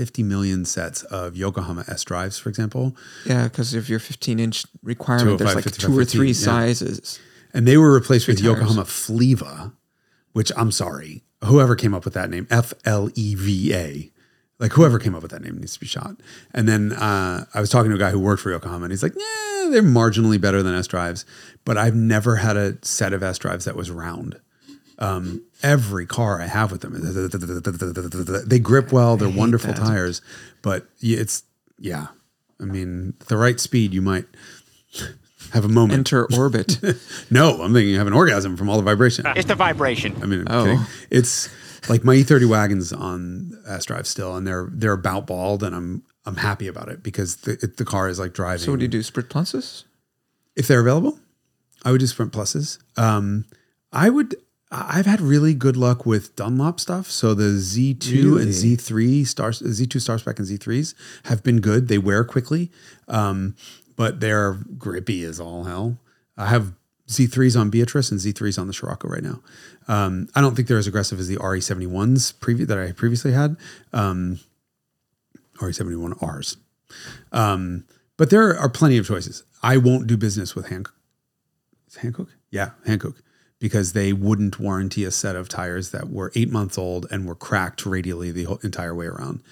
50 0.00 0.22
million 0.22 0.64
sets 0.64 1.02
of 1.02 1.36
Yokohama 1.36 1.84
S 1.86 2.04
drives, 2.04 2.38
for 2.38 2.48
example. 2.48 2.96
Yeah, 3.26 3.44
because 3.44 3.74
of 3.74 3.90
your 3.90 3.98
15 3.98 4.40
inch 4.40 4.64
requirement, 4.82 5.38
there's 5.38 5.54
like 5.54 5.64
two 5.74 5.92
or 5.92 6.00
15, 6.00 6.06
three 6.06 6.28
yeah. 6.28 6.32
sizes. 6.32 7.20
And 7.52 7.68
they 7.68 7.76
were 7.76 7.92
replaced 7.92 8.26
with 8.26 8.38
tires. 8.38 8.46
Yokohama 8.46 8.84
Fleva, 8.84 9.74
which 10.32 10.50
I'm 10.56 10.72
sorry, 10.72 11.22
whoever 11.44 11.76
came 11.76 11.92
up 11.92 12.06
with 12.06 12.14
that 12.14 12.30
name, 12.30 12.46
F 12.48 12.72
L 12.86 13.10
E 13.14 13.34
V 13.34 13.74
A. 13.74 14.10
Like 14.58 14.72
whoever 14.72 14.98
came 14.98 15.14
up 15.14 15.20
with 15.20 15.32
that 15.32 15.42
name 15.42 15.58
needs 15.58 15.74
to 15.74 15.80
be 15.80 15.86
shot. 15.86 16.16
And 16.54 16.66
then 16.66 16.94
uh, 16.94 17.44
I 17.52 17.60
was 17.60 17.68
talking 17.68 17.90
to 17.90 17.96
a 17.96 17.98
guy 17.98 18.10
who 18.10 18.20
worked 18.20 18.40
for 18.40 18.50
Yokohama, 18.50 18.84
and 18.84 18.92
he's 18.92 19.02
like, 19.02 19.14
"Yeah, 19.14 19.68
they're 19.70 19.82
marginally 19.82 20.40
better 20.40 20.62
than 20.62 20.74
S 20.74 20.86
drives, 20.86 21.26
but 21.66 21.76
I've 21.76 21.94
never 21.94 22.36
had 22.36 22.56
a 22.56 22.78
set 22.80 23.12
of 23.12 23.22
S 23.22 23.36
drives 23.36 23.66
that 23.66 23.76
was 23.76 23.90
round." 23.90 24.40
Um, 25.00 25.42
every 25.62 26.04
car 26.06 26.40
I 26.42 26.46
have 26.46 26.70
with 26.70 26.82
them, 26.82 26.92
they 28.46 28.58
grip 28.58 28.92
well. 28.92 29.16
They're 29.16 29.28
wonderful 29.28 29.72
that. 29.72 29.80
tires, 29.80 30.20
but 30.62 30.86
it's 31.00 31.42
yeah. 31.78 32.08
I 32.60 32.64
mean, 32.64 33.14
the 33.28 33.38
right 33.38 33.58
speed, 33.58 33.94
you 33.94 34.02
might 34.02 34.26
have 35.52 35.64
a 35.64 35.68
moment. 35.68 35.98
Enter 36.00 36.26
orbit. 36.34 36.78
No, 37.30 37.62
I'm 37.62 37.72
thinking 37.72 37.90
you 37.92 37.98
have 37.98 38.06
an 38.08 38.12
orgasm 38.12 38.56
from 38.56 38.68
all 38.68 38.76
the 38.76 38.82
vibration. 38.82 39.24
It's 39.36 39.46
the 39.46 39.54
vibration. 39.54 40.16
I 40.22 40.26
mean, 40.26 40.40
I'm 40.48 40.68
Oh. 40.78 40.90
It's 41.10 41.48
like 41.88 42.04
my 42.04 42.16
E30 42.16 42.46
wagons 42.48 42.92
on 42.92 43.56
S 43.66 43.86
Drive 43.86 44.06
still, 44.06 44.36
and 44.36 44.46
they're 44.46 44.68
they're 44.72 44.92
about 44.92 45.26
bald, 45.26 45.62
and 45.62 45.74
I'm 45.74 46.02
I'm 46.26 46.36
happy 46.36 46.66
about 46.66 46.88
it 46.88 47.02
because 47.02 47.36
the 47.36 47.52
it, 47.62 47.76
the 47.78 47.84
car 47.84 48.08
is 48.08 48.18
like 48.18 48.34
driving. 48.34 48.58
so 48.64 48.72
what 48.72 48.80
do 48.80 48.84
you 48.84 48.88
do? 48.88 49.02
Sprint 49.02 49.28
pluses? 49.30 49.84
if 50.56 50.66
they're 50.68 50.80
available, 50.80 51.18
I 51.84 51.92
would 51.92 52.00
do 52.00 52.06
Sprint 52.06 52.32
Pluses. 52.32 52.78
Um, 52.98 53.46
I 53.92 54.10
would. 54.10 54.34
I've 54.72 55.06
had 55.06 55.20
really 55.20 55.52
good 55.54 55.76
luck 55.76 56.06
with 56.06 56.36
Dunlop 56.36 56.78
stuff. 56.78 57.10
So 57.10 57.34
the 57.34 57.54
Z2 57.58 58.12
Really? 58.24 58.42
and 58.42 58.52
Z3 58.52 59.26
star 59.26 59.50
Z2 59.50 60.00
Star 60.00 60.18
Spec 60.18 60.38
and 60.38 60.46
Z3s 60.46 60.94
have 61.24 61.42
been 61.42 61.60
good. 61.60 61.88
They 61.88 61.98
wear 61.98 62.22
quickly, 62.24 62.70
um, 63.08 63.56
but 63.96 64.20
they're 64.20 64.54
grippy 64.78 65.24
as 65.24 65.40
all 65.40 65.64
hell. 65.64 65.98
I 66.36 66.46
have 66.46 66.72
Z3s 67.08 67.58
on 67.58 67.70
Beatrice 67.70 68.12
and 68.12 68.20
Z3s 68.20 68.60
on 68.60 68.68
the 68.68 68.72
Scirocco 68.72 69.08
right 69.08 69.24
now. 69.24 69.40
Um, 69.88 70.28
I 70.36 70.40
don't 70.40 70.54
think 70.54 70.68
they're 70.68 70.78
as 70.78 70.86
aggressive 70.86 71.18
as 71.18 71.26
the 71.26 71.36
RE71s 71.38 72.32
previ- 72.38 72.66
that 72.68 72.78
I 72.78 72.92
previously 72.92 73.32
had. 73.32 73.56
Um, 73.92 74.38
RE71Rs. 75.58 76.56
Um, 77.32 77.84
but 78.16 78.30
there 78.30 78.56
are 78.56 78.68
plenty 78.68 78.98
of 78.98 79.06
choices. 79.06 79.42
I 79.62 79.76
won't 79.76 80.06
do 80.06 80.16
business 80.16 80.54
with 80.54 80.66
it 80.66 80.86
Hankook? 81.96 82.28
Yeah, 82.50 82.70
Hankook. 82.86 83.16
Because 83.60 83.92
they 83.92 84.12
wouldn't 84.12 84.58
warranty 84.58 85.04
a 85.04 85.10
set 85.10 85.36
of 85.36 85.48
tires 85.48 85.90
that 85.90 86.08
were 86.08 86.32
eight 86.34 86.50
months 86.50 86.78
old 86.78 87.06
and 87.10 87.26
were 87.26 87.34
cracked 87.34 87.84
radially 87.84 88.30
the 88.30 88.44
whole 88.44 88.58
entire 88.62 88.94
way 88.94 89.06
around. 89.06 89.42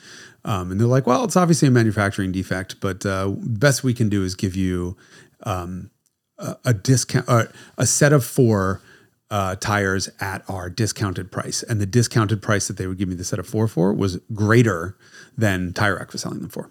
Um, 0.45 0.71
and 0.71 0.81
they're 0.81 0.89
like, 0.89 1.07
well, 1.07 1.25
it's 1.25 1.37
obviously 1.37 1.69
a 1.69 1.71
manufacturing 1.71 2.33
defect, 2.33 2.81
but 2.81 3.05
uh, 3.05 3.29
best 3.37 3.85
we 3.85 3.93
can 3.93 4.09
do 4.09 4.25
is 4.25 4.35
give 4.35 4.57
you 4.57 4.97
um, 5.43 5.91
a, 6.39 6.57
a 6.65 6.75
discount, 6.75 7.29
uh, 7.29 7.45
a 7.77 7.87
set 7.87 8.15
of 8.15 8.25
four 8.25 8.81
uh, 9.31 9.57
tires 9.57 10.09
at 10.21 10.43
our 10.49 10.71
discounted 10.71 11.31
price. 11.31 11.63
And 11.63 11.81
the 11.81 11.87
discounted 11.87 12.41
price 12.41 12.67
that 12.69 12.79
they 12.79 12.87
would 12.87 12.99
give 12.99 13.09
me 13.09 13.15
the 13.15 13.25
set 13.25 13.39
of 13.39 13.47
four 13.47 13.69
for 13.69 13.93
was 13.93 14.17
greater 14.33 14.97
than 15.37 15.73
Tire 15.75 15.97
Rack 15.97 16.13
was 16.13 16.23
selling 16.23 16.41
them 16.41 16.49
for. 16.49 16.71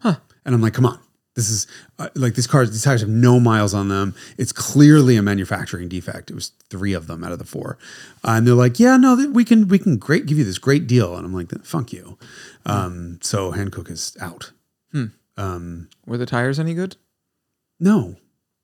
Huh. 0.00 0.16
And 0.44 0.54
I'm 0.54 0.62
like, 0.62 0.74
come 0.74 0.86
on. 0.86 1.00
This 1.36 1.48
is 1.50 1.66
uh, 1.98 2.08
like 2.14 2.34
these 2.34 2.46
cars, 2.46 2.70
these 2.70 2.82
tires 2.82 3.02
have 3.02 3.10
no 3.10 3.38
miles 3.38 3.74
on 3.74 3.88
them. 3.88 4.14
It's 4.38 4.52
clearly 4.52 5.16
a 5.16 5.22
manufacturing 5.22 5.88
defect. 5.88 6.30
It 6.30 6.34
was 6.34 6.48
three 6.70 6.92
of 6.94 7.06
them 7.06 7.22
out 7.22 7.30
of 7.30 7.38
the 7.38 7.44
four. 7.44 7.78
Uh, 8.24 8.30
and 8.38 8.46
they're 8.46 8.54
like, 8.54 8.80
yeah, 8.80 8.96
no, 8.96 9.14
we 9.32 9.44
can, 9.44 9.68
we 9.68 9.78
can 9.78 9.98
great 9.98 10.26
give 10.26 10.38
you 10.38 10.44
this 10.44 10.56
great 10.58 10.86
deal. 10.86 11.14
And 11.14 11.24
I'm 11.26 11.34
like, 11.34 11.50
fuck 11.64 11.92
you. 11.92 12.18
Um, 12.64 13.18
so 13.22 13.52
Hankook 13.52 13.90
is 13.90 14.16
out. 14.20 14.50
Um, 15.38 15.88
Were 16.06 16.16
the 16.16 16.24
tires 16.26 16.58
any 16.58 16.72
good? 16.74 16.96
no. 17.78 18.16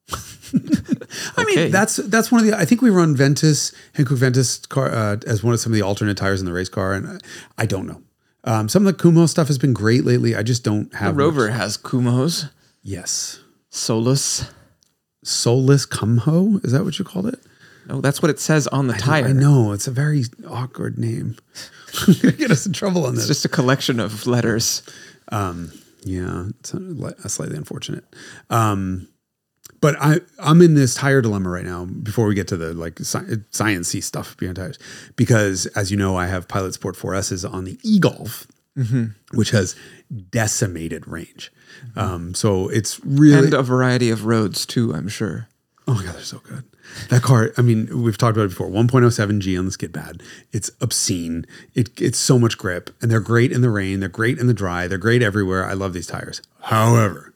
I 0.54 1.42
Okay. 1.42 1.54
mean, 1.64 1.70
that's 1.70 1.96
that's 1.96 2.30
one 2.32 2.40
of 2.40 2.46
the. 2.46 2.56
I 2.58 2.64
think 2.64 2.82
we 2.82 2.90
run 2.90 3.14
Ventus, 3.16 3.72
Hankook 3.94 4.16
Ventus 4.18 4.58
car 4.66 4.90
uh, 4.90 5.16
as 5.26 5.42
one 5.44 5.54
of 5.54 5.61
some 5.61 5.72
of 5.72 5.74
the 5.76 5.82
alternate 5.82 6.16
tires 6.16 6.40
in 6.40 6.46
the 6.46 6.52
race 6.52 6.68
car, 6.68 6.92
and 6.94 7.06
I, 7.58 7.62
I 7.62 7.66
don't 7.66 7.87
know. 7.87 8.02
Um, 8.44 8.68
some 8.68 8.87
of 8.87 8.96
the 8.96 9.02
Kumho 9.02 9.28
stuff 9.28 9.46
has 9.48 9.58
been 9.58 9.72
great 9.72 10.04
lately. 10.04 10.35
I 10.35 10.42
just 10.42 10.64
don't 10.64 10.92
have 10.94 11.14
The 11.14 11.22
Rover 11.22 11.48
much- 11.48 11.56
has 11.58 11.78
Kumhos, 11.78 12.50
Yes, 12.83 13.40
Solus. 13.71 14.51
soulless 15.25 15.87
Kumho. 15.87 16.64
Is 16.64 16.73
that 16.73 16.85
what 16.85 16.99
you 16.99 17.05
called 17.05 17.27
it? 17.27 17.38
No, 17.88 18.01
that's 18.01 18.23
what 18.23 18.31
it 18.31 18.38
says 18.38 18.66
on 18.68 18.87
the 18.87 18.95
tire. 18.95 19.27
I 19.27 19.33
know 19.33 19.73
it's 19.73 19.87
a 19.88 19.90
very 19.90 20.25
awkward 20.49 20.99
name. 20.99 21.37
get 22.21 22.51
us 22.51 22.64
in 22.66 22.73
trouble 22.73 23.05
on 23.07 23.12
It's 23.14 23.23
this. 23.23 23.29
just 23.29 23.45
a 23.45 23.49
collection 23.49 23.99
of 24.01 24.27
letters. 24.27 24.83
Yeah, 26.05 26.49
it's 26.61 26.75
a 26.75 27.29
slightly 27.29 27.57
unfortunate. 27.57 28.05
Um, 28.51 29.09
but 29.81 29.97
I 30.01 30.21
I'm 30.40 30.61
in 30.62 30.75
this 30.75 30.95
tire 30.95 31.23
dilemma 31.23 31.49
right 31.51 31.64
now. 31.64 31.85
Before 31.85 32.27
we 32.27 32.35
get 32.35 32.49
to 32.49 32.57
the 32.57 32.73
like 32.75 32.99
sci- 33.01 33.18
sciencey 33.53 34.03
stuff 34.03 34.37
behind 34.37 34.57
tires, 34.57 34.79
because 35.16 35.66
as 35.66 35.90
you 35.92 35.97
know, 35.97 36.16
I 36.16 36.27
have 36.27 36.49
Pilot 36.49 36.75
Sport 36.75 36.97
4Ss 36.97 37.53
on 37.53 37.64
the 37.64 37.79
e-Golf, 37.85 38.47
which 39.32 39.50
has 39.50 39.76
decimated 40.30 41.06
range. 41.06 41.52
Um, 41.96 42.35
so 42.35 42.68
it's 42.68 43.00
really 43.04 43.46
and 43.46 43.54
a 43.54 43.62
variety 43.62 44.11
of 44.11 44.24
roads 44.24 44.64
too. 44.66 44.94
I'm 44.94 45.08
sure. 45.08 45.48
Oh 45.87 45.94
my 45.94 46.04
god, 46.04 46.14
they're 46.14 46.22
so 46.22 46.38
good. 46.38 46.64
That 47.11 47.22
car, 47.22 47.52
I 47.56 47.62
mean, 47.62 48.02
we've 48.02 48.18
talked 48.18 48.37
about 48.37 48.46
it 48.46 48.50
before. 48.50 48.68
1.07 48.68 49.40
G 49.40 49.56
on 49.58 49.66
the 49.66 49.72
skid 49.72 49.92
pad. 49.92 50.22
It's 50.52 50.70
obscene. 50.80 51.46
It, 51.74 52.00
it's 52.00 52.18
so 52.18 52.38
much 52.38 52.58
grip, 52.58 52.90
and 53.00 53.11
they're 53.11 53.20
great 53.20 53.52
in 53.52 53.62
the 53.62 53.70
rain. 53.70 54.00
They're 54.00 54.08
great 54.08 54.38
in 54.38 54.46
the 54.46 54.54
dry. 54.54 54.87
They're 54.87 54.98
great 54.98 55.22
everywhere. 55.22 55.64
I 55.64 55.72
love 55.72 55.92
these 55.92 56.06
tires. 56.06 56.42
However, 56.61 57.35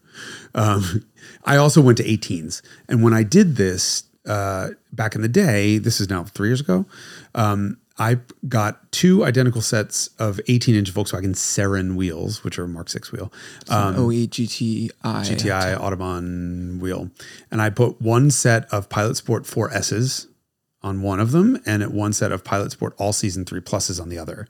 um, 0.54 1.06
I 1.44 1.56
also 1.56 1.80
went 1.80 1.98
to 1.98 2.04
18s, 2.04 2.62
and 2.88 3.02
when 3.02 3.12
I 3.12 3.22
did 3.22 3.56
this 3.56 4.04
uh, 4.26 4.70
back 4.92 5.14
in 5.14 5.22
the 5.22 5.28
day, 5.28 5.78
this 5.78 6.00
is 6.00 6.10
now 6.10 6.24
three 6.24 6.48
years 6.48 6.60
ago. 6.60 6.86
Um, 7.34 7.78
I 7.98 8.18
got 8.46 8.92
two 8.92 9.24
identical 9.24 9.62
sets 9.62 10.08
of 10.18 10.40
18 10.48 10.74
inch 10.74 10.92
Volkswagen 10.92 11.34
Seren 11.34 11.96
wheels, 11.96 12.44
which 12.44 12.58
are 12.58 12.66
Mark 12.68 12.90
Six 12.90 13.10
wheel. 13.10 13.32
Um, 13.68 13.96
OE 13.96 14.26
GTI. 14.26 14.90
GTI 15.02 15.78
Autobahn 15.78 16.78
wheel. 16.78 17.10
And 17.50 17.62
I 17.62 17.70
put 17.70 18.00
one 18.00 18.30
set 18.30 18.66
of 18.72 18.88
Pilot 18.88 19.16
Sport 19.16 19.44
4Ss 19.44 20.26
on 20.82 21.02
one 21.02 21.20
of 21.20 21.32
them 21.32 21.60
and 21.64 21.82
at 21.82 21.90
one 21.90 22.12
set 22.12 22.32
of 22.32 22.44
Pilot 22.44 22.70
Sport 22.72 22.94
All 22.98 23.12
Season 23.12 23.44
3 23.44 23.60
Pluses 23.60 24.00
on 24.00 24.08
the 24.08 24.18
other. 24.18 24.46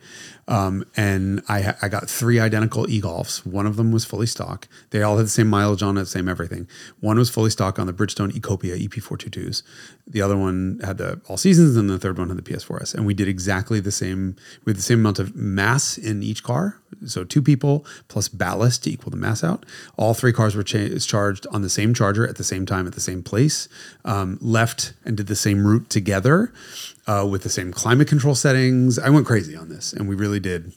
Um, 0.48 0.84
and 0.96 1.42
I, 1.48 1.74
I 1.82 1.88
got 1.88 2.08
three 2.08 2.38
identical 2.38 2.88
e-Golfs. 2.88 3.44
One 3.44 3.66
of 3.66 3.76
them 3.76 3.90
was 3.90 4.04
fully 4.04 4.26
stock. 4.26 4.68
They 4.90 5.02
all 5.02 5.16
had 5.16 5.26
the 5.26 5.30
same 5.30 5.48
mileage 5.48 5.82
on 5.82 5.98
it, 5.98 6.06
same 6.06 6.28
everything. 6.28 6.68
One 7.00 7.18
was 7.18 7.30
fully 7.30 7.50
stock 7.50 7.78
on 7.78 7.86
the 7.86 7.92
Bridgestone 7.92 8.30
Ecopia 8.30 8.80
EP422s. 8.80 9.62
The 10.06 10.22
other 10.22 10.36
one 10.36 10.80
had 10.84 10.98
the 10.98 11.20
All 11.28 11.36
Seasons 11.36 11.76
and 11.76 11.90
the 11.90 11.98
third 11.98 12.18
one 12.18 12.28
had 12.28 12.38
the 12.38 12.42
PS4S. 12.42 12.94
And 12.94 13.04
we 13.04 13.14
did 13.14 13.26
exactly 13.26 13.80
the 13.80 13.90
same, 13.90 14.36
with 14.64 14.76
the 14.76 14.82
same 14.82 15.00
amount 15.00 15.18
of 15.18 15.34
mass 15.34 15.98
in 15.98 16.22
each 16.22 16.44
car. 16.44 16.80
So 17.06 17.24
two 17.24 17.42
people 17.42 17.84
plus 18.06 18.28
ballast 18.28 18.84
to 18.84 18.90
equal 18.92 19.10
the 19.10 19.16
mass 19.16 19.42
out. 19.42 19.66
All 19.96 20.14
three 20.14 20.32
cars 20.32 20.54
were 20.54 20.62
cha- 20.62 20.96
charged 20.98 21.46
on 21.50 21.62
the 21.62 21.68
same 21.68 21.92
charger 21.92 22.26
at 22.26 22.36
the 22.36 22.44
same 22.44 22.66
time 22.66 22.86
at 22.86 22.92
the 22.92 23.00
same 23.00 23.22
place. 23.24 23.68
Um, 24.04 24.38
left 24.40 24.92
and 25.04 25.16
did 25.16 25.26
the 25.26 25.34
same 25.34 25.66
route 25.66 25.90
together 25.90 26.52
uh, 27.06 27.26
with 27.28 27.42
the 27.42 27.48
same 27.48 27.72
climate 27.72 28.08
control 28.08 28.34
settings. 28.34 28.98
I 28.98 29.10
went 29.10 29.26
crazy 29.26 29.56
on 29.56 29.68
this, 29.68 29.92
and 29.92 30.08
we 30.08 30.14
really 30.14 30.40
did 30.40 30.72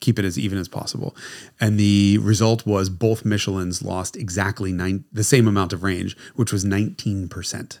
keep 0.00 0.18
it 0.18 0.24
as 0.24 0.38
even 0.38 0.58
as 0.58 0.68
possible. 0.68 1.14
And 1.60 1.78
the 1.78 2.18
result 2.18 2.66
was 2.66 2.88
both 2.88 3.24
Michelin's 3.24 3.82
lost 3.82 4.16
exactly 4.16 4.72
nine, 4.72 5.04
the 5.12 5.24
same 5.24 5.46
amount 5.46 5.72
of 5.72 5.82
range, 5.82 6.16
which 6.34 6.52
was 6.52 6.64
19%. 6.64 7.78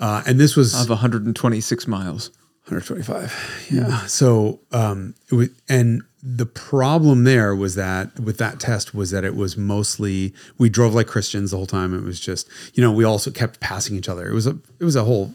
Uh, 0.00 0.20
and 0.26 0.40
this 0.40 0.56
was 0.56 0.74
of 0.74 0.88
126 0.88 1.86
miles. 1.86 2.30
125. 2.66 3.68
Yeah. 3.70 4.06
So, 4.06 4.60
um, 4.72 5.14
it 5.30 5.34
was, 5.34 5.48
and 5.68 6.02
the 6.22 6.46
problem 6.46 7.24
there 7.24 7.54
was 7.54 7.74
that 7.74 8.18
with 8.18 8.38
that 8.38 8.60
test 8.60 8.94
was 8.94 9.10
that 9.10 9.24
it 9.24 9.36
was 9.36 9.56
mostly 9.56 10.32
we 10.58 10.68
drove 10.68 10.94
like 10.94 11.06
Christians 11.06 11.50
the 11.50 11.56
whole 11.56 11.66
time. 11.66 11.92
It 11.94 12.02
was 12.02 12.20
just 12.20 12.48
you 12.74 12.82
know 12.82 12.92
we 12.92 13.04
also 13.04 13.30
kept 13.30 13.60
passing 13.60 13.96
each 13.96 14.08
other. 14.08 14.28
It 14.28 14.32
was 14.34 14.46
a 14.46 14.58
it 14.78 14.84
was 14.84 14.96
a 14.96 15.04
whole 15.04 15.34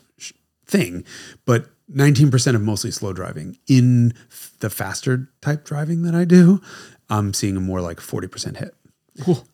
thing, 0.67 1.03
but 1.45 1.67
19% 1.93 2.56
of 2.56 2.62
mostly 2.62 2.91
slow 2.91 3.13
driving 3.13 3.58
in 3.67 4.13
the 4.60 4.69
faster 4.69 5.30
type 5.41 5.63
driving 5.63 6.03
that 6.03 6.13
I 6.15 6.25
do, 6.25 6.62
I'm 7.10 7.34
seeing 7.34 7.56
a 7.56 7.62
more 7.62 7.80
like 7.82 7.97
40% 7.99 8.58
hit, 8.58 8.75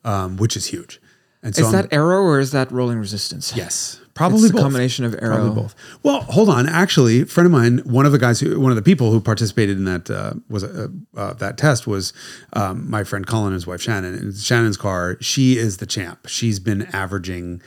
um, 0.03 0.37
which 0.37 0.55
is 0.57 0.67
huge. 0.67 0.99
And 1.43 1.53
so 1.53 1.61
Is 1.67 1.73
I'm- 1.73 1.83
that 1.83 1.93
aero 1.93 2.21
or 2.23 2.39
is 2.39 2.51
that 2.51 2.71
rolling 2.71 2.97
resistance? 2.99 3.51
Yes, 3.53 3.99
probably 4.13 4.43
It's 4.43 4.51
a 4.51 4.53
both. 4.53 4.61
combination 4.63 5.03
of 5.03 5.13
aero. 5.21 5.35
Probably 5.35 5.61
both. 5.63 5.75
Well, 6.01 6.21
hold 6.21 6.47
on. 6.47 6.67
Actually, 6.69 7.21
a 7.23 7.25
friend 7.25 7.45
of 7.45 7.51
mine, 7.51 7.79
one 7.79 8.05
of 8.05 8.13
the 8.13 8.17
guys 8.17 8.39
who, 8.39 8.57
one 8.61 8.71
of 8.71 8.77
the 8.77 8.81
people 8.81 9.11
who 9.11 9.19
participated 9.19 9.75
in 9.77 9.83
that 9.83 10.09
uh, 10.09 10.35
was 10.49 10.63
uh, 10.63 10.87
uh, 11.17 11.33
that 11.33 11.57
test 11.57 11.85
was 11.85 12.13
um, 12.53 12.89
my 12.89 13.03
friend 13.03 13.27
Colin 13.27 13.47
and 13.47 13.53
his 13.55 13.67
wife 13.67 13.81
Shannon. 13.81 14.15
And 14.15 14.33
Shannon's 14.33 14.77
car, 14.77 15.17
she 15.19 15.57
is 15.57 15.77
the 15.77 15.85
champ. 15.85 16.27
She's 16.27 16.59
been 16.61 16.83
averaging. 16.95 17.61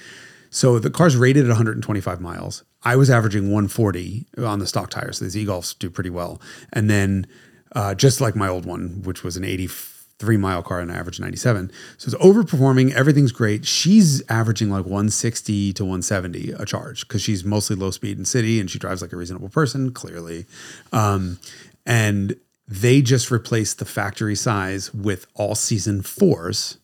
So 0.57 0.79
the 0.79 0.89
car's 0.89 1.19
rated 1.19 1.45
at 1.45 1.49
125 1.49 2.19
miles. 2.19 2.65
I 2.83 2.97
was 2.97 3.11
averaging 3.11 3.53
140 3.53 4.25
on 4.39 4.59
the 4.59 4.67
stock 4.67 4.89
tires. 4.89 5.19
These 5.19 5.37
e-golfs 5.37 5.79
do 5.79 5.91
pretty 5.91 6.09
well. 6.09 6.41
And 6.73 6.89
then 6.89 7.27
uh, 7.73 7.95
just 7.95 8.23
like 8.23 8.35
my 8.35 8.49
old 8.49 8.65
one, 8.65 9.03
which 9.03 9.23
was 9.23 9.37
an 9.37 9.45
83 9.45 10.39
mile 10.39 10.63
car 10.63 10.81
and 10.81 10.91
I 10.91 10.95
averaged 10.95 11.21
97. 11.21 11.71
So 11.99 12.07
it's 12.07 12.25
overperforming. 12.25 12.95
Everything's 12.95 13.33
great. 13.33 13.67
She's 13.67 14.23
averaging 14.31 14.71
like 14.71 14.87
160 14.87 15.75
to 15.75 15.85
170 15.85 16.53
a 16.53 16.65
charge 16.65 17.07
because 17.07 17.21
she's 17.21 17.45
mostly 17.45 17.77
low 17.77 17.91
speed 17.91 18.17
in 18.17 18.25
city 18.25 18.59
and 18.59 18.71
she 18.71 18.79
drives 18.79 19.03
like 19.03 19.13
a 19.13 19.17
reasonable 19.19 19.51
person, 19.51 19.93
clearly. 19.93 20.47
Um, 20.91 21.39
and 21.85 22.35
they 22.67 23.03
just 23.03 23.31
replaced 23.31 23.79
the 23.79 23.85
factory 23.85 24.35
size 24.35 24.95
with 24.95 25.27
all 25.35 25.55
season 25.55 26.01
fours 26.01 26.79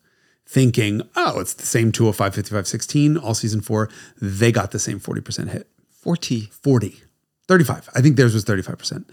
thinking, 0.53 1.01
oh, 1.15 1.39
it's 1.39 1.55
the 1.55 1.65
same 1.65 1.91
205, 1.91 2.35
55, 2.35 2.67
16, 2.67 3.17
all 3.17 3.33
season 3.33 3.59
four. 3.59 3.89
They 4.21 4.51
got 4.51 4.69
the 4.69 4.77
same 4.77 4.99
40% 4.99 5.49
hit. 5.49 5.67
40. 5.89 6.41
40, 6.51 7.01
35. 7.47 7.89
I 7.95 8.01
think 8.01 8.17
theirs 8.17 8.35
was 8.35 8.45
35%. 8.45 9.09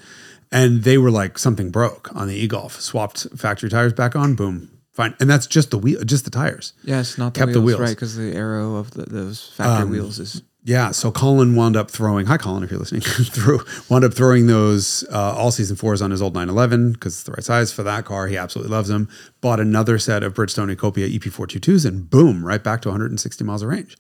And 0.53 0.83
they 0.83 0.99
were 0.99 1.11
like, 1.11 1.39
something 1.39 1.71
broke 1.71 2.15
on 2.15 2.29
the 2.29 2.35
e-golf, 2.35 2.81
swapped 2.81 3.27
factory 3.37 3.71
tires 3.71 3.95
back 3.95 4.15
on, 4.15 4.35
boom, 4.35 4.81
fine. 4.93 5.15
And 5.19 5.31
that's 5.31 5.47
just 5.47 5.71
the 5.71 5.79
wheel, 5.79 6.03
just 6.05 6.25
the 6.25 6.31
tires. 6.31 6.75
Yes, 6.85 7.17
not 7.17 7.33
the 7.33 7.41
Kept 7.41 7.47
wheels, 7.49 7.55
the 7.55 7.61
wheels. 7.63 7.79
Um, 7.79 7.85
right? 7.85 7.97
Because 7.97 8.17
the 8.17 8.35
aero 8.35 8.75
of 8.77 8.91
the, 8.91 9.05
those 9.05 9.49
factory 9.49 9.89
wheels 9.89 10.19
is 10.19 10.43
Yeah. 10.63 10.91
So 10.91 11.11
Colin 11.11 11.57
wound 11.57 11.77
up 11.77 11.91
throwing, 11.91 12.27
hi, 12.27 12.37
Colin, 12.37 12.63
if 12.63 12.71
you're 12.71 12.81
listening, 12.81 13.01
threw, 13.05 13.61
wound 13.89 14.05
up 14.05 14.13
throwing 14.13 14.47
those 14.47 15.05
uh, 15.11 15.35
all 15.35 15.51
season 15.51 15.77
fours 15.77 16.03
on 16.03 16.11
his 16.11 16.21
old 16.21 16.35
911 16.35 16.93
because 16.93 17.15
it's 17.15 17.23
the 17.23 17.33
right 17.33 17.45
size 17.45 17.73
for 17.73 17.83
that 17.83 18.05
car. 18.05 18.27
He 18.27 18.37
absolutely 18.37 18.71
loves 18.71 18.89
them. 18.89 19.09
Bought 19.41 19.59
another 19.61 19.99
set 19.99 20.23
of 20.23 20.35
Bridgestone 20.35 20.75
Ecopia 20.75 21.11
EP422s 21.13 21.87
and 21.87 22.11
boom, 22.11 22.45
right 22.45 22.63
back 22.63 22.83
to 22.83 22.89
160 22.89 23.45
miles 23.45 23.63
of 23.63 23.71
range. 23.71 23.97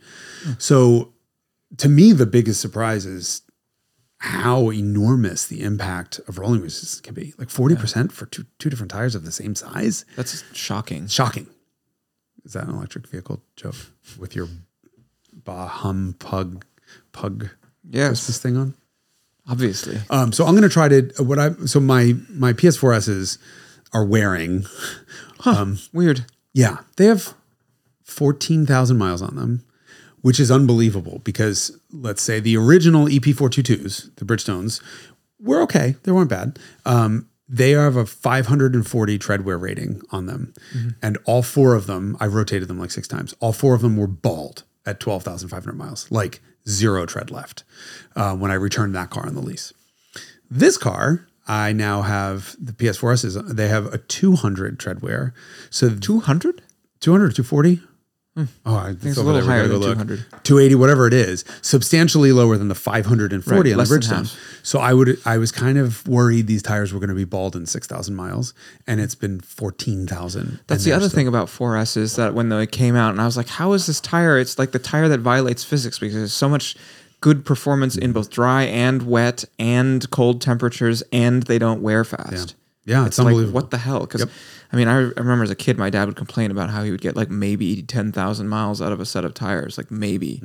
So 0.59 1.14
to 1.79 1.88
me, 1.88 2.12
the 2.12 2.27
biggest 2.27 2.61
surprise 2.61 3.07
is 3.07 3.42
how 4.18 4.70
enormous 4.70 5.46
the 5.46 5.62
impact 5.62 6.20
of 6.29 6.38
rolling 6.38 6.61
resistance 6.61 7.01
can 7.01 7.14
be. 7.14 7.33
Like 7.38 7.49
40% 7.49 8.12
for 8.12 8.27
two, 8.27 8.44
two 8.59 8.68
different 8.68 8.90
tires 8.90 9.14
of 9.14 9.25
the 9.25 9.33
same 9.33 9.55
size. 9.55 10.05
that's 10.14 10.44
shocking. 10.55 11.07
Shocking. 11.07 11.46
Is 12.44 12.53
that 12.53 12.64
an 12.64 12.75
electric 12.75 13.07
vehicle 13.07 13.42
joke 13.57 13.77
with 14.18 14.37
your 14.37 14.49
bah 15.51 15.67
hum 15.67 16.15
pug 16.21 16.65
pug 17.11 17.49
Yes, 17.83 18.09
Christmas 18.25 18.39
thing 18.39 18.57
on? 18.57 18.75
obviously. 19.49 19.99
Um, 20.11 20.33
so 20.33 20.45
I'm 20.47 20.53
going 20.53 20.63
to 20.63 20.69
try 20.69 20.89
to 20.89 21.11
what 21.25 21.39
I 21.41 21.51
so 21.67 21.81
my 21.81 22.15
my 22.29 22.53
PS4s's 22.53 23.39
are 23.93 24.05
wearing. 24.05 24.65
Huh, 25.41 25.63
um, 25.63 25.79
Weird. 25.93 26.25
Yeah, 26.53 26.79
they 26.97 27.07
have 27.07 27.35
fourteen 28.05 28.65
thousand 28.65 28.99
miles 28.99 29.23
on 29.23 29.35
them, 29.35 29.65
which 30.21 30.39
is 30.39 30.51
unbelievable 30.53 31.21
because 31.25 31.77
let's 31.91 32.23
say 32.23 32.39
the 32.39 32.57
original 32.57 33.09
E 33.09 33.19
EP422s, 33.19 34.15
the 34.17 34.25
Bridgestones, 34.25 34.81
were 35.41 35.63
okay. 35.63 35.97
They 36.05 36.13
weren't 36.13 36.31
bad. 36.31 36.59
Um, 36.87 37.27
they 37.49 37.73
have 37.73 37.97
a 37.97 38.07
540 38.07 39.19
tread 39.19 39.45
wear 39.45 39.59
rating 39.59 40.03
on 40.13 40.27
them, 40.27 40.55
and 41.03 41.19
all 41.25 41.43
four 41.43 41.75
of 41.75 41.87
them, 41.89 42.17
I 42.21 42.27
rotated 42.27 42.69
them 42.69 42.79
like 42.79 42.93
six 42.93 43.09
times. 43.09 43.35
All 43.41 43.53
four 43.53 43.75
of 43.75 43.81
them 43.81 43.97
were 43.97 44.07
bald 44.07 44.63
at 44.90 45.00
12,500 45.00 45.76
miles, 45.76 46.11
like 46.11 46.40
zero 46.68 47.07
tread 47.07 47.31
left 47.31 47.64
uh, 48.16 48.37
when 48.37 48.50
I 48.50 48.55
returned 48.55 48.94
that 48.94 49.11
car 49.11 49.26
on 49.26 49.35
the 49.35 49.40
lease. 49.40 49.72
This 50.50 50.76
car, 50.76 51.26
I 51.46 51.72
now 51.72 52.03
have 52.03 52.57
the 52.61 52.72
PS4Ss. 52.72 53.55
They 53.55 53.68
have 53.68 53.87
a 53.92 53.98
200 53.98 54.79
tread 54.79 55.00
wear. 55.00 55.33
So 55.70 55.88
200? 55.90 56.62
200 57.00 57.35
240 57.35 57.81
oh 58.66 58.76
i 58.76 58.87
think 58.88 59.05
it's 59.05 59.16
a 59.16 59.22
little 59.22 59.42
higher 59.42 59.66
than 59.68 59.81
200. 59.81 60.24
280 60.44 60.74
whatever 60.76 61.07
it 61.07 61.12
is 61.12 61.44
substantially 61.62 62.33
lower 62.33 62.57
than 62.57 62.68
the 62.68 62.74
540 62.74 63.35
Right, 63.35 63.72
on 63.72 63.79
the 63.79 63.85
bridgestone 63.85 64.37
so 64.62 64.79
i 64.79 64.92
would 64.92 65.18
i 65.24 65.38
was 65.38 65.53
kind 65.53 65.79
of 65.79 66.07
worried 66.09 66.46
these 66.46 66.62
tires 66.62 66.92
were 66.92 67.00
going 67.00 67.09
to 67.11 67.14
be 67.14 67.24
bald 67.24 67.57
in 67.57 67.66
6000 67.66 68.14
miles 68.14 68.55
and 68.87 69.00
it's 69.00 69.14
been 69.14 69.40
14000 69.40 70.61
That's 70.66 70.85
the 70.85 70.92
other 70.92 71.09
thing 71.09 71.29
about 71.29 71.48
4S 71.48 71.96
is 71.96 72.16
that 72.16 72.35
when 72.35 72.48
they 72.48 72.66
came 72.66 72.96
out, 72.96 73.11
and 73.11 73.20
I 73.20 73.24
was 73.24 73.37
like, 73.37 73.48
how 73.48 73.72
is 73.72 73.87
this 73.87 74.00
tire? 74.00 74.38
It's 74.38 74.59
like 74.59 74.72
the 74.72 74.79
tire 74.79 75.09
that 75.09 75.20
violates 75.20 75.64
physics 75.64 75.99
because 75.99 76.14
there's 76.16 76.32
so 76.32 76.49
much 76.49 76.76
good 77.20 77.45
performance 77.45 77.97
in 77.97 78.12
both 78.12 78.30
dry 78.30 78.62
and 78.64 79.03
wet 79.03 79.45
and 79.59 80.09
cold 80.11 80.41
temperatures, 80.41 81.03
and 81.12 81.43
they 81.45 81.59
don't 81.59 81.82
wear 81.82 82.05
fast. 82.05 82.55
yeah 82.84 83.01
it's, 83.07 83.09
It's 83.09 83.18
like, 83.18 83.26
unbelievable 83.28 83.61
what 83.61 83.70
the 83.70 83.78
hell? 83.78 84.01
Because, 84.01 84.26
I 84.73 84.77
mean, 84.77 84.89
I, 84.89 84.95
I 84.95 84.99
remember 85.16 85.43
as 85.43 85.51
a 85.51 85.57
kid, 85.57 85.79
my 85.79 85.91
dad 85.91 86.07
would 86.07 86.16
complain 86.16 86.51
about 86.51 86.71
how 86.71 86.83
he 86.85 86.91
would 86.91 87.01
get 87.01 87.16
like 87.16 87.29
maybe 87.31 87.83
10,000 87.83 88.49
miles 88.49 88.81
out 88.81 88.93
of 88.93 89.01
a 89.01 89.07
set 89.07 89.25
of 89.25 89.35
tires, 89.35 89.77
like 89.77 89.91
maybe. 89.91 90.41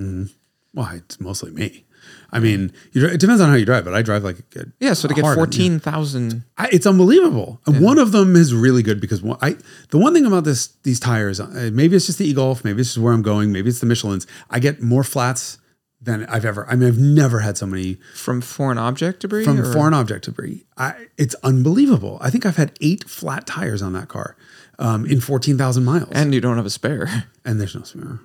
well 0.73 0.89
it's 0.93 1.19
mostly 1.19 1.51
me 1.51 1.86
I 2.32 2.39
mean, 2.39 2.73
you, 2.91 3.05
it 3.05 3.19
depends 3.19 3.41
on 3.41 3.49
how 3.49 3.55
you 3.55 3.65
drive, 3.65 3.86
but 3.86 3.93
I 3.93 4.01
drive 4.01 4.23
like 4.23 4.39
a, 4.55 4.65
Yeah, 4.80 4.93
so 4.93 5.07
to 5.07 5.13
get 5.13 5.23
yeah. 5.23 5.36
fourteen 5.36 5.80
thousand. 5.80 6.43
It's 6.71 6.86
unbelievable. 6.86 7.61
And 7.65 7.82
one 7.82 7.97
of 7.97 8.11
them 8.11 8.36
is 8.36 8.53
really 8.53 8.84
good 8.84 8.99
because 8.99 9.21
one, 9.21 9.38
I 9.41 9.57
the 9.89 9.97
one 9.97 10.13
thing 10.13 10.26
about 10.26 10.43
this 10.43 10.67
these 10.84 10.99
tires, 10.99 11.39
uh, 11.39 11.69
maybe 11.73 11.95
it's 11.95 12.07
just 12.07 12.17
the 12.17 12.28
e-golf, 12.28 12.63
maybe 12.63 12.82
it's 12.82 12.89
just 12.93 13.03
where 13.03 13.13
I'm 13.13 13.21
going, 13.21 13.51
maybe 13.51 13.69
it's 13.69 13.80
the 13.80 13.86
Michelin's. 13.86 14.28
I 14.49 14.59
get 14.59 14.82
more 14.82 15.03
flats 15.03 15.59
than 16.05 16.25
I've 16.25 16.45
ever. 16.45 16.67
I 16.69 16.75
mean, 16.75 16.87
I've 16.87 16.97
never 16.97 17.39
had 17.39 17.57
so 17.57 17.65
many 17.65 17.95
from 18.15 18.41
foreign 18.41 18.77
object 18.77 19.19
debris. 19.21 19.43
from 19.43 19.59
or- 19.59 19.73
foreign 19.73 19.93
object 19.93 20.25
debris. 20.25 20.63
I, 20.77 21.07
it's 21.17 21.35
unbelievable. 21.43 22.17
I 22.21 22.29
think 22.29 22.45
I've 22.45 22.55
had 22.55 22.77
eight 22.79 23.09
flat 23.09 23.45
tires 23.45 23.81
on 23.81 23.93
that 23.93 24.07
car 24.07 24.37
um, 24.79 25.05
in 25.05 25.19
fourteen 25.19 25.57
thousand 25.57 25.83
miles, 25.83 26.09
and 26.11 26.33
you 26.33 26.41
don't 26.41 26.57
have 26.57 26.65
a 26.65 26.71
spare. 26.71 27.25
and 27.45 27.59
there's 27.59 27.75
no 27.75 27.83
spare. 27.83 28.19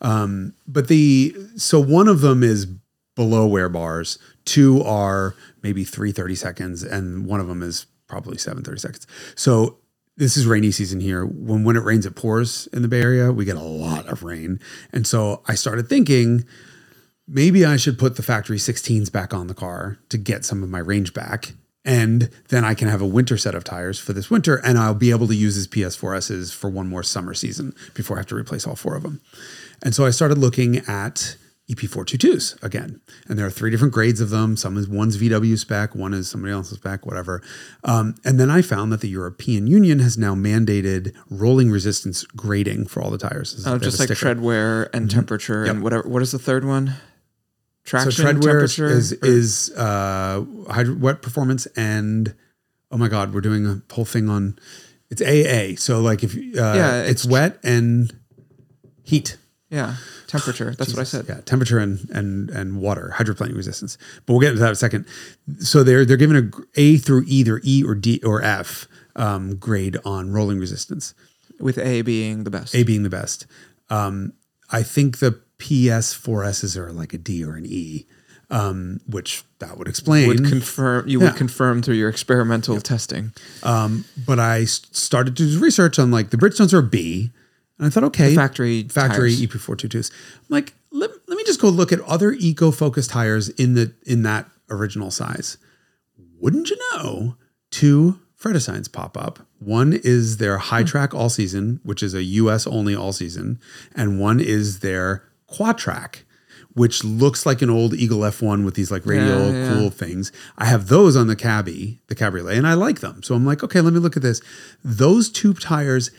Um, 0.00 0.54
but 0.66 0.88
the 0.88 1.34
so 1.56 1.80
one 1.80 2.08
of 2.08 2.20
them 2.20 2.42
is 2.42 2.66
below 3.16 3.46
wear 3.46 3.68
bars. 3.68 4.18
Two 4.44 4.82
are 4.82 5.34
maybe 5.62 5.84
three 5.84 6.12
thirty 6.12 6.34
seconds, 6.34 6.82
and 6.82 7.26
one 7.26 7.40
of 7.40 7.48
them 7.48 7.62
is 7.62 7.86
probably 8.06 8.38
seven 8.38 8.62
thirty 8.62 8.78
seconds. 8.78 9.06
So 9.34 9.78
this 10.16 10.36
is 10.36 10.46
rainy 10.46 10.70
season 10.70 11.00
here. 11.00 11.24
When 11.24 11.64
when 11.64 11.76
it 11.76 11.82
rains, 11.82 12.06
it 12.06 12.14
pours 12.14 12.66
in 12.68 12.82
the 12.82 12.88
Bay 12.88 13.00
Area. 13.00 13.32
We 13.32 13.44
get 13.44 13.56
a 13.56 13.62
lot 13.62 14.06
of 14.06 14.22
rain, 14.22 14.60
and 14.92 15.06
so 15.06 15.42
I 15.46 15.54
started 15.54 15.88
thinking 15.88 16.44
maybe 17.26 17.64
I 17.64 17.76
should 17.76 17.98
put 17.98 18.16
the 18.16 18.22
factory 18.22 18.58
16s 18.58 19.10
back 19.10 19.32
on 19.32 19.46
the 19.46 19.54
car 19.54 19.98
to 20.08 20.18
get 20.18 20.44
some 20.44 20.62
of 20.62 20.68
my 20.68 20.78
range 20.78 21.14
back. 21.14 21.52
And 21.86 22.30
then 22.48 22.64
I 22.64 22.72
can 22.72 22.88
have 22.88 23.02
a 23.02 23.06
winter 23.06 23.36
set 23.36 23.54
of 23.54 23.62
tires 23.62 23.98
for 23.98 24.14
this 24.14 24.30
winter, 24.30 24.56
and 24.56 24.78
I'll 24.78 24.94
be 24.94 25.10
able 25.10 25.26
to 25.26 25.34
use 25.34 25.54
his 25.54 25.68
PS4Ss 25.68 26.54
for 26.54 26.70
one 26.70 26.88
more 26.88 27.02
summer 27.02 27.34
season 27.34 27.74
before 27.92 28.16
I 28.16 28.20
have 28.20 28.26
to 28.28 28.36
replace 28.36 28.66
all 28.66 28.74
four 28.74 28.96
of 28.96 29.02
them. 29.02 29.20
And 29.82 29.94
so 29.94 30.06
I 30.06 30.10
started 30.10 30.38
looking 30.38 30.78
at 30.88 31.36
E 31.66 31.74
EP422s 31.74 32.62
again. 32.62 33.00
And 33.26 33.38
there 33.38 33.46
are 33.46 33.50
three 33.50 33.70
different 33.70 33.94
grades 33.94 34.20
of 34.20 34.28
them. 34.30 34.56
Some 34.56 34.76
is 34.76 34.86
one's 34.86 35.16
VW 35.16 35.58
spec, 35.58 35.94
one 35.94 36.12
is 36.12 36.28
somebody 36.28 36.52
else's 36.52 36.76
spec, 36.76 37.06
whatever. 37.06 37.42
Um, 37.84 38.14
and 38.24 38.38
then 38.38 38.50
I 38.50 38.60
found 38.60 38.92
that 38.92 39.00
the 39.00 39.08
European 39.08 39.66
Union 39.66 39.98
has 40.00 40.18
now 40.18 40.34
mandated 40.34 41.14
rolling 41.30 41.70
resistance 41.70 42.24
grading 42.24 42.86
for 42.86 43.02
all 43.02 43.10
the 43.10 43.18
tires. 43.18 43.56
This 43.56 43.66
Oh, 43.66 43.78
just 43.78 43.98
like 43.98 44.10
tread 44.10 44.40
wear 44.40 44.94
and 44.94 45.10
temperature 45.10 45.64
and 45.64 45.82
whatever. 45.82 46.06
What 46.06 46.20
is 46.20 46.32
the 46.32 46.38
third 46.38 46.64
one? 46.64 46.94
Traction, 47.84 48.12
so 48.12 48.22
tread 48.22 48.42
wear 48.44 48.64
is 48.64 48.76
temperature. 48.76 48.96
is, 48.96 49.12
or- 49.12 49.18
is 49.26 49.70
uh, 49.76 50.44
hydro, 50.70 50.94
wet 50.96 51.22
performance 51.22 51.66
and 51.76 52.34
oh 52.90 52.96
my 52.96 53.08
god, 53.08 53.34
we're 53.34 53.40
doing 53.40 53.66
a 53.66 53.82
whole 53.92 54.04
thing 54.04 54.28
on 54.28 54.58
it's 55.10 55.20
AA. 55.22 55.78
So 55.80 56.00
like 56.00 56.22
if 56.24 56.34
uh, 56.34 56.38
Yeah, 56.54 57.02
it's, 57.02 57.24
it's- 57.24 57.26
wet 57.26 57.58
and 57.62 58.14
heat. 59.02 59.36
yeah, 59.68 59.96
temperature. 60.28 60.74
That's 60.78 60.92
what 60.92 61.00
I 61.00 61.04
said. 61.04 61.26
Yeah, 61.28 61.40
temperature 61.42 61.78
and 61.78 62.08
and 62.10 62.48
and 62.50 62.80
water, 62.80 63.12
hydroplaning 63.16 63.54
resistance. 63.56 63.98
But 64.24 64.32
we'll 64.32 64.40
get 64.40 64.50
into 64.50 64.60
that 64.60 64.68
in 64.68 64.72
a 64.72 64.76
second. 64.76 65.06
So 65.58 65.82
they're 65.82 66.04
they're 66.06 66.16
given 66.16 66.36
a 66.36 66.80
A 66.80 66.96
through 66.96 67.24
either 67.26 67.60
E 67.64 67.84
or 67.84 67.94
D 67.94 68.20
or 68.24 68.40
F 68.42 68.88
um, 69.16 69.56
grade 69.56 69.98
on 70.04 70.32
rolling 70.32 70.58
resistance. 70.58 71.14
With 71.60 71.78
A 71.78 72.02
being 72.02 72.44
the 72.44 72.50
best. 72.50 72.74
A 72.74 72.82
being 72.82 73.02
the 73.04 73.10
best. 73.10 73.46
Um, 73.90 74.32
I 74.70 74.82
think 74.82 75.18
the 75.18 75.40
PS4Ss 75.58 76.76
are 76.76 76.92
like 76.92 77.12
a 77.14 77.18
D 77.18 77.44
or 77.44 77.54
an 77.54 77.64
E, 77.66 78.06
um, 78.50 79.00
which 79.08 79.44
that 79.58 79.78
would 79.78 79.88
explain. 79.88 80.28
would 80.28 80.44
confirm 80.44 81.08
you 81.08 81.20
Yeah. 81.20 81.26
would 81.28 81.36
confirm 81.36 81.82
through 81.82 81.94
your 81.96 82.08
experimental 82.08 82.80
testing. 82.80 83.32
but 83.62 84.38
I 84.38 84.64
started 84.64 85.36
to 85.36 85.46
do 85.46 85.58
research 85.58 85.98
on 85.98 86.10
like 86.10 86.30
the 86.30 86.36
Bridgestones 86.36 86.72
are 86.72 86.78
a 86.78 86.82
B, 86.82 87.30
and 87.78 87.86
I 87.86 87.90
thought, 87.90 88.04
okay, 88.04 88.30
The 88.30 88.36
factory 88.36 88.82
factory 88.88 89.30
tires. 89.36 89.42
EP422s. 89.42 90.10
I'm 90.38 90.44
like, 90.50 90.74
let, 90.90 91.10
let 91.26 91.36
me 91.36 91.44
just 91.44 91.60
go 91.60 91.68
look 91.68 91.92
at 91.92 92.00
other 92.02 92.32
eco-focused 92.32 93.10
tires 93.10 93.48
in 93.50 93.74
the 93.74 93.92
in 94.06 94.22
that 94.22 94.48
original 94.70 95.10
size. 95.10 95.56
Wouldn't 96.40 96.70
you 96.70 96.76
know? 96.94 97.36
Two 97.70 98.20
Vredesteins 98.40 98.92
pop 98.92 99.16
up. 99.16 99.40
One 99.58 99.92
is 99.94 100.36
their 100.36 100.58
Hitrac 100.58 101.14
all 101.14 101.30
season, 101.30 101.80
which 101.82 102.02
is 102.02 102.12
a 102.14 102.22
US 102.22 102.66
only 102.66 102.94
all 102.94 103.12
season, 103.12 103.58
and 103.94 104.20
one 104.20 104.38
is 104.38 104.80
their 104.80 105.24
Quatrac, 105.56 106.22
which 106.74 107.04
looks 107.04 107.46
like 107.46 107.62
an 107.62 107.70
old 107.70 107.94
Eagle 107.94 108.20
F1 108.20 108.64
with 108.64 108.74
these 108.74 108.90
like 108.90 109.06
radial 109.06 109.52
Yeah, 109.52 109.68
yeah. 109.68 109.74
cool 109.74 109.90
things. 109.90 110.32
I 110.58 110.64
have 110.66 110.88
those 110.88 111.16
on 111.16 111.26
the 111.28 111.36
cabbie, 111.36 112.00
the 112.08 112.14
cabriolet, 112.14 112.56
and 112.56 112.66
I 112.66 112.74
like 112.74 113.00
them. 113.00 113.22
So 113.22 113.34
I'm 113.34 113.44
like, 113.46 113.62
okay, 113.62 113.80
let 113.80 113.92
me 113.92 114.00
look 114.00 114.16
at 114.16 114.22
this. 114.22 114.40
Those 114.84 115.30
tube 115.30 115.60
tires 115.60 116.10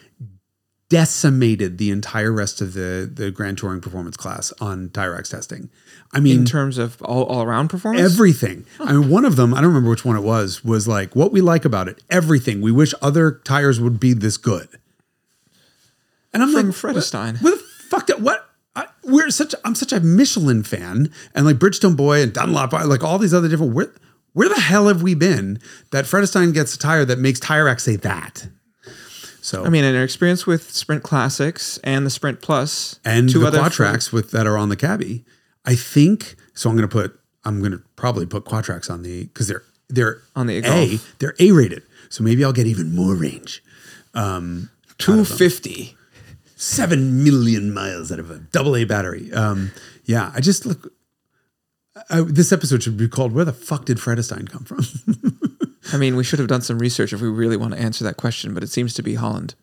decimated 0.88 1.80
the 1.80 1.90
entire 1.90 2.32
rest 2.32 2.62
of 2.62 2.74
the 2.74 3.10
the 3.12 3.32
Grand 3.32 3.58
Touring 3.58 3.82
Performance 3.82 4.16
class 4.16 4.54
on 4.62 4.90
Tire 4.92 5.14
Rack's 5.16 5.30
testing. 5.30 5.70
I 6.14 6.20
mean, 6.20 6.40
In 6.42 6.46
terms 6.46 6.78
of 6.78 7.02
all, 7.02 7.24
all 7.24 7.42
around 7.42 7.70
performance, 7.70 8.14
everything. 8.14 8.66
I 8.80 8.94
mean, 8.94 9.10
one 9.10 9.26
of 9.26 9.36
them, 9.36 9.54
I 9.54 9.58
don't 9.62 9.70
remember 9.70 9.90
which 9.90 10.06
one 10.06 10.16
it 10.16 10.22
was, 10.22 10.64
was 10.64 10.88
like 10.88 11.16
what 11.16 11.32
we 11.32 11.42
like 11.42 11.66
about 11.66 11.88
it. 11.88 12.04
Everything. 12.10 12.62
We 12.62 12.72
wish 12.72 12.94
other 13.02 13.42
tires 13.44 13.82
would 13.82 14.00
be 14.00 14.14
this 14.14 14.38
good. 14.38 14.70
And 16.34 16.44
I'm 16.44 16.52
From 16.52 16.68
like, 16.68 16.76
Vredestein. 16.76 17.42
What, 17.42 17.54
what 17.54 17.60
the 17.60 17.66
fuck? 17.90 18.06
Did, 18.08 18.22
what? 18.22 18.45
I, 18.76 18.88
we're 19.04 19.30
such. 19.30 19.56
I'm 19.64 19.76
such 19.76 19.94
a 19.94 20.00
Michelin 20.00 20.64
fan, 20.64 21.12
and 21.34 21.46
like 21.46 21.58
Bridgestone 21.58 21.96
Boy 21.96 22.22
and 22.22 22.34
Dunlop, 22.34 22.74
like 22.74 23.04
all 23.04 23.18
these 23.18 23.34
other 23.34 23.48
different. 23.48 23.74
Where, 23.74 23.92
where 24.34 24.50
the 24.50 24.60
hell 24.60 24.88
have 24.88 25.02
we 25.02 25.16
been 25.16 25.60
that 25.92 26.06
Vredestein 26.06 26.54
gets 26.54 26.76
a 26.76 26.78
tire 26.80 27.06
that 27.06 27.20
makes 27.20 27.40
Tire 27.40 27.66
Rack 27.66 27.80
say 27.80 27.96
that? 27.98 28.48
So 29.42 29.64
I 29.64 29.70
mean, 29.70 29.84
in 29.84 29.96
our 29.96 30.04
experience 30.04 30.46
with 30.48 30.72
Sprint 30.72 31.04
Classics 31.04 31.78
and 31.84 32.06
the 32.06 32.10
Sprint 32.10 32.42
Plus, 32.42 33.00
and 33.06 33.30
two 33.30 33.40
the 33.40 33.48
other 33.48 33.60
Quatracs 33.60 34.12
with 34.12 34.32
that 34.32 34.48
are 34.48 34.58
on 34.58 34.70
the 34.70 34.76
cabbie. 34.76 35.24
I 35.64 35.76
think 35.76 36.36
so. 36.54 36.70
I'm 36.70 36.76
going 36.76 36.88
to 36.90 36.92
put. 36.92 37.20
I'm 37.44 37.60
going 37.60 37.72
to 37.72 37.82
probably 37.96 38.26
put 38.26 38.44
Quatracs 38.44 38.90
on 38.90 39.04
the 39.04 39.26
because 39.26 39.48
they're 39.48 39.64
they're 39.88 40.22
On 40.36 40.48
the 40.48 40.58
A. 40.58 40.62
Golf. 40.62 41.16
They're 41.20 41.36
A 41.40 41.52
rated, 41.52 41.84
so 42.10 42.24
maybe 42.24 42.44
I'll 42.44 42.54
get 42.54 42.68
even 42.68 42.96
more 42.96 43.14
range. 43.14 43.64
Um, 44.16 44.70
two 44.98 45.24
fifty. 45.24 45.96
Seven 46.56 47.24
million 47.24 47.74
miles 47.74 48.12
out 48.12 48.20
of 48.20 48.32
a 48.32 48.40
double 48.40 48.76
A 48.78 48.86
battery. 48.86 49.32
Um, 49.34 49.72
yeah, 50.06 50.32
I 50.34 50.40
just 50.42 50.66
look. 50.66 50.92
I, 52.10 52.22
this 52.22 52.52
episode 52.52 52.82
should 52.84 52.98
be 52.98 53.08
called 53.10 53.34
"Where 53.34 53.46
the 53.46 53.54
fuck 53.54 53.86
did 53.86 53.98
Vredestein 53.98 54.50
come 54.50 54.64
from?" 54.64 54.86
I 55.94 55.98
mean, 55.98 56.16
we 56.16 56.24
should 56.24 56.40
have 56.40 56.48
done 56.48 56.62
some 56.62 56.80
research 56.80 57.14
if 57.14 57.22
we 57.22 57.28
really 57.30 57.58
want 57.58 57.74
to 57.74 57.80
answer 57.80 58.04
that 58.06 58.18
question, 58.18 58.54
but 58.54 58.64
it 58.64 58.70
seems 58.70 58.94
to 58.96 59.04
be 59.04 59.16
Holland. 59.16 59.56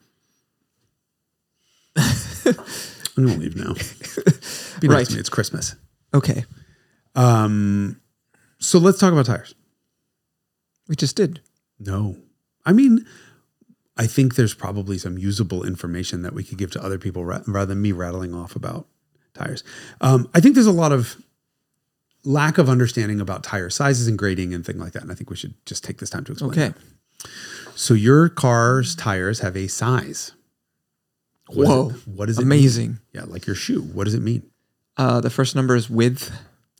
I'm 1.97 3.27
gonna 3.27 3.37
leave 3.39 3.57
now. 3.57 3.75
Be 4.81 4.89
nice 4.89 4.97
Right. 4.99 5.07
to 5.09 5.15
me. 5.15 5.21
It's 5.21 5.29
Christmas. 5.29 5.75
Okay, 6.15 6.45
So 7.17 8.79
let's 8.79 8.99
talk 8.99 9.13
about 9.13 9.27
tires. 9.27 9.55
we 10.89 10.97
just 10.97 11.17
did. 11.17 11.41
No. 11.79 12.17
I 12.65 12.73
mean, 12.73 13.05
I 13.97 14.07
think 14.07 14.35
there's 14.37 14.55
probably 14.55 14.97
some 14.99 15.19
usable 15.19 15.65
information 15.65 16.23
that 16.23 16.33
we 16.33 16.43
could 16.45 16.59
give 16.59 16.71
to 16.73 16.83
other 16.83 16.99
people 16.99 17.25
ra- 17.25 17.43
rather 17.47 17.67
than 17.75 17.83
me 17.83 17.93
rattling 17.93 18.35
off 18.35 18.57
about 18.57 18.87
tires. 19.35 19.63
Um, 20.01 20.29
I 20.35 20.41
think 20.41 20.55
there's 20.55 20.67
a 20.67 20.73
lot 20.73 20.93
of 20.93 21.17
lack 22.25 22.57
of 22.59 22.69
understanding 22.69 23.21
about 23.21 23.43
tire 23.43 23.69
sizes 23.71 24.07
and 24.09 24.17
grading 24.19 24.55
and 24.55 24.65
things 24.65 24.79
like 24.79 24.93
that. 24.93 25.03
And 25.03 25.11
I 25.13 25.15
think 25.15 25.29
we 25.29 25.37
should 25.37 25.55
just 25.67 25.85
take 25.85 25.99
this 25.99 26.09
time 26.11 26.25
to 26.25 26.33
explain. 26.33 26.53
Okay. 26.53 26.69
that. 26.69 27.29
So 27.75 27.95
your 27.95 28.29
car's 28.29 28.95
tires 28.95 29.41
have 29.41 29.57
a 29.57 29.67
size. 29.69 30.33
What 31.49 31.63
is 31.65 31.69
Whoa. 31.69 31.91
it- 31.91 32.09
what 32.09 32.29
is 32.31 32.39
it? 32.39 32.43
Amazing. 32.43 32.89
mean? 32.89 33.01
Yeah, 33.13 33.25
like 33.27 33.47
your 33.47 33.57
shoe. 33.57 33.83
What 33.83 34.05
does 34.05 34.15
it 34.15 34.23
mean? 34.23 34.43
Uh, 34.97 35.21
the 35.21 35.31
first 35.31 35.55
number 35.57 35.75
is 35.75 35.89
width 35.91 36.31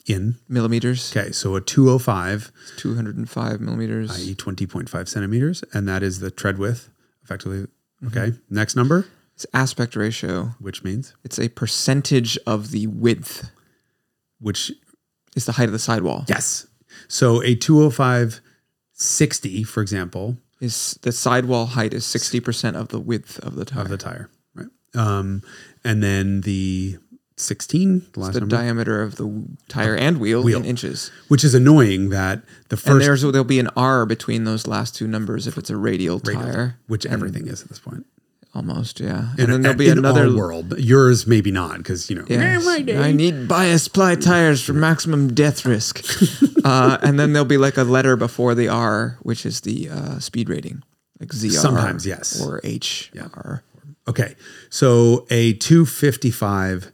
In. 0.07 0.37
millimeters, 0.49 1.15
Okay, 1.17 1.33
so 1.33 1.57
a 1.57 1.61
205 1.61 2.53
two 2.77 2.95
hundred 2.95 3.17
and 3.17 3.29
five 3.29 3.61
millimeters. 3.61 4.11
i.e. 4.19 4.35
20.5 4.35 5.09
centimeters, 5.09 5.63
and 5.73 5.89
that 5.89 6.03
is 6.03 6.21
the 6.21 6.31
tread 6.31 6.59
width, 6.59 6.91
effectively. 7.25 7.67
Mm-hmm. 8.03 8.07
Okay, 8.09 8.37
next 8.51 8.75
number, 8.77 9.07
It's 9.35 9.47
aspect 9.55 9.95
ratio. 9.97 10.55
which 10.59 10.83
means 10.85 11.15
It's 11.25 11.39
a 11.39 11.49
percentage 11.49 12.37
of 12.47 12.71
the 12.71 12.87
width. 12.89 13.51
which 14.41 14.73
is 15.37 15.47
the 15.47 15.53
height 15.53 15.67
of 15.69 15.73
the 15.73 15.79
sidewall. 15.79 16.25
yes. 16.29 16.67
So 17.09 17.43
a 17.43 17.55
205 17.55 18.41
60, 18.95 19.63
for 19.65 19.81
example, 19.81 20.37
Is 20.61 20.99
the 21.03 21.11
sidewall 21.13 21.67
height 21.67 21.93
is 21.95 22.05
sixty 22.05 22.39
percent 22.41 22.77
of 22.77 22.89
the 22.89 23.01
width 23.01 23.39
of 23.41 23.57
the 23.57 23.65
tire. 23.65 23.83
of 23.83 23.89
the 23.89 23.97
tire, 23.97 24.29
right? 24.55 24.69
Um, 24.95 25.43
and 25.83 26.03
then 26.03 26.43
the 26.43 26.99
16, 27.43 28.07
the 28.13 28.21
last 28.21 28.33
the 28.35 28.41
number, 28.41 28.57
diameter 28.57 29.03
of 29.03 29.17
the 29.17 29.45
tire 29.69 29.95
and 29.97 30.19
wheel, 30.19 30.43
wheel. 30.43 30.59
in 30.59 30.65
inches. 30.65 31.11
which 31.29 31.45
is 31.45 31.55
annoying 31.55 32.11
that 32.11 32.43
the 32.69 32.77
And 32.77 32.81
first 32.81 33.07
there's 33.07 33.23
there'll 33.23 33.45
be 33.45 33.59
an 33.59 33.69
R 33.77 34.07
between 34.07 34.45
those 34.45 34.67
last 34.67 34.95
two 34.95 35.07
numbers 35.07 35.47
if 35.47 35.59
it's 35.59 35.71
a 35.71 35.77
radial, 35.77 36.21
tire. 36.21 36.77
which 36.87 37.07
everything 37.07 37.47
is 37.47 37.63
at 37.63 37.69
this 37.69 37.79
point. 37.79 38.07
Almost, 38.55 39.01
yeah. 39.01 39.31
And 39.31 39.41
In, 39.41 39.51
then 39.51 39.63
there'll 39.63 39.79
be 39.79 39.89
in 39.89 39.97
another 39.97 40.35
world. 40.35 40.79
Yours 40.79 41.27
maybe 41.27 41.51
not 41.51 41.79
because 41.79 42.11
you 42.11 42.17
know. 42.17 42.25
Yes. 42.29 42.67
I 42.67 43.11
need 43.11 43.49
bias 43.49 43.89
ply 43.89 44.15
tires 44.15 44.63
for 44.63 44.75
maximum 44.75 45.33
death 45.33 45.65
risk. 45.65 46.05
uh, 46.65 46.99
and 47.03 47.19
then 47.19 47.33
there'll 47.33 47.47
be 47.47 47.57
like 47.57 47.79
a 47.79 47.85
letter 47.85 48.15
before 48.15 48.55
the 48.55 48.69
R, 48.69 49.17
which 49.23 49.47
is 49.47 49.63
the 49.63 49.89
uh, 49.89 50.19
speed 50.19 50.51
rating, 50.51 50.83
like 51.19 51.31
ZR. 51.31 51.53
Sometimes, 51.53 52.07
yes. 52.07 52.43
Or 52.45 52.61
HR. 52.63 53.63
Okay. 54.07 54.35
So 54.69 55.27
a 55.31 55.55
255 55.55 56.93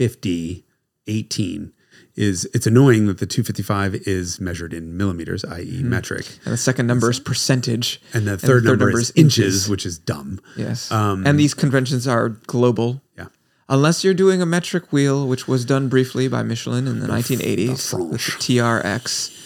50 0.00 0.64
18 1.08 1.72
is 2.16 2.46
it's 2.54 2.66
annoying 2.66 3.06
that 3.06 3.18
the 3.18 3.26
255 3.26 3.94
is 4.06 4.40
measured 4.40 4.72
in 4.72 4.96
millimeters, 4.96 5.44
i.e., 5.44 5.82
metric, 5.82 6.26
And 6.46 6.54
the 6.54 6.56
second 6.56 6.86
number 6.86 7.10
is 7.10 7.20
percentage. 7.20 8.00
and 8.14 8.26
the 8.26 8.38
third, 8.38 8.64
number, 8.64 8.88
is 8.98 9.12
inches, 9.14 9.68
which 9.68 9.84
is 9.84 9.98
dumb. 9.98 10.40
Yes. 10.56 10.90
and 10.90 11.38
these 11.38 11.52
conventions 11.52 12.08
are 12.08 12.30
global. 12.30 13.02
Yeah. 13.18 13.26
Unless 13.68 14.02
you're 14.02 14.14
doing 14.14 14.40
a 14.40 14.46
metric 14.46 14.90
wheel, 14.90 15.28
which 15.28 15.46
was 15.46 15.66
done 15.66 15.90
briefly 15.90 16.28
by 16.28 16.42
Michelin 16.42 16.88
in 16.88 17.00
the 17.00 17.06
1980s 17.06 17.92
with 17.92 18.10
the 18.12 18.16
TRX. 18.16 19.36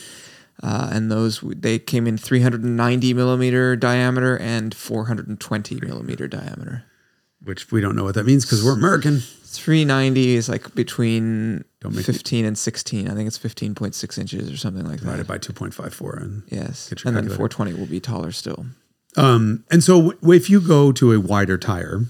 Uh, 0.62 0.88
and 0.92 1.11
those 1.11 1.40
they 1.40 1.80
came 1.80 2.07
in 2.07 2.16
390 2.16 3.12
millimeter 3.12 3.74
diameter 3.74 4.38
and 4.38 4.72
420 4.72 5.80
millimeter 5.80 6.28
diameter. 6.28 6.84
Which 7.42 7.72
we 7.72 7.80
don't 7.80 7.96
know 7.96 8.05
what 8.05 8.14
that 8.14 8.24
means 8.24 8.44
because 8.44 8.64
we're 8.64 8.72
American. 8.74 9.22
390 9.59 10.34
is 10.36 10.48
like 10.48 10.74
between 10.74 11.64
Don't 11.80 11.92
15 11.92 12.44
and 12.44 12.57
16. 12.59 13.09
I 13.09 13.14
think 13.14 13.26
it's 13.26 13.38
15.6 13.38 14.18
inches 14.18 14.50
or 14.50 14.57
something 14.57 14.84
like 14.84 15.00
that. 15.00 15.05
Divided 15.18 15.26
by 15.26 15.38
2.54. 15.38 16.22
And, 16.22 16.42
Yes. 16.50 16.92
And 17.05 17.16
then 17.16 17.24
420 17.26 17.74
will 17.74 17.86
be 17.86 18.00
taller 18.00 18.32
still. 18.32 18.66
um, 19.16 19.64
and 19.70 19.82
so 19.84 20.11
w- 20.11 20.32
if 20.34 20.50
you 20.50 20.61
go 20.61 20.92
to 20.92 21.12
a 21.12 21.20
wider 21.20 21.57
tire, 21.59 22.00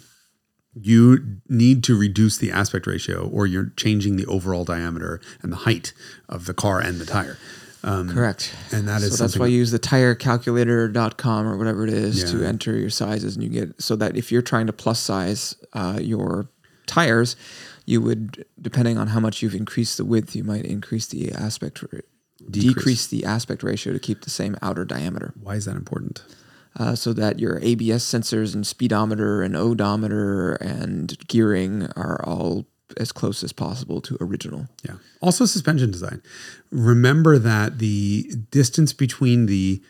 you 0.75 1.41
need 1.49 1.85
to 1.85 1.97
reduce 1.97 2.37
the 2.39 2.51
aspect 2.51 2.87
ratio 2.87 3.29
or 3.29 3.47
you're 3.47 3.71
changing 3.77 4.17
the 4.17 4.27
overall 4.27 4.65
diameter 4.65 5.21
and 5.43 5.53
the 5.53 5.57
height 5.59 5.93
of 6.29 6.47
the 6.47 6.55
car 6.55 6.81
and 6.81 6.99
the 7.01 7.07
tire. 7.07 7.39
Correct. 7.85 8.55
and 8.73 8.89
that 8.89 9.03
is 9.03 9.19
so 9.19 9.23
that's 9.25 9.39
why 9.39 9.47
you 9.47 9.59
use 9.59 9.71
the 9.71 9.79
tirecalculator.com 9.79 11.47
or 11.47 11.57
whatever 11.59 11.85
it 11.87 11.93
is 11.93 12.31
to 12.33 12.43
enter 12.43 12.77
your 12.79 12.89
sizes 12.91 13.37
and 13.37 13.45
you 13.45 13.51
get 13.51 13.81
so 13.83 13.95
that 13.97 14.17
if 14.17 14.33
you're 14.33 14.41
trying 14.43 14.67
to 14.67 14.73
plus 14.73 14.99
size 14.99 15.55
uh, 15.75 15.99
your 16.01 16.49
tires, 16.87 17.37
you 17.85 18.01
would 18.01 18.45
depending 18.61 18.99
on 18.99 19.09
how 19.09 19.21
much 19.21 19.43
you've 19.43 19.55
increased 19.55 19.97
the 19.97 20.05
width, 20.05 20.35
you 20.35 20.45
might 20.45 20.65
increase 20.65 21.07
the 21.07 21.33
aspect 21.33 21.83
ra- 21.83 22.01
decrease 22.51 23.07
the 23.07 23.25
aspect 23.25 23.63
ratio 23.63 23.93
to 23.93 23.99
keep 23.99 24.23
the 24.23 24.31
same 24.31 24.57
outer 24.63 24.85
diameter. 24.85 25.33
Why 25.41 25.57
is 25.57 25.65
that 25.67 25.77
important? 25.77 26.23
Uh, 26.77 26.95
so 26.95 27.13
that 27.13 27.39
your 27.39 27.61
ABS 27.63 28.05
sensors 28.05 28.55
and 28.55 28.67
speedometer 28.67 29.43
and 29.43 29.55
odometer 29.55 30.55
and 30.55 31.17
gearing 31.29 31.87
are 31.95 32.21
all 32.25 32.67
as 32.97 33.13
close 33.13 33.43
as 33.43 33.53
possible 33.53 34.01
to 34.01 34.17
original. 34.21 34.69
Yeah. 34.83 34.97
Also, 35.21 35.47
suspension 35.47 35.91
design. 35.91 36.23
Remember 36.71 37.39
that 37.39 37.79
the 37.79 38.31
distance 38.51 38.93
between 38.93 39.47
the 39.47 39.83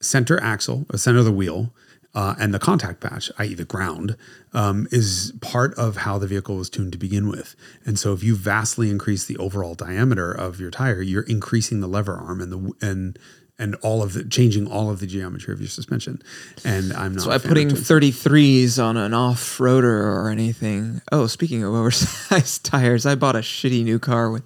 center 0.00 0.40
axle, 0.42 0.86
the 0.88 0.98
center 0.98 1.18
of 1.18 1.24
the 1.24 1.32
wheel, 1.32 1.74
uh, 2.18 2.34
and 2.40 2.52
the 2.52 2.58
contact 2.58 3.00
patch, 3.00 3.30
i.e., 3.38 3.54
the 3.54 3.64
ground, 3.64 4.16
um, 4.52 4.88
is 4.90 5.32
part 5.40 5.72
of 5.74 5.98
how 5.98 6.18
the 6.18 6.26
vehicle 6.26 6.56
was 6.56 6.68
tuned 6.68 6.90
to 6.90 6.98
begin 6.98 7.28
with. 7.28 7.54
And 7.86 7.96
so, 7.96 8.12
if 8.12 8.24
you 8.24 8.34
vastly 8.34 8.90
increase 8.90 9.24
the 9.24 9.36
overall 9.36 9.76
diameter 9.76 10.32
of 10.32 10.58
your 10.58 10.72
tire, 10.72 11.00
you're 11.00 11.22
increasing 11.22 11.80
the 11.80 11.86
lever 11.86 12.16
arm 12.16 12.40
and 12.40 12.50
the 12.50 12.72
and 12.84 13.16
and 13.56 13.76
all 13.76 14.02
of 14.02 14.14
the 14.14 14.24
changing 14.24 14.66
all 14.66 14.90
of 14.90 14.98
the 14.98 15.06
geometry 15.06 15.54
of 15.54 15.60
your 15.60 15.68
suspension. 15.68 16.20
And 16.64 16.92
I'm 16.92 17.14
not. 17.14 17.22
So 17.22 17.30
a 17.30 17.34
by 17.34 17.38
fan 17.38 17.46
of 17.46 17.50
putting 17.50 17.68
33s 17.68 18.82
on 18.82 18.96
an 18.96 19.14
off-roader 19.14 19.84
or 19.84 20.28
anything. 20.28 21.00
Oh, 21.12 21.28
speaking 21.28 21.62
of 21.62 21.72
oversized 21.74 22.64
tires, 22.64 23.06
I 23.06 23.14
bought 23.14 23.36
a 23.36 23.40
shitty 23.40 23.84
new 23.84 24.00
car 24.00 24.28
with 24.32 24.42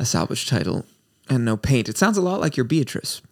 a 0.00 0.04
salvage 0.04 0.48
title 0.48 0.84
and 1.28 1.44
no 1.44 1.56
paint. 1.56 1.88
It 1.88 1.96
sounds 1.96 2.18
a 2.18 2.22
lot 2.22 2.40
like 2.40 2.56
your 2.56 2.64
Beatrice. 2.64 3.22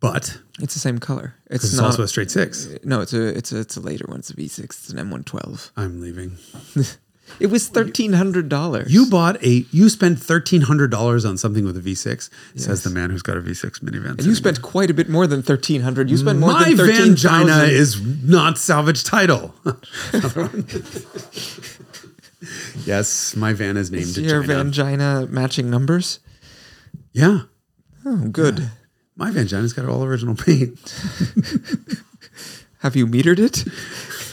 But 0.00 0.38
It's 0.60 0.74
the 0.74 0.80
same 0.80 0.98
color. 0.98 1.34
It's 1.50 1.64
it's 1.64 1.76
not. 1.76 1.86
also 1.86 2.02
a 2.02 2.08
straight 2.08 2.30
six. 2.30 2.68
no, 2.84 3.00
it's 3.00 3.12
a 3.12 3.36
it's 3.36 3.52
a 3.52 3.60
it's 3.60 3.76
a 3.76 3.80
later 3.80 4.06
one. 4.08 4.18
It's 4.20 4.30
a 4.30 4.34
V6. 4.34 4.60
It's 4.64 4.88
an 4.90 4.98
M112. 5.10 5.70
I'm 5.76 6.00
leaving. 6.00 6.36
It 7.38 7.46
was 7.46 7.68
thirteen 7.68 8.14
hundred 8.14 8.48
dollars. 8.48 8.92
You 8.92 9.06
bought 9.08 9.40
a 9.44 9.64
you 9.70 9.88
spent 9.88 10.20
thirteen 10.20 10.62
hundred 10.62 10.90
dollars 10.90 11.24
on 11.24 11.38
something 11.38 11.64
with 11.64 11.76
a 11.76 11.80
V6. 11.80 12.28
Says 12.56 12.82
the 12.82 12.90
man 12.90 13.10
who's 13.10 13.22
got 13.22 13.36
a 13.36 13.40
V6 13.40 13.78
minivan. 13.84 14.18
and 14.18 14.24
you 14.24 14.34
spent 14.34 14.62
quite 14.62 14.90
a 14.90 14.94
bit 14.94 15.08
more 15.08 15.28
than 15.28 15.40
thirteen 15.40 15.82
hundred. 15.82 16.10
You 16.10 16.16
spent 16.16 16.40
more 16.40 16.50
my 16.52 16.64
than 16.64 16.76
thirteen 16.76 17.14
Vangina 17.14 17.68
is 17.68 18.00
not 18.24 18.58
salvage 18.58 19.04
title. 19.04 19.54
yes, 22.84 23.36
my 23.36 23.52
van 23.52 23.76
is 23.76 23.90
named 23.90 24.16
your 24.16 24.42
Gina. 24.42 24.54
Vangina 24.64 25.28
matching 25.28 25.70
numbers. 25.70 26.20
yeah, 27.12 27.40
Oh, 28.04 28.28
good. 28.28 28.70
My 29.20 29.30
Vangina's 29.30 29.74
got 29.74 29.84
all 29.84 30.02
original 30.02 30.34
paint. 30.34 30.78
Have 32.78 32.96
you 32.96 33.06
metered 33.06 33.38
it? 33.38 33.66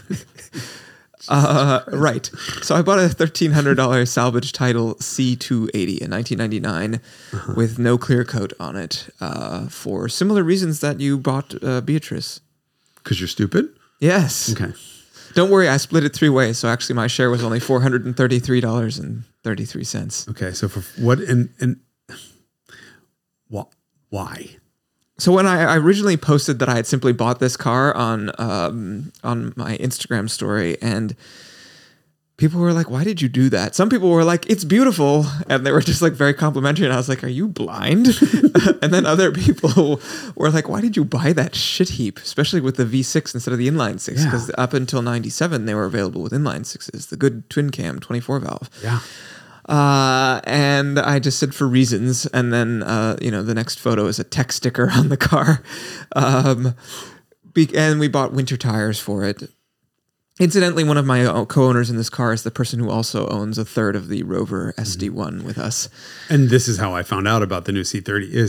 uh, 1.28 1.82
right. 1.92 2.32
So 2.62 2.74
I 2.74 2.82
bought 2.82 2.98
a 2.98 3.10
thirteen 3.10 3.52
hundred 3.52 3.76
dollars 3.76 4.10
salvage 4.10 4.54
title 4.54 4.98
C 5.00 5.36
two 5.36 5.70
eighty 5.74 5.96
in 5.96 6.10
nineteen 6.10 6.38
ninety 6.38 6.62
nine, 6.62 7.02
with 7.54 7.78
no 7.78 7.98
clear 7.98 8.24
coat 8.24 8.54
on 8.62 8.78
it, 8.78 9.10
uh, 9.20 9.68
for 9.68 10.08
similar 10.08 10.42
reasons 10.42 10.80
that 10.80 11.02
you 11.02 11.18
bought 11.18 11.62
uh, 11.62 11.82
Beatrice. 11.82 12.40
Because 13.04 13.20
you're 13.20 13.28
stupid. 13.28 13.68
Yes. 14.00 14.54
Okay. 14.54 14.72
Don't 15.34 15.52
worry, 15.52 15.68
I 15.68 15.76
split 15.78 16.06
it 16.06 16.14
three 16.14 16.30
ways. 16.30 16.58
So 16.58 16.70
actually, 16.70 16.96
my 16.96 17.08
share 17.08 17.30
was 17.30 17.44
only 17.44 17.60
four 17.60 17.82
hundred 17.82 18.06
and 18.06 18.16
thirty 18.16 18.40
three 18.40 18.62
dollars 18.62 18.98
and 18.98 19.26
thirty 19.44 19.66
three 19.66 19.84
cents. 19.84 20.26
Okay. 20.30 20.54
So 20.54 20.70
for 20.70 20.80
what 21.02 21.20
and 21.20 21.50
and 21.60 21.82
what 23.50 23.68
why? 24.10 24.56
So 25.20 25.32
when 25.32 25.48
I, 25.48 25.64
I 25.64 25.78
originally 25.78 26.18
posted 26.18 26.60
that 26.60 26.70
I 26.70 26.76
had 26.76 26.86
simply 26.86 27.12
bought 27.14 27.40
this 27.40 27.58
car 27.58 27.94
on 27.96 28.32
um, 28.38 29.12
on 29.24 29.54
my 29.56 29.76
Instagram 29.78 30.30
story, 30.30 30.78
and 30.82 31.16
people 32.38 32.60
were 32.62 32.72
like, 32.72 32.90
"Why 32.90 33.04
did 33.04 33.20
you 33.22 33.28
do 33.28 33.50
that?" 33.50 33.74
Some 33.74 33.90
people 33.90 34.12
were 34.12 34.24
like, 34.24 34.48
"It's 34.48 34.64
beautiful," 34.64 35.26
and 35.50 35.66
they 35.66 35.72
were 35.72 35.82
just 35.82 36.04
like 36.04 36.14
very 36.14 36.36
complimentary. 36.36 36.86
And 36.86 36.94
I 36.94 36.98
was 36.98 37.10
like, 37.10 37.24
"Are 37.24 37.28
you 37.30 37.48
blind?" 37.48 38.08
and 38.84 38.94
then 38.94 39.08
other 39.08 39.32
people 39.32 40.00
were 40.36 40.52
like, 40.52 40.70
"Why 40.70 40.82
did 40.82 40.96
you 40.96 41.04
buy 41.04 41.34
that 41.34 41.56
shit 41.56 41.90
heap?" 41.90 42.20
Especially 42.20 42.62
with 42.62 42.76
the 42.78 42.86
V6 42.86 43.34
instead 43.34 43.52
of 43.54 43.58
the 43.58 43.68
inline 43.68 44.00
six, 44.00 44.20
Yeah. 44.20 44.26
because 44.26 44.52
up 44.58 44.74
until 44.74 45.02
'97 45.02 45.66
they 45.66 45.74
were 45.74 45.86
available 45.86 46.22
with 46.22 46.32
inline 46.32 46.64
sixes, 46.66 47.08
the 47.08 47.18
good 47.18 47.50
twin 47.50 47.72
cam 47.72 48.00
24 48.00 48.40
valve. 48.42 48.70
Yeah. 48.84 49.00
Uh, 49.68 50.40
and 50.46 50.98
I 50.98 51.20
just 51.20 51.40
said 51.40 51.54
for 51.54 51.68
reasons, 51.68 52.26
and 52.28 52.54
then 52.54 52.84
uh, 52.84 53.18
you 53.22 53.32
know 53.32 53.44
the 53.44 53.54
next 53.54 53.80
photo 53.80 54.06
is 54.06 54.20
a 54.20 54.24
tech 54.24 54.52
sticker 54.52 54.90
on 54.96 55.10
the 55.10 55.18
car, 55.18 55.62
um, 56.16 56.74
be- 57.54 57.76
and 57.76 58.00
we 58.00 58.08
bought 58.08 58.34
winter 58.34 58.58
tires 58.58 59.00
for 59.00 59.24
it. 59.24 59.44
Incidentally, 60.40 60.84
one 60.84 60.98
of 60.98 61.06
my 61.06 61.26
uh, 61.26 61.46
co-owners 61.46 61.90
in 61.90 61.98
this 61.98 62.12
car 62.12 62.32
is 62.32 62.44
the 62.44 62.52
person 62.52 62.80
who 62.80 62.92
also 62.92 63.28
owns 63.28 63.58
a 63.58 63.66
third 63.66 63.96
of 63.96 64.08
the 64.08 64.22
Rover 64.22 64.72
SD1 64.78 65.42
with 65.44 65.58
us. 65.58 65.90
And 66.30 66.50
this 66.50 66.68
is 66.68 66.78
how 66.78 66.94
I 66.94 67.02
found 67.02 67.28
out 67.28 67.42
about 67.42 67.66
the 67.66 67.72
new 67.72 67.82
C30 67.82 68.36
uh, 68.36 68.48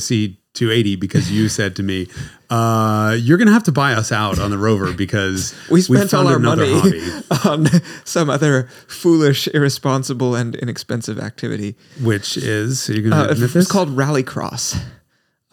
C280 0.55 0.99
because 0.99 1.30
you 1.30 1.49
said 1.59 1.76
to 1.76 1.82
me, 1.82 2.09
uh, 2.51 3.16
"You're 3.18 3.38
gonna 3.38 3.53
have 3.53 3.64
to 3.64 3.72
buy 3.72 3.92
us 3.94 4.11
out 4.12 4.38
on 4.38 4.51
the 4.51 4.59
Rover 4.59 4.92
because 4.92 5.55
We 5.70 5.80
spent 5.82 6.12
all 6.14 6.26
our 6.28 6.38
money 6.38 6.72
on 7.44 7.66
some 8.05 8.30
other 8.30 8.68
foolish, 8.86 9.49
irresponsible, 9.49 10.34
and 10.34 10.55
inexpensive 10.57 11.18
activity. 11.18 11.76
which 12.01 12.36
is 12.36 12.88
you 12.88 13.03
gonna 13.09 13.24
Uh, 13.24 13.28
admit 13.28 13.55
it's 13.55 13.70
called 13.70 13.94
Rallycross, 13.96 14.80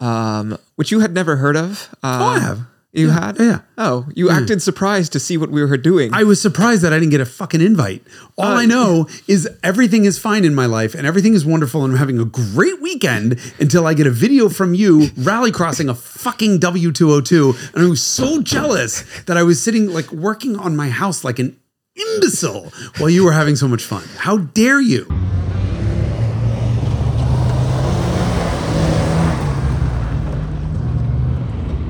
um, 0.00 0.56
which 0.76 0.90
you 0.90 1.00
had 1.00 1.12
never 1.14 1.36
heard 1.36 1.56
of. 1.56 1.88
Uh, 2.02 2.18
Oh, 2.20 2.24
I 2.26 2.38
have. 2.40 2.60
You 2.96 3.10
had? 3.10 3.38
yeah. 3.38 3.60
Oh, 3.78 4.06
you 4.14 4.30
acted 4.30 4.62
surprised 4.62 5.12
to 5.12 5.20
see 5.20 5.36
what 5.36 5.50
we 5.50 5.62
were 5.64 5.76
doing. 5.76 6.14
I 6.14 6.24
was 6.24 6.40
surprised 6.40 6.80
that 6.82 6.92
I 6.92 6.98
didn't 6.98 7.10
get 7.10 7.20
a 7.20 7.26
fucking 7.26 7.60
invite. 7.60 8.02
All 8.38 8.46
Uh, 8.46 8.62
I 8.62 8.66
know 8.66 9.06
is 9.28 9.46
everything 9.62 10.06
is 10.06 10.18
fine 10.18 10.44
in 10.44 10.54
my 10.54 10.64
life 10.66 10.94
and 10.94 11.06
everything 11.06 11.34
is 11.34 11.44
wonderful 11.44 11.84
and 11.84 11.92
I'm 11.92 11.98
having 11.98 12.18
a 12.18 12.24
great 12.24 12.80
weekend 12.80 13.38
until 13.60 13.86
I 13.86 13.92
get 13.94 14.06
a 14.06 14.10
video 14.10 14.48
from 14.48 14.74
you 14.74 15.10
rally 15.18 15.52
crossing 15.52 15.88
a 15.90 15.94
fucking 15.94 16.58
W202 16.60 17.74
and 17.74 17.84
I 17.84 17.88
was 17.88 18.02
so 18.02 18.40
jealous 18.40 19.04
that 19.24 19.36
I 19.36 19.42
was 19.42 19.62
sitting 19.62 19.92
like 19.92 20.10
working 20.10 20.56
on 20.56 20.74
my 20.74 20.88
house 20.88 21.22
like 21.22 21.38
an 21.38 21.58
imbecile 21.94 22.72
while 22.98 23.10
you 23.10 23.24
were 23.24 23.32
having 23.32 23.56
so 23.56 23.68
much 23.68 23.84
fun. 23.84 24.04
How 24.16 24.38
dare 24.38 24.80
you? 24.80 25.06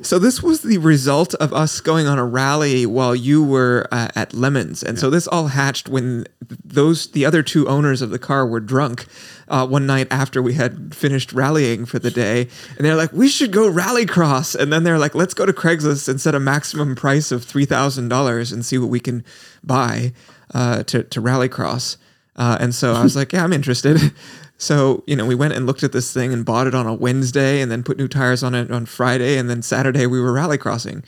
So 0.06 0.18
this 0.18 0.42
was 0.42 0.62
the 0.62 0.78
result 0.78 1.34
of 1.34 1.52
us 1.52 1.80
going 1.80 2.06
on 2.06 2.18
a 2.18 2.24
rally 2.24 2.86
while 2.86 3.14
you 3.14 3.42
were 3.42 3.88
uh, 3.90 4.08
at 4.14 4.32
Lemons, 4.32 4.82
and 4.82 4.98
so 4.98 5.10
this 5.10 5.26
all 5.26 5.48
hatched 5.48 5.88
when 5.88 6.26
those 6.64 7.08
the 7.08 7.26
other 7.26 7.42
two 7.42 7.68
owners 7.68 8.02
of 8.02 8.10
the 8.10 8.18
car 8.18 8.46
were 8.46 8.60
drunk 8.60 9.06
uh, 9.48 9.66
one 9.66 9.86
night 9.86 10.06
after 10.10 10.40
we 10.40 10.54
had 10.54 10.94
finished 10.94 11.32
rallying 11.32 11.84
for 11.84 11.98
the 11.98 12.10
day, 12.10 12.48
and 12.76 12.86
they're 12.86 12.96
like, 12.96 13.12
"We 13.12 13.28
should 13.28 13.50
go 13.50 13.70
rallycross," 13.70 14.54
and 14.54 14.72
then 14.72 14.84
they're 14.84 14.98
like, 14.98 15.14
"Let's 15.14 15.34
go 15.34 15.44
to 15.44 15.52
Craigslist 15.52 16.08
and 16.08 16.20
set 16.20 16.34
a 16.34 16.40
maximum 16.40 16.94
price 16.94 17.32
of 17.32 17.44
three 17.44 17.64
thousand 17.64 18.08
dollars 18.08 18.52
and 18.52 18.64
see 18.64 18.78
what 18.78 18.90
we 18.90 19.00
can 19.00 19.24
buy 19.64 20.12
uh, 20.54 20.84
to 20.84 21.02
to 21.02 21.20
rallycross." 21.20 21.96
Uh, 22.36 22.58
and 22.60 22.74
so 22.74 22.92
I 22.92 23.02
was 23.02 23.16
like, 23.16 23.32
"Yeah, 23.32 23.44
I'm 23.44 23.52
interested." 23.52 24.12
So, 24.58 25.04
you 25.06 25.16
know, 25.16 25.26
we 25.26 25.34
went 25.34 25.52
and 25.52 25.66
looked 25.66 25.82
at 25.82 25.92
this 25.92 26.12
thing 26.12 26.32
and 26.32 26.44
bought 26.44 26.66
it 26.66 26.74
on 26.74 26.86
a 26.86 26.94
Wednesday 26.94 27.60
and 27.60 27.70
then 27.70 27.82
put 27.82 27.98
new 27.98 28.08
tires 28.08 28.42
on 28.42 28.54
it 28.54 28.70
on 28.70 28.86
Friday. 28.86 29.36
And 29.36 29.50
then 29.50 29.62
Saturday 29.62 30.06
we 30.06 30.20
were 30.20 30.32
rallycrossing. 30.32 31.04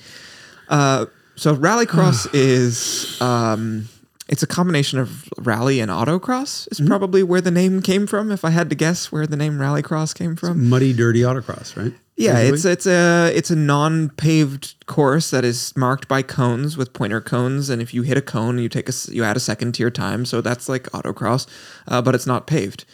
Uh, 0.69 1.07
so 1.35 1.57
rallycross 1.57 2.29
is 2.35 3.21
um, 3.23 3.89
it's 4.29 4.43
a 4.43 4.47
combination 4.47 4.99
of 4.99 5.29
rally 5.39 5.81
and 5.81 5.91
autocross. 5.91 6.69
Mm-hmm. 6.69 6.83
Is 6.83 6.89
probably 6.89 7.23
where 7.23 7.41
the 7.41 7.51
name 7.51 7.81
came 7.81 8.07
from. 8.07 8.31
If 8.31 8.45
I 8.45 8.51
had 8.51 8.69
to 8.71 8.77
guess 8.77 9.11
where 9.11 9.27
the 9.27 9.37
name 9.37 9.55
rallycross 9.55 10.15
came 10.15 10.37
from. 10.37 10.69
Muddy, 10.69 10.93
dirty 10.93 11.21
autocross, 11.21 11.77
right? 11.77 11.95
Yeah, 12.19 12.41
Usually? 12.41 12.55
it's 12.55 12.65
it's 12.65 12.87
a 12.87 13.31
it's 13.33 13.51
a 13.51 13.57
non-paved 13.57 14.87
course 14.87 15.31
that 15.31 15.45
is 15.45 15.73
marked 15.77 16.09
by 16.09 16.23
cones 16.23 16.77
with 16.77 16.93
pointer 16.93 17.21
cones, 17.21 17.71
and 17.71 17.81
if 17.81 17.95
you 17.95 18.03
hit 18.03 18.17
a 18.19 18.21
cone, 18.21 18.59
you 18.59 18.69
take 18.69 18.89
a 18.89 18.93
you 19.13 19.23
add 19.23 19.37
a 19.37 19.41
second 19.41 19.73
to 19.77 19.85
your 19.85 19.91
time, 19.91 20.25
so 20.25 20.41
that's 20.41 20.69
like 20.69 20.85
autocross, 20.91 21.47
uh, 21.87 22.03
but 22.03 22.17
it's 22.17 22.27
not 22.27 22.49
paved, 22.49 22.85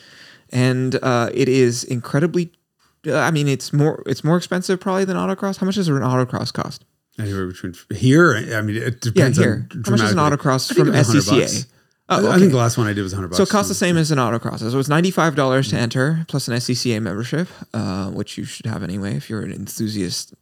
and 0.50 0.98
uh, 1.02 1.30
it 1.32 1.48
is 1.48 1.84
incredibly. 1.84 2.52
Uh, 3.06 3.16
I 3.16 3.30
mean, 3.30 3.48
it's 3.48 3.72
more 3.72 4.02
it's 4.04 4.24
more 4.24 4.36
expensive 4.36 4.78
probably 4.78 5.06
than 5.06 5.16
autocross. 5.16 5.56
How 5.56 5.64
much 5.64 5.76
does 5.76 5.88
an 5.88 5.94
autocross 5.94 6.52
cost? 6.52 6.84
anywhere 7.18 7.46
between 7.46 7.74
here. 7.94 8.34
I 8.36 8.60
mean, 8.60 8.76
it 8.76 9.00
depends. 9.00 9.38
Yeah, 9.38 9.44
here. 9.44 9.68
On 9.72 9.82
How 9.84 9.90
much 9.92 10.00
is 10.00 10.12
an 10.12 10.18
autocross 10.18 10.74
from 10.74 10.88
it 10.88 10.98
was 10.98 11.26
100 11.26 11.46
SCCA? 11.46 11.66
Oh, 12.08 12.30
I- 12.30 12.34
I 12.34 12.38
think 12.38 12.50
the 12.52 12.58
last 12.58 12.76
one 12.76 12.86
I 12.86 12.92
did 12.92 13.02
was 13.02 13.12
hundred 13.12 13.28
bucks. 13.28 13.38
So 13.38 13.44
it 13.44 13.48
costs 13.48 13.68
the 13.68 13.74
same 13.74 13.96
as 13.96 14.10
an 14.10 14.18
autocross. 14.18 14.58
So 14.58 14.78
it's 14.78 14.88
ninety 14.88 15.10
five 15.10 15.34
dollars 15.36 15.68
to 15.70 15.78
enter 15.78 16.24
plus 16.28 16.48
an 16.48 16.54
SCCA 16.54 17.00
membership, 17.00 17.48
uh, 17.72 18.10
which 18.10 18.36
you 18.36 18.44
should 18.44 18.66
have 18.66 18.82
anyway 18.82 19.16
if 19.16 19.30
you're 19.30 19.42
an 19.42 19.52
enthusiast 19.52 20.34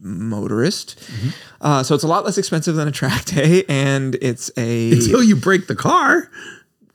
motorist. 0.00 0.98
Mm-hmm. 0.98 1.28
Uh, 1.60 1.82
so 1.82 1.94
it's 1.94 2.04
a 2.04 2.08
lot 2.08 2.24
less 2.24 2.38
expensive 2.38 2.74
than 2.76 2.88
a 2.88 2.92
track 2.92 3.24
day, 3.26 3.64
and 3.68 4.16
it's 4.20 4.50
a 4.56 4.92
until 4.92 5.22
you 5.22 5.36
break 5.36 5.66
the 5.66 5.76
car, 5.76 6.30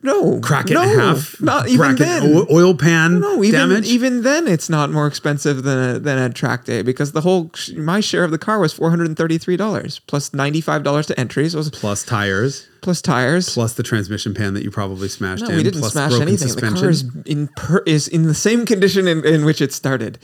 no 0.02 0.39
crack 0.39 0.70
it 0.70 0.76
no, 0.76 0.84
in 0.84 0.97
half, 0.97 1.41
Not 1.41 1.68
even 1.68 1.95
then. 1.95 2.24
o- 2.24 2.47
oil 2.52 2.74
pan 2.74 3.20
no, 3.20 3.43
even 3.43 3.60
damage. 3.70 3.88
even 3.88 4.22
then, 4.24 4.47
it's 4.47 4.70
not 4.70 4.91
more 4.91 5.08
expensive 5.08 5.64
than 5.64 5.95
a, 5.95 6.00
than 6.00 6.18
a 6.18 6.30
track 6.30 6.66
day 6.66 6.82
because 6.82 7.12
the 7.12 7.22
whole 7.22 7.52
my 7.76 8.00
share 8.00 8.24
of 8.24 8.32
the 8.32 8.38
car 8.38 8.60
was 8.60 8.72
four 8.72 8.89
hundred 8.89 9.08
and 9.08 9.18
thirty 9.18 9.38
three 9.38 9.58
dollars 9.58 10.00
plus 10.08 10.34
ninety 10.34 10.62
five 10.62 10.84
dollars 10.84 11.06
to 11.08 11.20
entries. 11.20 11.52
so 11.52 11.58
was 11.58 11.70
plus 11.70 12.04
tires, 12.04 12.68
plus 12.82 13.02
tires. 13.02 13.54
plus 13.54 13.74
the 13.74 13.84
transmission 13.84 14.34
pan 14.34 14.54
that 14.54 14.64
you 14.64 14.72
probably 14.72 15.10
smashed 15.10 15.43
No, 15.43 15.50
in. 15.50 15.58
we 15.58 15.64
didn't 15.64 15.84
smash 15.84 16.14
anything. 16.14 16.38
Suspension. 16.50 16.76
The 16.76 16.82
car 16.82 16.89
is 16.89 17.04
in 17.26 17.47
per, 17.50 17.84
is 17.86 18.08
in 18.08 18.24
the 18.24 18.34
same 18.34 18.66
condition 18.66 19.08
in, 19.08 19.26
in 19.26 19.43
which 19.43 19.60
it 19.62 19.74
started. 19.74 20.18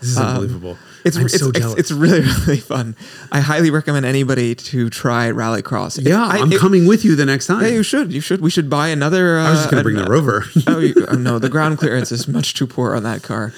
This 0.00 0.10
is 0.10 0.18
unbelievable. 0.18 0.76
It's 1.04 1.16
I'm 1.16 1.24
it's, 1.26 1.38
so 1.38 1.48
it's, 1.48 1.58
jealous. 1.58 1.78
it's 1.78 1.90
really 1.90 2.20
really 2.46 2.60
fun. 2.60 2.94
I 3.32 3.40
highly 3.40 3.70
recommend 3.70 4.04
anybody 4.04 4.54
to 4.54 4.90
try 4.90 5.30
Rallycross. 5.30 6.04
Yeah, 6.06 6.24
I, 6.26 6.38
I'm 6.38 6.52
it- 6.52 6.58
coming 6.58 6.86
with 6.86 7.04
you 7.04 7.16
the 7.16 7.24
next 7.26 7.46
time. 7.46 7.62
Yeah, 7.62 7.68
you 7.68 7.82
should. 7.82 8.12
You 8.12 8.20
should. 8.20 8.40
We 8.40 8.50
should 8.50 8.68
buy 8.68 8.88
another. 8.88 9.38
Uh, 9.38 9.46
I 9.46 9.50
was 9.50 9.60
just 9.60 9.70
gonna 9.70 9.82
bring 9.82 9.96
an- 9.96 10.04
the 10.04 10.10
Rover. 10.10 10.44
oh, 10.66 10.78
you, 10.78 10.94
oh, 11.08 11.14
no, 11.14 11.38
the 11.38 11.48
ground 11.54 11.78
clearance 11.78 12.12
is 12.12 12.28
much 12.28 12.54
too 12.54 12.66
poor 12.66 12.94
on 12.94 13.02
that 13.04 13.22
car. 13.22 13.52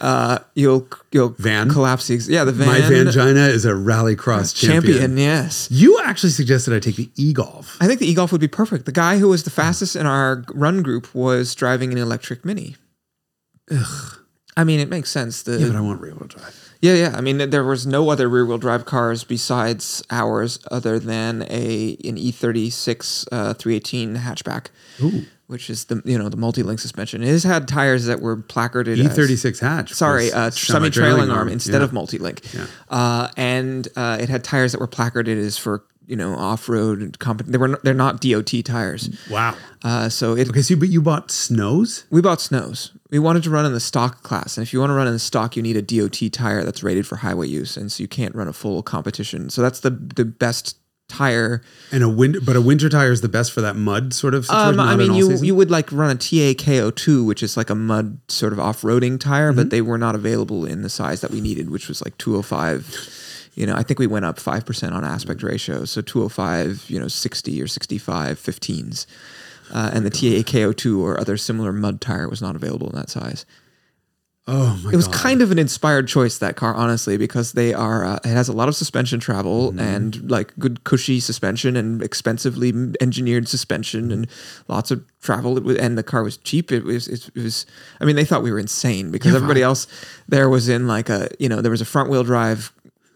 Uh, 0.00 0.38
you'll 0.54 0.88
you'll 1.12 1.28
Van? 1.38 1.70
collapse 1.70 2.08
the 2.08 2.14
ex- 2.16 2.28
yeah 2.28 2.42
the 2.42 2.50
van 2.50 2.66
My 2.66 2.80
Vangina 2.80 3.48
is 3.48 3.64
a 3.64 3.70
rallycross 3.70 4.52
champion. 4.52 4.98
champion. 4.98 5.16
Yes. 5.16 5.68
You 5.70 6.00
actually 6.02 6.30
suggested 6.30 6.74
I 6.74 6.80
take 6.80 6.96
the 6.96 7.08
e-golf. 7.14 7.76
I 7.80 7.86
think 7.86 8.00
the 8.00 8.10
e-golf 8.10 8.32
would 8.32 8.40
be 8.40 8.48
perfect. 8.48 8.84
The 8.84 8.90
guy 8.90 9.18
who 9.18 9.28
was 9.28 9.44
the 9.44 9.50
fastest 9.50 9.94
in 9.94 10.04
our 10.06 10.42
run 10.54 10.82
group 10.82 11.14
was 11.14 11.54
driving 11.54 11.92
an 11.92 11.98
electric 11.98 12.44
mini. 12.44 12.74
Ugh. 13.70 14.18
I 14.56 14.64
mean, 14.64 14.80
it 14.80 14.88
makes 14.88 15.10
sense. 15.10 15.42
The, 15.42 15.58
Yeah, 15.58 15.68
but 15.68 15.76
I 15.76 15.80
want 15.80 16.00
rear-wheel 16.00 16.28
drive. 16.28 16.74
Yeah, 16.80 16.94
yeah. 16.94 17.14
I 17.16 17.20
mean, 17.20 17.38
there 17.50 17.64
was 17.64 17.86
no 17.86 18.10
other 18.10 18.28
rear-wheel 18.28 18.58
drive 18.58 18.84
cars 18.84 19.24
besides 19.24 20.02
ours, 20.10 20.58
other 20.70 20.98
than 20.98 21.42
a 21.48 21.96
an 22.04 22.16
E36 22.18 23.28
uh, 23.32 23.54
318 23.54 24.16
hatchback, 24.16 24.66
which 25.46 25.70
is 25.70 25.84
the 25.84 26.02
you 26.04 26.18
know 26.18 26.28
the 26.28 26.36
multi-link 26.36 26.80
suspension. 26.80 27.22
It 27.22 27.28
has 27.28 27.44
had 27.44 27.68
tires 27.68 28.06
that 28.06 28.20
were 28.20 28.36
placarded 28.36 28.98
as- 28.98 29.16
E36 29.16 29.60
hatch. 29.60 29.92
Sorry, 29.92 30.32
uh, 30.32 30.50
semi-trailing 30.50 30.90
semi-trailing 30.92 31.30
arm 31.30 31.48
instead 31.48 31.78
Yeah. 31.80 31.84
of 31.84 31.92
multi-link. 31.92 32.42
Yeah. 32.52 32.66
Uh, 32.90 33.28
and 33.36 33.86
uh, 33.96 34.18
it 34.20 34.28
had 34.28 34.42
tires 34.44 34.72
that 34.72 34.80
were 34.80 34.86
placarded 34.88 35.38
as 35.38 35.56
for 35.56 35.84
you 36.06 36.16
know 36.16 36.34
off-road. 36.34 37.18
Comp- 37.18 37.46
they 37.46 37.58
were 37.58 37.68
n- 37.68 37.76
they're 37.82 37.94
not 37.94 38.20
DOT 38.20 38.50
tires. 38.64 39.08
Wow. 39.30 39.56
Uh, 39.82 40.08
so 40.08 40.34
it 40.36 40.48
Okay, 40.50 40.62
so 40.62 40.76
but 40.76 40.88
you 40.88 41.00
bought 41.02 41.30
snows? 41.30 42.04
we 42.10 42.20
bought 42.20 42.40
snows. 42.40 42.92
We 43.10 43.18
wanted 43.18 43.42
to 43.44 43.50
run 43.50 43.66
in 43.66 43.72
the 43.72 43.80
stock 43.80 44.22
class, 44.22 44.56
and 44.56 44.66
if 44.66 44.72
you 44.72 44.80
want 44.80 44.90
to 44.90 44.94
run 44.94 45.06
in 45.06 45.12
the 45.12 45.18
stock, 45.18 45.56
you 45.56 45.62
need 45.62 45.76
a 45.76 45.82
DOT 45.82 46.32
tire 46.32 46.64
that's 46.64 46.82
rated 46.82 47.06
for 47.06 47.16
highway 47.16 47.46
use, 47.48 47.76
and 47.76 47.90
so 47.92 48.02
you 48.02 48.08
can't 48.08 48.34
run 48.34 48.48
a 48.48 48.52
full 48.52 48.82
competition. 48.82 49.50
So 49.50 49.60
that's 49.62 49.80
the 49.80 49.90
the 49.90 50.24
best 50.24 50.78
tire. 51.08 51.60
And 51.90 52.02
a 52.02 52.08
winter, 52.08 52.40
but 52.40 52.56
a 52.56 52.60
winter 52.62 52.88
tire 52.88 53.12
is 53.12 53.20
the 53.20 53.28
best 53.28 53.52
for 53.52 53.60
that 53.60 53.76
mud 53.76 54.14
sort 54.14 54.32
of 54.32 54.46
situation. 54.46 54.80
Um, 54.80 54.88
I 54.88 54.96
mean, 54.96 55.12
you 55.12 55.24
all-season? 55.24 55.44
you 55.46 55.54
would 55.54 55.70
like 55.70 55.92
run 55.92 56.10
a 56.10 56.14
TA 56.14 56.54
KO2, 56.56 57.26
which 57.26 57.42
is 57.42 57.54
like 57.54 57.68
a 57.68 57.74
mud 57.74 58.18
sort 58.28 58.54
of 58.54 58.58
off 58.58 58.80
roading 58.80 59.20
tire, 59.20 59.50
Mm-hmm. 59.50 59.56
but 59.58 59.68
they 59.70 59.82
were 59.82 59.98
not 59.98 60.14
available 60.14 60.64
in 60.64 60.80
the 60.80 60.88
size 60.88 61.20
that 61.20 61.30
we 61.30 61.42
needed, 61.42 61.68
which 61.68 61.86
was 61.88 62.02
like 62.02 62.16
205. 62.16 63.18
You 63.54 63.66
know, 63.66 63.74
I 63.74 63.82
think 63.82 63.98
we 63.98 64.06
went 64.06 64.24
up 64.24 64.38
five 64.38 64.64
percent 64.64 64.94
on 64.94 65.04
aspect 65.04 65.42
ratio, 65.42 65.84
so 65.84 66.00
205, 66.00 66.86
you 66.88 66.98
know, 66.98 67.08
60 67.08 67.60
or 67.62 67.66
65 67.66 68.38
15s. 68.38 69.06
Uh, 69.72 69.90
and 69.94 70.04
the 70.04 70.10
TA 70.10 70.42
KO2 70.50 70.98
or 71.00 71.18
other 71.18 71.36
similar 71.38 71.72
mud 71.72 72.00
tire 72.00 72.28
was 72.28 72.42
not 72.42 72.56
available 72.56 72.88
in 72.90 72.94
that 72.96 73.08
size. 73.08 73.46
Oh 74.48 74.78
my 74.84 74.90
It 74.92 74.96
was 74.96 75.06
god. 75.06 75.14
kind 75.14 75.40
of 75.40 75.52
an 75.52 75.58
inspired 75.58 76.08
choice 76.08 76.38
that 76.38 76.56
car, 76.56 76.74
honestly, 76.74 77.16
because 77.16 77.52
they 77.52 77.72
are. 77.72 78.04
Uh, 78.04 78.16
it 78.24 78.30
has 78.30 78.48
a 78.48 78.52
lot 78.52 78.68
of 78.68 78.74
suspension 78.74 79.20
travel 79.20 79.70
Mm-hmm. 79.70 79.78
and 79.78 80.30
like 80.30 80.52
good 80.58 80.82
cushy 80.84 81.20
suspension 81.20 81.76
and 81.76 82.02
expensively 82.02 82.72
engineered 83.00 83.46
suspension 83.48 84.10
and 84.10 84.26
lots 84.66 84.90
of 84.90 85.04
travel. 85.22 85.56
It 85.56 85.62
was, 85.62 85.76
and 85.76 85.96
the 85.96 86.02
car 86.02 86.24
was 86.24 86.38
cheap. 86.38 86.72
It 86.72 86.82
was. 86.84 87.06
It, 87.06 87.30
was. 87.36 87.66
I 88.00 88.04
mean, 88.04 88.16
they 88.16 88.24
thought 88.24 88.42
we 88.42 88.50
were 88.50 88.58
insane 88.58 89.12
because 89.12 89.32
everybody 89.34 89.62
else 89.62 89.86
there 90.26 90.48
was 90.50 90.68
in 90.68 90.88
like 90.88 91.08
a. 91.08 91.28
You 91.38 91.48
know, 91.48 91.60
there 91.60 91.70
was 91.70 91.80
a 91.80 91.84
front 91.86 92.10
wheel 92.10 92.24
drive 92.24 92.72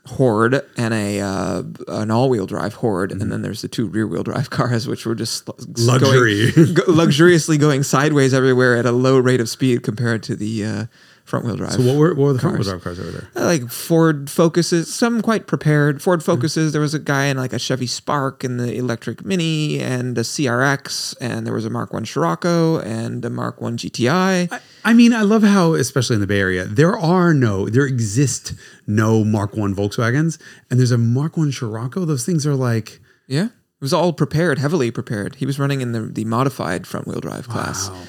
horde 0.07 0.63
and 0.77 0.95
a 0.95 1.21
uh, 1.21 1.63
an 1.89 2.11
all 2.11 2.29
wheel 2.29 2.47
drive 2.47 2.75
horde, 2.75 3.13
and 3.13 3.21
then 3.21 3.43
there's 3.43 3.63
the 3.63 3.69
two 3.69 3.87
rear 3.87 4.07
wheel 4.07 4.23
drive 4.23 4.51
cars, 4.51 4.87
which 4.87 5.07
were 5.07 5.15
just. 5.15 5.49
Luxury. 5.79 6.53
going, 6.53 6.75
go- 6.75 6.85
luxuriously 6.89 7.59
going 7.59 7.83
sideways 7.83 8.33
everywhere 8.33 8.77
at 8.77 8.87
a 8.87 8.93
low 8.93 9.19
rate 9.19 9.41
of 9.41 9.49
speed 9.49 9.83
compared 9.83 10.23
to 10.25 10.37
the 10.37 10.65
uh, 10.65 10.87
front 11.27 11.45
wheel 11.45 11.57
drive 11.57 11.73
So 11.73 11.83
what 11.83 11.97
were, 11.97 12.15
what 12.15 12.17
were 12.19 12.33
the 12.33 12.39
front 12.39 12.57
wheel 12.57 12.65
drive 12.65 12.83
cars 12.83 12.99
over 13.01 13.11
there? 13.11 13.29
Uh, 13.37 13.45
like 13.45 13.69
Ford 13.69 14.31
Focuses, 14.31 14.95
some 14.95 15.21
quite 15.21 15.47
prepared. 15.47 16.01
Ford 16.01 16.21
Mm-hmm. 16.21 16.33
Focuses. 16.33 16.73
There 16.73 16.81
was 16.81 16.95
a 16.95 16.99
guy 16.99 17.27
in 17.27 17.37
like 17.37 17.53
a 17.53 17.59
Chevy 17.59 17.87
Spark 17.87 18.45
and 18.45 18.59
the 18.59 18.75
electric 18.77 19.25
Mini 19.25 19.81
and 19.81 20.17
a 20.17 20.23
CRX, 20.23 21.17
and 21.21 21.45
there 21.47 21.53
was 21.53 21.65
a 21.65 21.71
Mark 21.71 21.93
One 21.93 22.07
Scirocco 22.07 22.79
and 22.79 23.25
a 23.25 23.31
Mark 23.31 23.61
One 23.61 23.77
GTI. 23.77 24.51
I, 24.53 24.61
I 24.85 24.95
mean, 24.95 25.13
I 25.13 25.23
love 25.23 25.43
how, 25.43 25.75
especially 25.75 26.15
in 26.15 26.21
the 26.21 26.27
Bay 26.27 26.41
Area, 26.41 26.65
there 26.65 26.97
are 26.97 27.35
no, 27.35 27.69
there 27.69 27.85
exist 27.87 28.55
no 28.87 29.25
Mark 29.25 29.57
One 29.57 29.75
Volkswagens, 29.75 30.39
and 30.71 30.79
there's 30.79 30.93
a 30.93 30.99
Mark 30.99 31.37
One 31.37 31.51
Scirocco. 31.53 32.05
Those 32.05 32.25
things 32.25 32.47
are 32.47 32.55
like, 32.55 33.01
yeah, 33.27 33.47
it 33.47 33.81
was 33.81 33.93
all 33.93 34.13
prepared, 34.13 34.59
heavily 34.59 34.91
prepared. 34.91 35.35
He 35.37 35.47
was 35.47 35.59
running 35.59 35.81
in 35.81 35.93
the 35.93 36.03
the 36.03 36.25
modified 36.25 36.87
front 36.87 37.07
wheel 37.07 37.21
drive 37.21 37.49
class. 37.49 37.91
wow. 37.91 38.03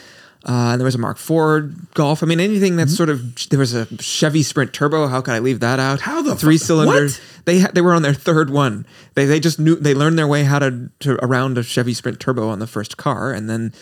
Uh, 0.43 0.77
there 0.77 0.85
was 0.85 0.95
a 0.95 0.99
Mark 0.99 1.17
Four 1.17 1.71
Golf. 1.93 2.23
I 2.23 2.25
mean, 2.25 2.39
anything 2.39 2.75
that's 2.77 2.95
sort 2.95 3.09
of 3.09 3.49
there 3.49 3.59
was 3.59 3.73
a 3.73 3.85
Chevy 4.01 4.43
Sprint 4.43 4.71
Turbo. 4.73 5.07
How 5.07 5.21
could 5.21 5.33
I 5.33 5.39
leave 5.39 5.59
that 5.59 5.79
out? 5.79 6.01
How 6.01 6.21
the 6.21 6.35
three 6.35 6.57
cylinders? 6.57 7.19
They 7.45 7.61
ha- 7.61 7.71
they 7.73 7.81
were 7.81 7.93
on 7.93 8.01
their 8.01 8.13
third 8.13 8.49
one. 8.49 8.85
They 9.15 9.25
they 9.25 9.39
just 9.39 9.59
knew 9.59 9.75
they 9.75 9.93
learned 9.93 10.17
their 10.17 10.27
way 10.27 10.43
how 10.43 10.59
to 10.59 10.89
to 10.99 11.23
around 11.25 11.57
a 11.57 11.63
Chevy 11.63 11.93
Sprint 11.93 12.19
Turbo 12.19 12.49
on 12.49 12.59
the 12.59 12.67
first 12.67 12.97
car, 12.97 13.31
and 13.33 13.49
then 13.49 13.73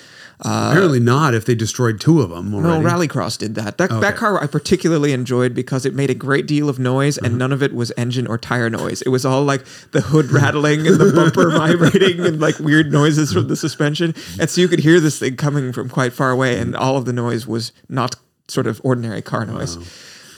Uh, 0.41 0.69
Apparently 0.71 0.99
not 0.99 1.33
if 1.33 1.45
they 1.45 1.55
destroyed 1.55 1.99
two 1.99 2.21
of 2.21 2.29
them 2.29 2.51
no 2.51 2.57
already. 2.57 3.07
Rallycross 3.07 3.38
did 3.38 3.55
that. 3.55 3.77
That 3.77 3.89
that 4.01 4.15
car 4.15 4.41
I 4.41 4.47
particularly 4.47 5.13
enjoyed 5.13 5.53
because 5.53 5.86
it 5.86 5.93
made 5.93 6.09
a 6.09 6.15
great 6.15 6.45
deal 6.45 6.67
of 6.67 6.77
noise, 6.77 7.17
and 7.17 7.27
uh-huh. 7.27 7.38
none 7.38 7.51
of 7.51 7.63
it 7.63 7.73
was 7.73 7.91
engine 7.95 8.27
or 8.27 8.38
tire 8.38 8.69
noise. 8.69 9.01
It 9.01 9.09
was 9.09 9.25
all 9.25 9.43
like 9.43 9.63
the 9.91 10.01
hood 10.01 10.31
rattling 10.31 10.86
and 10.88 10.97
the 10.97 11.13
bumper 11.13 11.51
vibrating 11.57 12.25
and 12.25 12.39
like 12.39 12.59
weird 12.59 12.91
noises 12.91 13.31
from 13.31 13.47
the 13.47 13.55
suspension, 13.55 14.13
and 14.39 14.49
so 14.49 14.61
you 14.61 14.67
could 14.67 14.79
hear 14.79 14.99
this 14.99 15.19
thing 15.19 15.38
coming 15.38 15.71
from 15.71 15.89
quite 15.89 16.11
far 16.13 16.31
away, 16.31 16.59
and 16.59 16.75
all 16.75 16.97
of 16.97 17.05
the 17.05 17.13
noise 17.13 17.47
was 17.47 17.71
not 17.88 18.15
sort 18.47 18.67
of 18.67 18.81
ordinary 18.83 19.21
car 19.21 19.45
noise. 19.45 19.77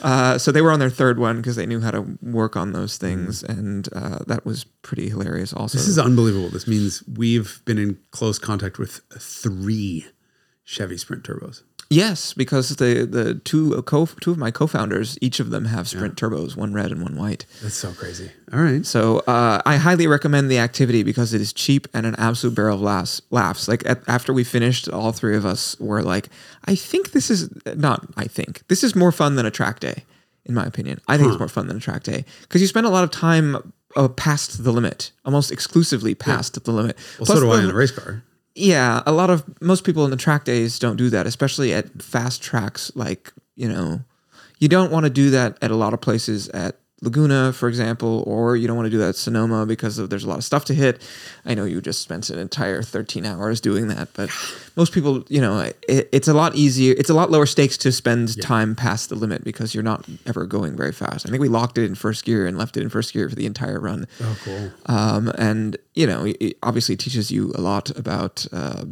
Uh, 0.02 0.38
so 0.38 0.52
they 0.52 0.60
were 0.62 0.70
on 0.70 0.78
their 0.78 0.90
third 0.90 1.18
one 1.18 1.36
because 1.38 1.56
they 1.56 1.66
knew 1.66 1.80
how 1.80 1.90
to 1.90 2.18
work 2.22 2.56
on 2.56 2.72
those 2.72 2.96
things, 2.98 3.42
and 3.42 3.88
uh, 3.94 4.18
that 4.26 4.44
was 4.44 4.64
pretty 4.64 5.08
hilarious. 5.08 5.52
Also, 5.52 5.78
This 5.78 5.88
is 5.88 5.98
unbelievable. 5.98 6.48
This 6.50 6.66
means 6.66 7.02
we've 7.06 7.60
been 7.64 7.78
in 7.78 7.98
close 8.10 8.38
contact 8.38 8.78
with 8.78 9.00
three 9.18 10.06
Chevy 10.64 10.96
Sprint 10.96 11.24
turbos. 11.24 11.62
Yes, 11.90 12.34
because 12.34 12.76
the 12.76 13.06
the 13.10 13.34
two 13.34 13.80
co 13.82 14.06
two 14.20 14.30
of 14.30 14.38
my 14.38 14.50
co-founders, 14.50 15.18
each 15.20 15.40
of 15.40 15.50
them 15.50 15.64
have 15.66 15.88
Sprint 15.88 16.16
turbos, 16.16 16.56
one 16.56 16.72
red 16.72 16.90
and 16.92 17.02
one 17.02 17.16
white. 17.16 17.46
That's 17.62 17.74
so 17.76 17.92
crazy. 17.92 18.30
All 18.52 18.60
right. 18.60 18.84
So 18.86 19.18
uh, 19.20 19.60
I 19.66 19.76
highly 19.76 20.06
recommend 20.06 20.50
the 20.50 20.58
activity 20.58 21.02
because 21.02 21.34
it 21.34 21.40
is 21.40 21.52
cheap 21.52 21.86
and 21.94 22.06
an 22.06 22.14
absolute 22.18 22.54
barrel 22.54 22.76
of 22.76 22.80
laughs. 22.82 23.20
Laughs. 23.30 23.68
Like 23.68 23.84
at, 23.88 24.02
after 24.08 24.32
we 24.32 24.44
finished, 24.44 24.88
all 24.88 25.12
three 25.12 25.36
of 25.36 25.44
us 25.44 25.78
were 25.80 26.02
like, 26.02 26.28
"I 26.66 26.74
think 26.74 27.12
this 27.12 27.30
is 27.30 27.48
not. 27.76 28.06
I 28.16 28.24
think 28.26 28.62
this 28.68 28.82
is 28.84 28.94
more 28.94 29.12
fun 29.12 29.36
than 29.36 29.46
a 29.46 29.50
track 29.50 29.80
day, 29.80 30.04
in 30.44 30.54
my 30.54 30.64
opinion. 30.66 31.00
I 31.08 31.16
think 31.16 31.30
it's 31.30 31.38
more 31.38 31.48
fun 31.48 31.66
than 31.68 31.76
a 31.76 31.80
track 31.80 32.02
day 32.04 32.24
because 32.42 32.60
you 32.60 32.66
spend 32.68 32.86
a 32.86 32.90
lot 32.90 33.04
of 33.04 33.10
time 33.10 33.72
uh, 33.96 34.08
past 34.08 34.64
the 34.64 34.72
limit, 34.72 35.12
almost 35.24 35.50
exclusively 35.50 36.14
past 36.14 36.62
the 36.64 36.72
limit. 36.72 36.96
Well, 37.18 37.26
so 37.26 37.34
do 37.34 37.40
the- 37.40 37.52
I 37.52 37.64
in 37.64 37.70
a 37.70 37.74
race 37.74 37.90
car. 37.90 38.22
Yeah, 38.58 39.02
a 39.06 39.12
lot 39.12 39.30
of 39.30 39.44
most 39.62 39.84
people 39.84 40.04
in 40.04 40.10
the 40.10 40.16
track 40.16 40.44
days 40.44 40.78
don't 40.78 40.96
do 40.96 41.10
that, 41.10 41.26
especially 41.26 41.72
at 41.72 42.02
fast 42.02 42.42
tracks. 42.42 42.90
Like 42.94 43.32
you 43.56 43.68
know, 43.68 44.00
you 44.58 44.68
don't 44.68 44.90
want 44.90 45.04
to 45.04 45.10
do 45.10 45.30
that 45.30 45.58
at 45.62 45.70
a 45.70 45.76
lot 45.76 45.94
of 45.94 46.00
places 46.00 46.48
at 46.50 46.77
Laguna, 47.00 47.52
for 47.52 47.68
example, 47.68 48.24
or 48.26 48.56
you 48.56 48.66
don't 48.66 48.76
want 48.76 48.86
to 48.86 48.90
do 48.90 48.98
that 48.98 49.10
at 49.10 49.16
Sonoma 49.16 49.66
because 49.66 49.98
of, 49.98 50.10
there's 50.10 50.24
a 50.24 50.28
lot 50.28 50.38
of 50.38 50.44
stuff 50.44 50.64
to 50.64 50.74
hit. 50.74 51.00
I 51.44 51.54
know 51.54 51.64
you 51.64 51.80
just 51.80 52.02
spent 52.02 52.28
an 52.28 52.38
entire 52.40 52.82
13 52.82 53.24
hours 53.24 53.60
doing 53.60 53.86
that, 53.88 54.08
but 54.14 54.30
most 54.76 54.92
people, 54.92 55.24
you 55.28 55.40
know, 55.40 55.60
it, 55.60 56.08
it's 56.10 56.26
a 56.26 56.34
lot 56.34 56.56
easier. 56.56 56.94
It's 56.98 57.10
a 57.10 57.14
lot 57.14 57.30
lower 57.30 57.46
stakes 57.46 57.76
to 57.78 57.92
spend 57.92 58.40
time 58.42 58.74
past 58.74 59.10
the 59.10 59.14
limit 59.14 59.44
because 59.44 59.74
you're 59.74 59.84
not 59.84 60.06
ever 60.26 60.44
going 60.44 60.76
very 60.76 60.92
fast. 60.92 61.24
I 61.24 61.30
think 61.30 61.40
we 61.40 61.48
locked 61.48 61.78
it 61.78 61.84
in 61.84 61.94
first 61.94 62.24
gear 62.24 62.46
and 62.46 62.58
left 62.58 62.76
it 62.76 62.82
in 62.82 62.88
first 62.88 63.12
gear 63.12 63.28
for 63.28 63.36
the 63.36 63.46
entire 63.46 63.78
run. 63.78 64.08
Oh, 64.20 64.38
cool. 64.44 64.70
Um, 64.86 65.28
and 65.38 65.76
you 65.94 66.06
know, 66.06 66.24
it 66.24 66.36
it 66.40 66.58
obviously 66.62 66.96
teaches 66.96 67.30
you 67.30 67.52
a 67.54 67.60
lot 67.60 67.96
about 67.96 68.46
uh, 68.52 68.86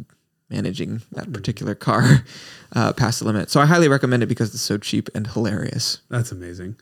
managing 0.49 1.01
that 1.11 1.31
particular 1.33 1.75
car 1.75 2.23
uh, 2.75 2.93
past 2.93 3.19
the 3.19 3.25
limit. 3.25 3.49
So 3.49 3.59
I 3.59 3.65
highly 3.65 3.87
recommend 3.87 4.23
it 4.23 4.27
because 4.27 4.53
it's 4.53 4.63
so 4.63 4.77
cheap 4.77 5.09
and 5.13 5.27
hilarious. 5.27 5.99
That's 6.09 6.31
amazing. 6.31 6.77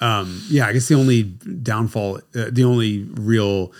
Um, 0.00 0.42
yeah, 0.48 0.66
I 0.66 0.72
guess 0.72 0.88
the 0.88 0.94
only 0.94 1.24
downfall, 1.24 2.18
uh, 2.34 2.46
the 2.50 2.64
only 2.64 3.04
real, 3.14 3.72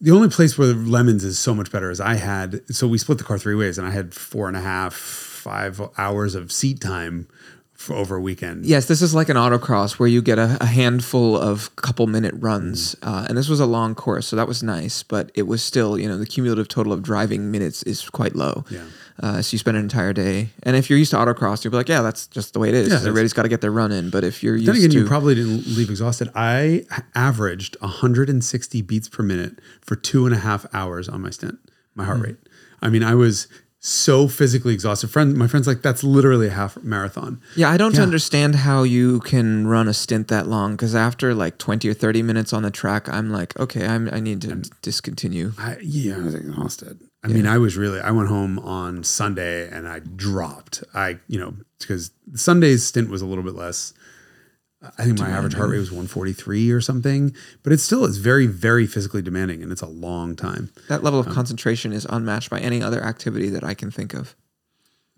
the 0.00 0.10
only 0.10 0.28
place 0.28 0.58
where 0.58 0.74
lemons 0.74 1.24
is 1.24 1.38
so 1.38 1.54
much 1.54 1.70
better 1.70 1.90
is 1.90 2.00
I 2.00 2.14
had. 2.14 2.62
So 2.74 2.88
we 2.88 2.98
split 2.98 3.18
the 3.18 3.24
car 3.24 3.38
three 3.38 3.54
ways, 3.54 3.78
and 3.78 3.86
I 3.86 3.90
had 3.90 4.12
four 4.12 4.48
and 4.48 4.56
a 4.56 4.60
half, 4.60 4.94
five 4.94 5.80
hours 5.96 6.34
of 6.34 6.50
seat 6.50 6.80
time 6.80 7.28
for 7.74 7.94
over 7.94 8.16
a 8.16 8.20
weekend. 8.20 8.64
Yes, 8.64 8.86
this 8.86 9.02
is 9.02 9.14
like 9.14 9.28
an 9.28 9.36
autocross 9.36 9.98
where 9.98 10.08
you 10.08 10.22
get 10.22 10.38
a, 10.38 10.56
a 10.60 10.66
handful 10.66 11.36
of 11.36 11.74
couple 11.76 12.06
minute 12.06 12.34
runs, 12.38 12.96
uh, 13.02 13.26
and 13.28 13.36
this 13.36 13.48
was 13.48 13.60
a 13.60 13.66
long 13.66 13.94
course, 13.94 14.26
so 14.26 14.34
that 14.34 14.48
was 14.48 14.62
nice. 14.62 15.02
But 15.02 15.30
it 15.34 15.42
was 15.42 15.62
still, 15.62 15.98
you 15.98 16.08
know, 16.08 16.18
the 16.18 16.26
cumulative 16.26 16.68
total 16.68 16.92
of 16.92 17.02
driving 17.02 17.50
minutes 17.50 17.82
is 17.84 18.08
quite 18.08 18.34
low. 18.34 18.64
Yeah. 18.70 18.84
Uh, 19.20 19.40
so 19.40 19.54
you 19.54 19.58
spend 19.58 19.76
an 19.76 19.82
entire 19.82 20.12
day, 20.12 20.50
and 20.62 20.76
if 20.76 20.90
you're 20.90 20.98
used 20.98 21.10
to 21.12 21.16
autocross, 21.16 21.64
you'll 21.64 21.70
be 21.70 21.76
like, 21.78 21.88
"Yeah, 21.88 22.02
that's 22.02 22.26
just 22.26 22.52
the 22.52 22.58
way 22.58 22.68
it 22.68 22.74
is. 22.74 22.88
Yeah, 22.88 22.96
Everybody's 22.98 23.32
got 23.32 23.42
to 23.44 23.48
get 23.48 23.60
their 23.62 23.70
run 23.72 23.90
in." 23.92 24.10
But 24.10 24.24
if 24.24 24.42
you're 24.42 24.56
used 24.56 24.68
Then 24.68 24.76
again, 24.76 24.90
to, 24.90 24.98
you 24.98 25.06
probably 25.06 25.34
didn't 25.34 25.66
leave 25.66 25.88
exhausted. 25.88 26.30
I 26.34 26.84
averaged 27.14 27.76
160 27.80 28.82
beats 28.82 29.08
per 29.08 29.22
minute 29.22 29.58
for 29.80 29.96
two 29.96 30.26
and 30.26 30.34
a 30.34 30.38
half 30.38 30.66
hours 30.74 31.08
on 31.08 31.22
my 31.22 31.30
stint, 31.30 31.58
my 31.94 32.04
heart 32.04 32.20
rate. 32.20 32.36
I 32.82 32.90
mean, 32.90 33.02
I 33.02 33.14
was 33.14 33.48
so 33.80 34.26
physically 34.26 34.74
exhausted. 34.74 35.08
Friend, 35.08 35.34
my 35.34 35.46
friend's 35.46 35.66
like, 35.68 35.80
that's 35.80 36.02
literally 36.02 36.48
a 36.48 36.50
half 36.50 36.76
marathon. 36.82 37.40
Yeah, 37.54 37.70
I 37.70 37.76
don't 37.76 37.94
Yeah. 37.94 38.02
understand 38.02 38.56
how 38.56 38.82
you 38.82 39.20
can 39.20 39.66
run 39.68 39.86
a 39.86 39.94
stint 39.94 40.26
that 40.28 40.48
long 40.48 40.72
because 40.72 40.94
after 40.94 41.34
like 41.34 41.56
20 41.58 41.88
or 41.88 41.94
30 41.94 42.22
minutes 42.22 42.52
on 42.52 42.62
the 42.64 42.70
track, 42.72 43.08
I'm 43.08 43.30
like, 43.30 43.58
okay, 43.60 43.86
I'm, 43.86 44.08
I 44.12 44.18
need 44.20 44.40
to 44.42 44.62
discontinue. 44.82 45.52
I, 45.56 45.76
yeah, 45.82 46.16
I 46.16 46.20
was 46.22 46.34
exhausted. 46.34 46.98
I 47.30 47.34
mean, 47.34 47.46
I 47.46 47.58
was 47.58 47.76
really. 47.76 48.00
I 48.00 48.10
went 48.12 48.28
home 48.28 48.58
on 48.60 49.02
Sunday 49.04 49.68
and 49.68 49.86
I 49.88 49.98
dropped. 50.00 50.84
I, 50.94 51.18
you 51.28 51.38
know, 51.38 51.54
because 51.78 52.10
Sunday's 52.34 52.84
stint 52.84 53.10
was 53.10 53.20
a 53.22 53.26
little 53.26 53.44
bit 53.44 53.54
less. 53.54 53.92
I 54.98 55.04
think 55.04 55.18
my 55.18 55.30
average 55.30 55.54
heart 55.54 55.70
rate 55.70 55.78
was 55.78 55.90
143 55.90 56.70
or 56.70 56.80
something, 56.80 57.34
but 57.64 57.72
it 57.72 57.80
still 57.80 58.04
is 58.04 58.18
very, 58.18 58.46
very 58.46 58.86
physically 58.86 59.22
demanding, 59.22 59.62
and 59.62 59.72
it's 59.72 59.82
a 59.82 59.86
long 59.86 60.36
time. 60.36 60.70
That 60.88 61.02
level 61.02 61.18
Um, 61.20 61.26
of 61.26 61.34
concentration 61.34 61.92
is 61.92 62.06
unmatched 62.08 62.50
by 62.50 62.60
any 62.60 62.82
other 62.82 63.02
activity 63.02 63.48
that 63.48 63.64
I 63.64 63.74
can 63.74 63.90
think 63.90 64.14
of. 64.14 64.36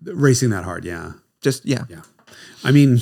Racing 0.02 0.50
that 0.50 0.64
hard, 0.64 0.84
yeah, 0.84 1.14
Just, 1.42 1.66
yeah. 1.66 1.84
yeah. 1.90 2.02
I 2.64 2.70
mean, 2.70 2.98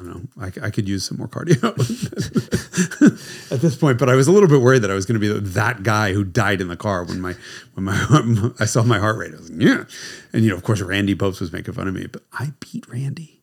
I 0.00 0.04
don't 0.04 0.36
know. 0.36 0.44
I, 0.44 0.66
I 0.66 0.70
could 0.70 0.88
use 0.88 1.04
some 1.04 1.18
more 1.18 1.26
cardio 1.26 1.64
at 3.52 3.60
this 3.60 3.74
point, 3.74 3.98
but 3.98 4.08
I 4.08 4.14
was 4.14 4.28
a 4.28 4.32
little 4.32 4.48
bit 4.48 4.60
worried 4.60 4.82
that 4.82 4.90
I 4.92 4.94
was 4.94 5.06
going 5.06 5.20
to 5.20 5.34
be 5.34 5.40
that 5.50 5.82
guy 5.82 6.12
who 6.12 6.22
died 6.22 6.60
in 6.60 6.68
the 6.68 6.76
car 6.76 7.02
when 7.02 7.20
my 7.20 7.34
when 7.74 7.84
my 7.84 8.50
I 8.60 8.64
saw 8.64 8.84
my 8.84 8.98
heart 8.98 9.16
rate. 9.18 9.34
I 9.34 9.38
was 9.38 9.50
like, 9.50 9.60
yeah, 9.60 9.84
and 10.32 10.44
you 10.44 10.50
know, 10.50 10.56
of 10.56 10.62
course, 10.62 10.80
Randy 10.80 11.16
Pobst 11.16 11.40
was 11.40 11.52
making 11.52 11.74
fun 11.74 11.88
of 11.88 11.94
me, 11.94 12.06
but 12.06 12.22
I 12.32 12.52
beat 12.60 12.88
Randy. 12.88 13.42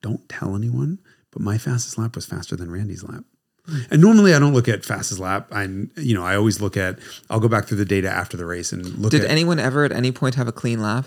Don't 0.00 0.28
tell 0.28 0.54
anyone, 0.54 1.00
but 1.32 1.42
my 1.42 1.58
fastest 1.58 1.98
lap 1.98 2.14
was 2.14 2.26
faster 2.26 2.54
than 2.54 2.70
Randy's 2.70 3.02
lap. 3.02 3.24
Hmm. 3.66 3.78
And 3.90 4.00
normally 4.00 4.32
I 4.34 4.38
don't 4.38 4.54
look 4.54 4.68
at 4.68 4.84
fastest 4.84 5.18
lap. 5.18 5.48
I, 5.50 5.64
you 5.96 6.14
know, 6.14 6.24
I 6.24 6.36
always 6.36 6.60
look 6.60 6.76
at. 6.76 7.00
I'll 7.28 7.40
go 7.40 7.48
back 7.48 7.66
through 7.66 7.78
the 7.78 7.84
data 7.84 8.08
after 8.08 8.36
the 8.36 8.46
race 8.46 8.72
and 8.72 8.84
look 8.98 9.12
at 9.12 9.20
Did 9.20 9.24
at. 9.24 9.30
anyone 9.32 9.58
ever 9.58 9.84
at 9.84 9.90
any 9.90 10.12
point 10.12 10.36
have 10.36 10.46
a 10.46 10.52
clean 10.52 10.80
lap? 10.80 11.06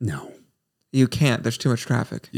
no, 0.00 0.32
You 0.94 1.08
can't. 1.08 1.42
There's 1.42 1.58
too 1.58 1.70
much 1.70 1.82
traffic. 1.82 2.28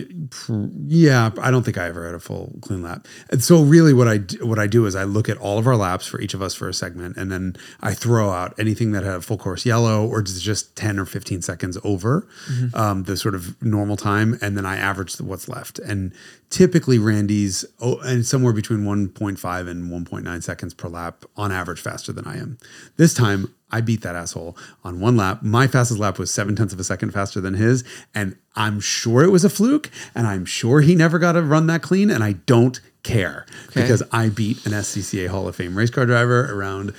Yeah, 0.86 1.30
I 1.42 1.50
don't 1.50 1.62
think 1.62 1.76
I 1.76 1.88
ever 1.88 2.06
had 2.06 2.14
a 2.14 2.18
full 2.18 2.54
clean 2.62 2.82
lap. 2.82 3.06
And 3.28 3.44
so 3.44 3.62
really 3.62 3.92
what 3.92 4.08
I 4.08 4.16
do, 4.16 4.46
what 4.46 4.58
I 4.58 4.66
do 4.66 4.86
is 4.86 4.96
I 4.96 5.04
look 5.04 5.28
at 5.28 5.36
all 5.36 5.58
of 5.58 5.66
our 5.66 5.76
laps 5.76 6.06
for 6.06 6.18
each 6.22 6.32
of 6.32 6.40
us 6.40 6.54
for 6.54 6.66
a 6.66 6.72
segment 6.72 7.18
and 7.18 7.30
then 7.30 7.56
I 7.82 7.92
throw 7.92 8.30
out 8.30 8.58
anything 8.58 8.92
that 8.92 9.02
had 9.02 9.16
a 9.16 9.20
full 9.20 9.36
course 9.36 9.66
yellow 9.66 10.06
or 10.06 10.22
just 10.22 10.74
10 10.74 10.98
or 10.98 11.04
15 11.04 11.42
seconds 11.42 11.76
over 11.84 12.26
um, 12.72 13.02
the 13.02 13.18
sort 13.18 13.34
of 13.34 13.62
normal 13.62 13.98
time 13.98 14.38
and 14.40 14.56
then 14.56 14.64
I 14.64 14.78
average 14.78 15.20
what's 15.20 15.50
left. 15.50 15.78
And 15.80 16.14
typically 16.48 16.98
Randy's 16.98 17.66
oh, 17.80 17.98
and 17.98 18.24
somewhere 18.24 18.54
between 18.54 18.84
1.5 18.84 19.68
and 19.68 19.90
1.9 20.08 20.42
seconds 20.42 20.72
per 20.72 20.88
lap 20.88 21.26
on 21.36 21.52
average 21.52 21.82
faster 21.82 22.10
than 22.10 22.26
I 22.26 22.38
am. 22.38 22.56
This 22.96 23.12
time 23.12 23.54
I 23.70 23.80
beat 23.80 24.02
that 24.02 24.14
asshole 24.14 24.56
on 24.84 25.00
one 25.00 25.16
lap. 25.16 25.42
My 25.42 25.66
fastest 25.66 25.98
lap 25.98 26.18
was 26.18 26.30
seven 26.30 26.54
tenths 26.54 26.72
of 26.72 26.78
a 26.80 26.84
second 26.84 27.10
faster 27.12 27.40
than 27.40 27.54
his. 27.54 27.82
And 28.14 28.36
I'm 28.54 28.78
sure 28.80 29.22
it 29.24 29.30
was 29.32 29.44
a 29.44 29.50
fluke. 29.50 29.90
And 30.14 30.26
I'm 30.26 30.44
sure 30.44 30.80
he 30.80 30.94
never 30.94 31.18
got 31.18 31.32
to 31.32 31.42
run 31.42 31.66
that 31.66 31.82
clean. 31.82 32.10
And 32.10 32.22
I 32.22 32.32
don't 32.32 32.80
care 33.02 33.44
because 33.74 34.02
I 34.12 34.28
beat 34.28 34.64
an 34.66 34.72
SCCA 34.72 35.28
Hall 35.28 35.48
of 35.48 35.56
Fame 35.56 35.76
race 35.76 35.90
car 35.90 36.06
driver 36.06 36.52
around 36.52 36.92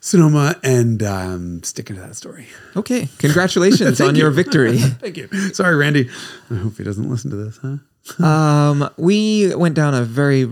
Sonoma 0.00 0.56
and 0.62 1.02
um, 1.02 1.62
sticking 1.62 1.96
to 1.96 2.02
that 2.02 2.14
story. 2.16 2.46
Okay. 2.76 3.08
Congratulations 3.18 4.00
on 4.02 4.14
your 4.16 4.30
victory. 4.30 4.76
Thank 4.78 5.16
you. 5.16 5.28
Sorry, 5.54 5.74
Randy. 5.76 6.10
I 6.50 6.54
hope 6.56 6.76
he 6.76 6.84
doesn't 6.84 7.08
listen 7.08 7.30
to 7.30 7.36
this, 7.36 7.58
huh? 7.58 7.76
Um, 8.22 8.90
we 8.98 9.54
went 9.54 9.74
down 9.74 9.94
a 9.94 10.02
very 10.02 10.46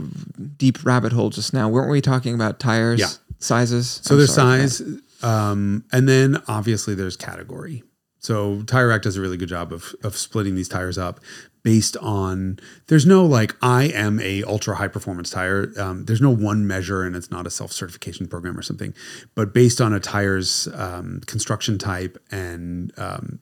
deep 0.57 0.83
rabbit 0.87 1.13
hole 1.13 1.29
just 1.29 1.53
now. 1.53 1.69
Weren't 1.69 1.91
we 1.91 2.01
talking 2.01 2.35
about 2.35 2.59
tires, 2.59 2.99
Yeah. 2.99 3.09
sizes? 3.41 4.01
So 4.03 4.15
I'm 4.15 4.19
there's 4.21 4.35
sorry. 4.35 4.61
size, 4.69 4.83
um, 5.23 5.85
and 5.93 6.09
then 6.09 6.43
obviously 6.49 6.95
there's 6.95 7.17
category. 7.17 7.83
So 8.19 8.63
Tire 8.63 8.89
Rack 8.89 9.03
does 9.03 9.17
a 9.17 9.21
really 9.21 9.37
good 9.37 9.49
job 9.49 9.73
of 9.73 9.95
of 10.05 10.17
splitting 10.17 10.55
these 10.55 10.69
tires 10.69 10.97
up 10.97 11.21
based 11.63 11.97
on. 11.99 12.59
There's 12.87 13.05
no 13.05 13.27
like 13.27 13.57
I 13.61 13.85
am 13.85 14.21
a 14.21 14.45
ultra 14.45 14.77
high 14.77 14.89
performance 14.89 15.31
tire. 15.31 15.73
Um, 15.77 16.05
there's 16.05 16.21
no 16.21 16.31
one 16.31 16.67
measure, 16.67 17.03
and 17.03 17.17
it's 17.17 17.31
not 17.31 17.47
a 17.47 17.51
self 17.51 17.73
certification 17.73 18.29
program 18.29 18.57
or 18.57 18.63
something. 18.63 18.95
But 19.35 19.53
based 19.53 19.81
on 19.81 19.93
a 19.93 19.99
tire's 19.99 20.69
um, 20.75 21.21
construction 21.27 21.79
type 21.79 22.17
and 22.31 22.93
um, 22.97 23.41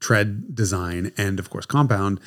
tread 0.00 0.54
design 0.54 1.12
and 1.16 1.38
of 1.38 1.50
course 1.50 1.66
compound, 1.66 2.20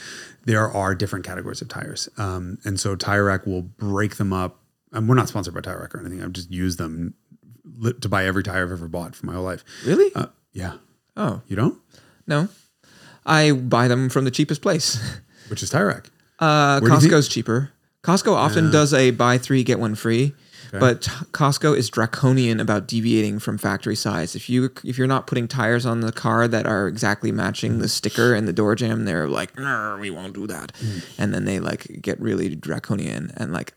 there 0.46 0.70
are 0.70 0.96
different 0.96 1.26
categories 1.26 1.62
of 1.62 1.68
tires. 1.68 2.08
Um, 2.18 2.60
and 2.64 2.80
so 2.80 2.96
Tire 2.96 3.26
Rack 3.26 3.46
will 3.46 3.64
break 3.64 4.16
them 4.18 4.32
up. 4.32 4.60
And 4.92 5.10
we're 5.10 5.16
not 5.16 5.28
sponsored 5.28 5.56
by 5.56 5.62
Tire 5.62 5.80
Rack 5.80 5.96
or 5.96 6.02
anything. 6.02 6.22
I've 6.22 6.34
just 6.34 6.52
used 6.52 6.78
them 6.78 7.16
to 8.02 8.10
buy 8.10 8.26
every 8.26 8.44
tire 8.44 8.64
I've 8.64 8.72
ever 8.72 8.88
bought 8.88 9.16
for 9.16 9.26
my 9.26 9.34
whole 9.34 9.44
life. 9.44 9.64
Really? 9.86 10.12
Uh, 10.16 10.28
yeah. 10.52 10.74
oh, 11.18 11.42
You 11.48 11.56
don't? 11.56 11.80
no. 12.28 12.48
I 13.26 13.54
buy 13.54 13.88
them 13.88 14.10
from 14.10 14.26
the 14.26 14.32
cheapest 14.32 14.62
place. 14.62 15.00
Which 15.50 15.64
is 15.64 15.70
Tire 15.70 15.88
Rack. 15.88 16.10
Uh, 16.40 16.80
Where 16.82 16.90
do 16.90 16.96
you 16.96 17.02
think- 17.02 17.14
Costco's 17.14 17.28
cheaper. 17.30 17.72
Costco 18.04 18.34
often 18.34 18.70
does 18.70 18.94
a 18.94 19.12
buy 19.12 19.38
three 19.38 19.64
get 19.64 19.80
one 19.80 19.96
free, 19.96 20.34
but 20.74 21.04
Costco 21.32 21.78
is 21.78 21.90
draconian 21.90 22.60
about 22.60 22.86
deviating 22.86 23.40
from 23.40 23.58
factory 23.58 23.96
size. 23.96 24.36
If 24.36 24.50
you 24.50 24.72
if 24.84 24.98
you're 24.98 25.08
not 25.08 25.26
putting 25.26 25.48
tires 25.48 25.86
on 25.86 26.02
the 26.02 26.12
car 26.12 26.46
that 26.50 26.66
are 26.68 26.86
exactly 26.90 27.32
matching 27.32 27.80
the 27.80 27.88
sticker 27.88 28.34
and 28.34 28.46
the 28.46 28.52
door 28.52 28.76
jam, 28.76 29.06
they're 29.06 29.30
like, 29.30 29.58
we 30.02 30.10
won't 30.10 30.34
do 30.34 30.48
that," 30.48 30.74
and 31.18 31.34
then 31.34 31.46
they 31.46 31.62
like 31.62 32.00
get 32.02 32.20
really 32.20 32.54
draconian 32.56 33.32
and 33.38 33.54
like. 33.54 33.74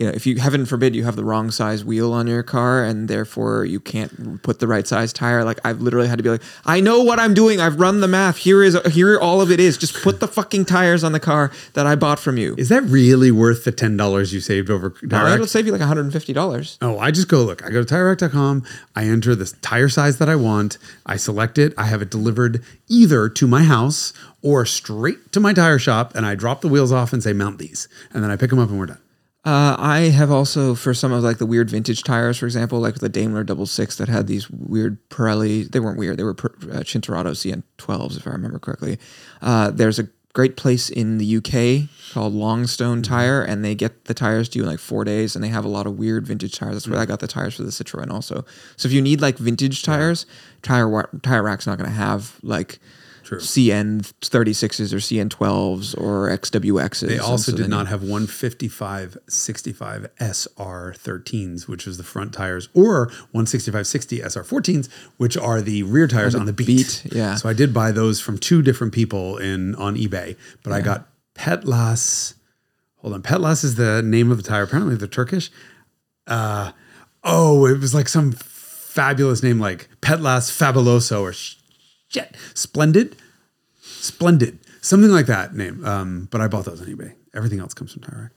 You 0.00 0.06
know, 0.06 0.12
if 0.12 0.26
you 0.26 0.36
heaven 0.38 0.64
forbid 0.64 0.96
you 0.96 1.04
have 1.04 1.14
the 1.14 1.24
wrong 1.26 1.50
size 1.50 1.84
wheel 1.84 2.14
on 2.14 2.26
your 2.26 2.42
car 2.42 2.82
and 2.82 3.06
therefore 3.06 3.66
you 3.66 3.80
can't 3.80 4.42
put 4.42 4.58
the 4.58 4.66
right 4.66 4.86
size 4.86 5.12
tire, 5.12 5.44
like 5.44 5.60
I've 5.62 5.82
literally 5.82 6.08
had 6.08 6.16
to 6.16 6.22
be 6.22 6.30
like, 6.30 6.40
I 6.64 6.80
know 6.80 7.02
what 7.02 7.18
I'm 7.20 7.34
doing. 7.34 7.60
I've 7.60 7.78
run 7.78 8.00
the 8.00 8.08
math. 8.08 8.38
Here 8.38 8.62
is 8.62 8.78
here 8.94 9.20
all 9.20 9.42
of 9.42 9.50
it 9.50 9.60
is. 9.60 9.76
Just 9.76 9.92
put 10.02 10.20
the 10.20 10.26
fucking 10.26 10.64
tires 10.64 11.04
on 11.04 11.12
the 11.12 11.20
car 11.20 11.52
that 11.74 11.86
I 11.86 11.96
bought 11.96 12.18
from 12.18 12.38
you. 12.38 12.54
Is 12.56 12.70
that 12.70 12.82
really 12.84 13.30
worth 13.30 13.64
the 13.64 13.72
ten 13.72 13.98
dollars 13.98 14.32
you 14.32 14.40
saved 14.40 14.70
over 14.70 14.88
Tire 14.88 15.06
No, 15.10 15.24
Rack? 15.26 15.34
it'll 15.34 15.46
save 15.46 15.66
you 15.66 15.72
like 15.72 15.82
$150. 15.82 16.78
Oh, 16.80 16.98
I 16.98 17.10
just 17.10 17.28
go 17.28 17.42
look. 17.42 17.62
I 17.62 17.68
go 17.68 17.84
to 17.84 17.94
TireRack.com. 17.94 18.64
I 18.96 19.04
enter 19.04 19.34
the 19.34 19.52
tire 19.60 19.90
size 19.90 20.16
that 20.16 20.30
I 20.30 20.34
want. 20.34 20.78
I 21.04 21.16
select 21.16 21.58
it. 21.58 21.74
I 21.76 21.84
have 21.84 22.00
it 22.00 22.10
delivered 22.10 22.64
either 22.88 23.28
to 23.28 23.46
my 23.46 23.64
house 23.64 24.14
or 24.40 24.64
straight 24.64 25.30
to 25.32 25.40
my 25.40 25.52
tire 25.52 25.78
shop, 25.78 26.14
and 26.14 26.24
I 26.24 26.36
drop 26.36 26.62
the 26.62 26.68
wheels 26.68 26.90
off 26.90 27.12
and 27.12 27.22
say 27.22 27.34
mount 27.34 27.58
these, 27.58 27.86
and 28.14 28.24
then 28.24 28.30
I 28.30 28.36
pick 28.36 28.48
them 28.48 28.58
up 28.58 28.70
and 28.70 28.78
we're 28.78 28.86
done. 28.86 28.98
Uh, 29.42 29.74
I 29.78 29.98
have 30.10 30.30
also 30.30 30.74
for 30.74 30.92
some 30.92 31.12
of 31.12 31.22
like 31.22 31.38
the 31.38 31.46
weird 31.46 31.70
vintage 31.70 32.02
tires, 32.02 32.38
for 32.38 32.44
example, 32.44 32.78
like 32.78 32.96
the 32.96 33.08
Daimler 33.08 33.42
Double 33.42 33.64
Six 33.64 33.96
that 33.96 34.08
had 34.08 34.26
these 34.26 34.50
weird 34.50 34.98
Pirelli. 35.08 35.70
They 35.70 35.80
weren't 35.80 35.98
weird; 35.98 36.18
they 36.18 36.24
were 36.24 36.34
per- 36.34 36.54
uh, 36.70 36.82
Cinturato 36.82 37.30
CN12s, 37.32 38.18
if 38.18 38.26
I 38.26 38.30
remember 38.30 38.58
correctly. 38.58 38.98
Uh, 39.40 39.70
there's 39.70 39.98
a 39.98 40.08
great 40.34 40.56
place 40.56 40.90
in 40.90 41.18
the 41.18 41.36
UK 41.36 41.88
called 42.12 42.34
Longstone 42.34 43.02
Tire, 43.02 43.42
and 43.42 43.64
they 43.64 43.74
get 43.74 44.04
the 44.04 44.14
tires 44.14 44.48
to 44.50 44.58
you 44.58 44.64
in 44.64 44.70
like 44.70 44.78
four 44.78 45.04
days, 45.04 45.34
and 45.34 45.42
they 45.42 45.48
have 45.48 45.64
a 45.64 45.68
lot 45.68 45.86
of 45.86 45.98
weird 45.98 46.26
vintage 46.26 46.56
tires. 46.56 46.74
That's 46.74 46.88
where 46.88 47.00
I 47.00 47.06
got 47.06 47.20
the 47.20 47.26
tires 47.26 47.54
for 47.54 47.62
the 47.62 47.70
Citroen 47.70 48.10
also. 48.10 48.44
So 48.76 48.88
if 48.88 48.92
you 48.92 49.00
need 49.00 49.22
like 49.22 49.38
vintage 49.38 49.82
tires, 49.82 50.26
tire 50.62 51.08
tire 51.22 51.42
rack's 51.42 51.66
not 51.66 51.78
going 51.78 51.88
to 51.88 51.96
have 51.96 52.38
like 52.42 52.78
CN36s 53.38 54.92
or 54.92 54.96
CN12s 54.96 55.98
or 55.98 56.28
XWXs. 56.28 57.08
They 57.08 57.18
also 57.18 57.52
so 57.52 57.56
did 57.56 57.64
then 57.64 57.70
not 57.70 57.88
have 57.88 58.02
155 58.02 59.18
65 59.28 60.10
SR 60.18 60.94
13s, 60.96 61.68
which 61.68 61.86
was 61.86 61.96
the 61.96 62.02
front 62.02 62.32
tires, 62.32 62.68
or 62.74 63.06
165 63.32 63.86
60 63.86 64.20
SR 64.20 64.42
14s, 64.42 64.88
which 65.16 65.36
are 65.36 65.60
the 65.60 65.82
rear 65.82 66.06
tires 66.06 66.34
on 66.34 66.46
the 66.46 66.52
beat. 66.52 66.66
Beat, 66.66 67.02
yeah. 67.12 67.34
So 67.34 67.48
I 67.48 67.52
did 67.52 67.72
buy 67.72 67.90
those 67.90 68.20
from 68.20 68.38
two 68.38 68.62
different 68.62 68.92
people 68.92 69.38
in 69.38 69.74
on 69.76 69.96
eBay, 69.96 70.36
but 70.62 70.72
I 70.72 70.80
got 70.80 71.08
Petlas. 71.34 72.34
Hold 72.96 73.14
on, 73.14 73.22
Petlas 73.22 73.64
is 73.64 73.76
the 73.76 74.02
name 74.02 74.30
of 74.30 74.36
the 74.36 74.42
tire. 74.42 74.62
Apparently 74.62 74.94
they're 74.96 75.08
Turkish. 75.08 75.50
Uh, 76.26 76.72
oh, 77.24 77.66
it 77.66 77.78
was 77.80 77.94
like 77.94 78.08
some 78.08 78.32
fabulous 78.32 79.42
name 79.42 79.60
like 79.60 79.88
Petlas 80.00 80.50
Fabuloso 80.50 81.22
or 81.22 81.32
shit, 82.10 82.36
Splendid, 82.54 83.16
Splendid, 83.80 84.58
something 84.82 85.10
like 85.10 85.26
that 85.26 85.54
name. 85.54 85.84
Um, 85.84 86.28
but 86.30 86.42
I 86.42 86.48
bought 86.48 86.66
those 86.66 86.82
on 86.82 86.86
eBay. 86.86 87.14
Everything 87.34 87.60
else 87.60 87.72
comes 87.72 87.92
from 87.92 88.02
Tire 88.02 88.20
Rack. 88.22 88.32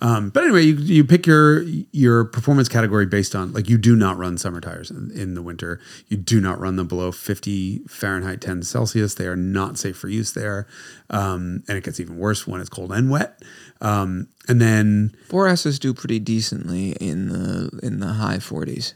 Um, 0.00 0.30
but 0.30 0.44
anyway, 0.44 0.62
you, 0.62 0.74
you 0.76 1.04
pick 1.04 1.26
your 1.26 1.62
your 1.90 2.24
performance 2.24 2.68
category 2.68 3.06
based 3.06 3.34
on 3.34 3.52
like 3.52 3.68
you 3.68 3.76
do 3.76 3.96
not 3.96 4.16
run 4.16 4.38
summer 4.38 4.60
tires 4.60 4.88
in, 4.88 5.10
in 5.10 5.34
the 5.34 5.42
winter. 5.42 5.80
You 6.06 6.16
do 6.16 6.40
not 6.40 6.60
run 6.60 6.76
them 6.76 6.86
below 6.86 7.10
50 7.10 7.80
Fahrenheit, 7.88 8.40
10 8.40 8.62
Celsius. 8.62 9.14
They 9.14 9.26
are 9.26 9.34
not 9.34 9.76
safe 9.76 9.96
for 9.96 10.08
use 10.08 10.32
there, 10.32 10.68
um, 11.10 11.64
and 11.66 11.76
it 11.76 11.82
gets 11.82 11.98
even 11.98 12.18
worse 12.18 12.46
when 12.46 12.60
it's 12.60 12.70
cold 12.70 12.92
and 12.92 13.10
wet. 13.10 13.42
Um, 13.80 14.28
and 14.46 14.60
then 14.60 15.16
4Ss 15.28 15.80
do 15.80 15.92
pretty 15.92 16.20
decently 16.20 16.92
in 16.92 17.30
the 17.30 17.80
in 17.82 17.98
the 17.98 18.12
high 18.12 18.36
40s. 18.36 18.94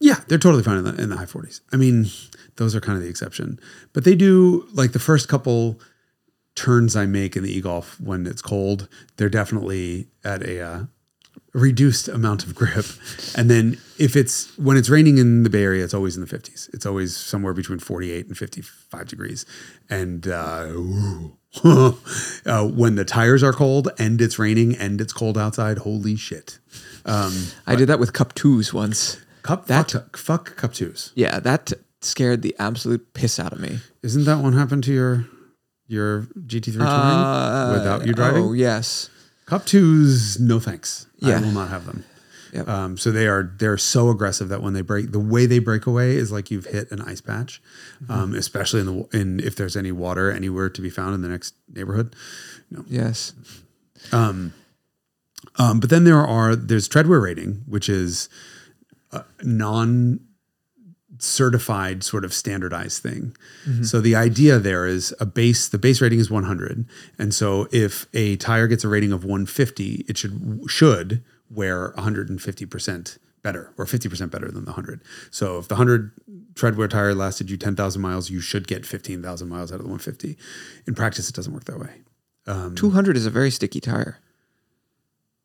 Yeah, 0.00 0.20
they're 0.28 0.38
totally 0.38 0.62
fine 0.62 0.78
in 0.78 0.84
the, 0.84 0.94
in 1.02 1.08
the 1.10 1.16
high 1.16 1.24
40s. 1.24 1.60
I 1.72 1.76
mean, 1.76 2.06
those 2.56 2.74
are 2.74 2.80
kind 2.80 2.96
of 2.96 3.02
the 3.02 3.08
exception. 3.10 3.58
But 3.92 4.04
they 4.04 4.14
do, 4.14 4.66
like 4.72 4.92
the 4.92 4.98
first 4.98 5.28
couple 5.28 5.80
turns 6.54 6.96
I 6.96 7.06
make 7.06 7.36
in 7.36 7.42
the 7.42 7.54
e-golf 7.56 8.00
when 8.00 8.26
it's 8.26 8.42
cold, 8.42 8.88
they're 9.16 9.28
definitely 9.28 10.08
at 10.24 10.42
a 10.42 10.60
uh, 10.60 10.82
reduced 11.52 12.08
amount 12.08 12.44
of 12.44 12.54
grip. 12.54 12.86
And 13.36 13.50
then 13.50 13.78
if 13.98 14.16
it's, 14.16 14.56
when 14.58 14.76
it's 14.76 14.88
raining 14.88 15.18
in 15.18 15.42
the 15.42 15.50
Bay 15.50 15.62
Area, 15.64 15.84
it's 15.84 15.94
always 15.94 16.16
in 16.16 16.24
the 16.24 16.28
50s. 16.28 16.72
It's 16.74 16.86
always 16.86 17.14
somewhere 17.16 17.52
between 17.52 17.78
48 17.78 18.26
and 18.26 18.36
55 18.36 19.06
degrees. 19.08 19.44
And 19.90 20.26
uh, 20.28 20.72
uh, 21.64 22.68
when 22.68 22.94
the 22.96 23.04
tires 23.06 23.42
are 23.42 23.52
cold 23.52 23.90
and 23.98 24.20
it's 24.20 24.38
raining 24.38 24.74
and 24.76 25.00
it's 25.00 25.12
cold 25.12 25.36
outside, 25.36 25.78
holy 25.78 26.16
shit. 26.16 26.58
Um, 27.04 27.48
I 27.66 27.76
did 27.76 27.88
that 27.88 27.98
with 28.00 28.12
Cup 28.12 28.34
2s 28.34 28.72
once. 28.72 29.18
Cup, 29.42 29.66
That- 29.66 29.90
fuck, 29.90 30.16
fuck 30.16 30.56
Cup 30.56 30.72
2s. 30.72 31.12
Yeah, 31.14 31.38
that 31.40 31.72
scared 32.00 32.42
the 32.42 32.54
absolute 32.58 33.12
piss 33.14 33.38
out 33.38 33.52
of 33.52 33.60
me. 33.60 33.78
Isn't 34.02 34.24
that 34.24 34.38
one 34.38 34.52
happened 34.52 34.84
to 34.84 34.92
your 34.92 35.26
your 35.88 36.22
GT3 36.46 36.72
touring 36.72 36.84
Uh, 36.86 37.70
without 37.78 38.06
you 38.06 38.12
driving? 38.12 38.44
Oh, 38.44 38.52
yes. 38.52 39.08
Cup 39.46 39.64
twos, 39.64 40.40
no 40.40 40.58
thanks. 40.58 41.06
Yeah. 41.18 41.38
I 41.38 41.40
will 41.40 41.52
not 41.52 41.68
have 41.68 41.86
them. 41.86 42.04
Yep. 42.52 42.68
Um, 42.68 42.96
so 42.96 43.10
they 43.12 43.26
are 43.26 43.52
they're 43.58 43.76
so 43.78 44.08
aggressive 44.10 44.48
that 44.48 44.62
when 44.62 44.72
they 44.72 44.80
break, 44.80 45.12
the 45.12 45.20
way 45.20 45.46
they 45.46 45.58
break 45.58 45.86
away 45.86 46.16
is 46.16 46.32
like 46.32 46.50
you've 46.50 46.66
hit 46.66 46.90
an 46.90 47.00
ice 47.02 47.20
patch, 47.20 47.60
Mm-hmm. 48.02 48.12
um, 48.12 48.34
especially 48.34 48.80
in 48.80 48.86
the 48.86 49.08
in 49.18 49.40
if 49.40 49.56
there's 49.56 49.76
any 49.76 49.92
water 49.92 50.30
anywhere 50.30 50.68
to 50.70 50.80
be 50.82 50.90
found 50.90 51.14
in 51.14 51.22
the 51.22 51.28
next 51.28 51.54
neighborhood. 51.72 52.14
No. 52.70 52.84
Yes. 52.88 53.32
Um, 54.12 54.52
um, 55.56 55.80
but 55.80 55.90
then 55.90 56.04
there 56.04 56.18
are 56.24 56.56
there's 56.56 56.88
treadwear 56.88 57.22
rating, 57.22 57.62
which 57.66 57.88
is 57.88 58.28
a 59.12 59.22
non 59.42 60.20
certified 61.18 62.02
sort 62.02 62.24
of 62.24 62.32
standardized 62.32 63.02
thing. 63.02 63.36
Mm-hmm. 63.66 63.84
So 63.84 64.00
the 64.00 64.14
idea 64.14 64.58
there 64.58 64.86
is 64.86 65.14
a 65.20 65.26
base 65.26 65.68
the 65.68 65.78
base 65.78 66.00
rating 66.00 66.18
is 66.18 66.30
100 66.30 66.86
and 67.18 67.34
so 67.34 67.68
if 67.72 68.06
a 68.14 68.36
tire 68.36 68.66
gets 68.66 68.84
a 68.84 68.88
rating 68.88 69.12
of 69.12 69.24
150 69.24 70.04
it 70.08 70.18
should 70.18 70.60
should 70.66 71.22
wear 71.50 71.92
150% 71.92 73.18
better 73.42 73.72
or 73.78 73.84
50% 73.84 74.30
better 74.30 74.50
than 74.50 74.64
the 74.64 74.72
100. 74.72 75.02
So 75.30 75.58
if 75.58 75.68
the 75.68 75.74
100 75.74 76.12
treadwear 76.54 76.90
tire 76.90 77.14
lasted 77.14 77.50
you 77.50 77.56
10,000 77.56 78.02
miles 78.02 78.30
you 78.30 78.40
should 78.40 78.66
get 78.66 78.84
15,000 78.84 79.48
miles 79.48 79.70
out 79.70 79.76
of 79.76 79.82
the 79.82 79.88
150. 79.88 80.36
In 80.86 80.94
practice 80.94 81.28
it 81.28 81.34
doesn't 81.34 81.52
work 81.52 81.64
that 81.64 81.78
way. 81.78 82.02
Um, 82.46 82.74
200 82.74 83.16
is 83.16 83.26
a 83.26 83.30
very 83.30 83.50
sticky 83.50 83.80
tire. 83.80 84.18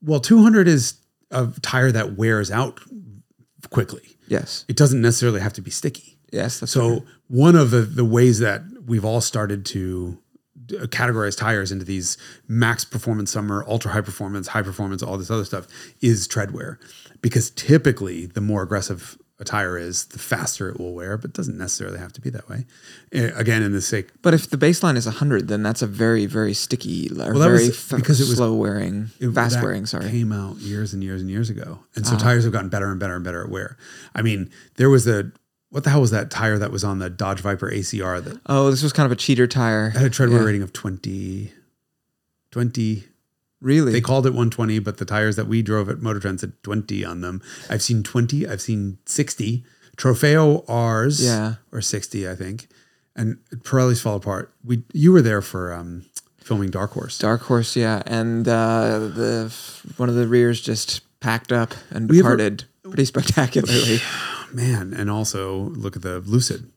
Well, 0.04 0.20
200 0.20 0.68
is 0.68 0.96
a 1.30 1.48
tire 1.62 1.92
that 1.92 2.18
wears 2.18 2.52
out 2.52 2.80
quickly. 3.70 4.18
Yes. 4.32 4.64
It 4.70 4.78
doesn't 4.78 5.02
necessarily 5.02 5.42
have 5.42 5.52
to 5.54 5.62
be 5.62 5.72
sticky. 5.72 6.18
Yes. 6.32 6.62
That's 6.62 6.72
So 6.72 7.04
one 7.28 7.58
of 7.58 7.72
the 7.72 7.82
the 7.82 8.06
ways 8.06 8.40
that 8.40 8.64
we've 8.86 9.04
all 9.04 9.20
started 9.20 9.66
to 9.68 10.18
uh, 10.72 10.86
categorize 10.86 11.38
tires 11.38 11.70
into 11.70 11.84
these 11.84 12.18
max 12.48 12.86
performance 12.86 13.30
summer, 13.30 13.66
ultra 13.68 13.92
high 13.92 14.00
performance, 14.00 14.48
high 14.48 14.62
performance, 14.62 15.04
all 15.04 15.18
this 15.18 15.30
other 15.30 15.44
stuff 15.44 15.68
is 16.00 16.30
treadwear. 16.30 16.78
Because 17.22 17.50
typically 17.52 18.26
the 18.26 18.40
more 18.40 18.64
aggressive 18.64 19.18
a 19.42 19.44
tire 19.44 19.78
is, 19.78 20.06
the 20.06 20.20
faster 20.20 20.70
it 20.70 20.80
will 20.80 20.94
wear, 20.94 21.18
but 21.18 21.32
it 21.32 21.34
doesn't 21.34 21.58
necessarily 21.58 21.98
have 21.98 22.14
to 22.14 22.22
be 22.22 22.30
that 22.30 22.48
way. 22.48 22.66
Eh, 23.12 23.32
Again, 23.36 23.64
in 23.64 23.72
the 23.72 23.82
sake 23.82 24.10
But 24.22 24.34
if 24.34 24.50
the 24.50 24.58
baseline 24.58 24.96
is 24.96 25.06
100, 25.08 25.48
then 25.48 25.64
that's 25.64 25.82
a 25.82 25.88
very, 25.88 26.26
very 26.28 26.54
sticky, 26.54 27.10
that 27.10 27.34
very 27.34 27.68
f- 27.70 27.94
because 27.96 28.22
it 28.22 28.28
was- 28.30 28.38
slow 28.38 28.54
wearing, 28.54 29.10
it- 29.20 29.32
fast 29.32 29.62
wearing, 29.62 29.86
sorry. 29.86 30.10
came 30.10 30.32
out 30.32 30.58
years 30.60 30.94
and 30.94 31.04
years 31.04 31.22
and 31.22 31.30
years 31.30 31.50
ago, 31.50 31.80
and 31.96 32.06
so 32.08 32.16
tires 32.18 32.44
have 32.44 32.54
gotten 32.54 32.70
better 32.70 32.90
and 32.92 33.00
better 33.00 33.16
and 33.16 33.24
better 33.24 33.42
at 33.44 33.50
wear. 33.50 33.78
I 34.16 34.22
mean, 34.22 34.50
there 34.76 34.90
was 34.90 35.06
the 35.06 35.32
what 35.72 35.86
the 35.86 35.90
hell 35.90 36.02
was 36.02 36.12
that 36.12 36.30
tire 36.30 36.58
that 36.60 36.70
was 36.70 36.84
on 36.84 37.00
the 37.00 37.10
Dodge 37.10 37.40
Viper 37.40 37.72
ACR 37.72 38.20
that 38.24 38.40
Oh, 38.46 38.70
this 38.70 38.84
was 38.84 38.92
kind 38.94 39.06
of 39.06 39.12
a 39.12 39.16
cheater 39.16 39.48
tire. 39.48 39.90
had 39.92 40.04
a 40.04 40.10
treadwear 40.10 40.40
Yeah. 40.40 40.44
rating 40.46 40.62
of 40.64 40.74
20, 40.74 41.54
20. 42.52 43.06
Really? 43.62 43.92
They 43.92 44.02
called 44.02 44.26
it 44.26 44.32
120, 44.32 44.80
but 44.80 44.98
the 44.98 45.06
tires 45.06 45.36
that 45.36 45.48
we 45.48 45.62
drove 45.62 45.88
at 45.90 46.02
Motor 46.02 46.20
Trend 46.20 46.40
said 46.40 46.54
20 46.64 47.06
on 47.06 47.22
them. 47.22 47.42
I've 47.70 47.82
seen 47.84 48.02
20, 48.04 48.48
I've 48.48 48.62
seen 48.62 48.98
60. 49.06 49.64
Trofeo 49.98 50.66
R's 50.68 51.24
Yeah. 51.24 51.56
or 51.72 51.80
60, 51.82 52.28
I 52.28 52.36
think. 52.36 52.68
And 53.16 53.38
Pirelli's 53.58 54.02
fall 54.02 54.16
apart. 54.16 54.54
We 54.64 54.84
you 54.94 55.12
were 55.12 55.22
there 55.22 55.42
for 55.42 55.74
um, 55.74 56.06
filming 56.40 56.72
Dark 56.72 56.92
Horse. 56.92 57.18
Dark 57.20 57.42
Horse, 57.42 57.76
yeah. 57.76 58.02
And 58.06 58.48
uh, 58.48 59.00
the 59.00 59.54
one 59.98 60.08
of 60.10 60.16
the 60.16 60.28
rears 60.28 60.62
just 60.62 61.02
packed 61.20 61.52
up 61.52 61.74
and 61.92 62.10
We 62.10 62.18
departed 62.18 62.64
pretty 62.84 63.06
spectacularly. 63.06 64.00
man 64.54 64.94
and 64.94 65.10
also 65.10 65.70
look 65.76 65.96
at 65.96 66.02
the 66.02 66.20
lucid 66.22 66.70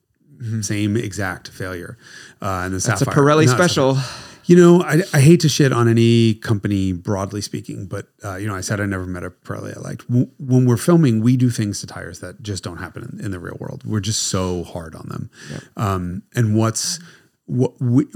same 0.60 0.96
exact 0.96 1.48
failure 1.48 1.96
uh 2.42 2.62
and 2.64 2.72
the 2.72 2.76
It's 2.76 2.86
a 2.88 2.96
sapphire 2.98 3.14
Pirelli 3.14 3.46
Not 3.46 3.56
special. 3.56 3.98
You 4.46 4.56
know 4.56 4.82
I, 4.82 5.02
I 5.12 5.20
hate 5.20 5.40
to 5.40 5.48
shit 5.48 5.72
on 5.72 5.88
any 5.88 6.34
company 6.34 6.92
broadly 6.92 7.40
speaking 7.40 7.86
but 7.86 8.08
uh, 8.24 8.36
you 8.36 8.46
know 8.46 8.54
i 8.54 8.60
said 8.60 8.80
i 8.80 8.86
never 8.86 9.06
met 9.06 9.24
a 9.24 9.30
pirelli 9.30 9.76
i 9.76 9.80
liked 9.80 10.06
W- 10.08 10.30
when 10.38 10.66
we're 10.66 10.76
filming 10.76 11.20
we 11.20 11.36
do 11.36 11.50
things 11.50 11.80
to 11.80 11.86
tires 11.86 12.20
that 12.20 12.42
just 12.42 12.62
don't 12.64 12.78
happen 12.78 13.16
in, 13.18 13.24
in 13.26 13.30
the 13.30 13.38
real 13.38 13.56
world 13.58 13.82
we're 13.84 14.00
just 14.00 14.24
so 14.24 14.64
hard 14.64 14.94
on 14.94 15.08
them 15.08 15.30
um 15.76 16.22
and 16.34 16.56
what's 16.56 16.98
what 17.46 17.80
we, 17.80 18.06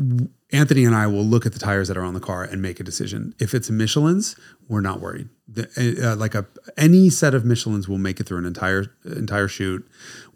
Anthony 0.50 0.84
and 0.84 0.94
I 0.94 1.06
will 1.06 1.24
look 1.24 1.44
at 1.44 1.52
the 1.52 1.58
tires 1.58 1.88
that 1.88 1.96
are 1.96 2.04
on 2.04 2.14
the 2.14 2.20
car 2.20 2.42
and 2.42 2.62
make 2.62 2.80
a 2.80 2.82
decision. 2.82 3.34
If 3.38 3.52
it's 3.52 3.68
Michelin's, 3.68 4.34
we're 4.68 4.80
not 4.80 5.00
worried. 5.00 5.28
The, 5.46 6.12
uh, 6.12 6.16
like 6.16 6.34
a 6.34 6.46
any 6.76 7.10
set 7.10 7.34
of 7.34 7.44
Michelin's 7.44 7.88
will 7.88 7.98
make 7.98 8.18
it 8.20 8.24
through 8.24 8.38
an 8.38 8.46
entire 8.46 8.86
entire 9.04 9.48
shoot. 9.48 9.86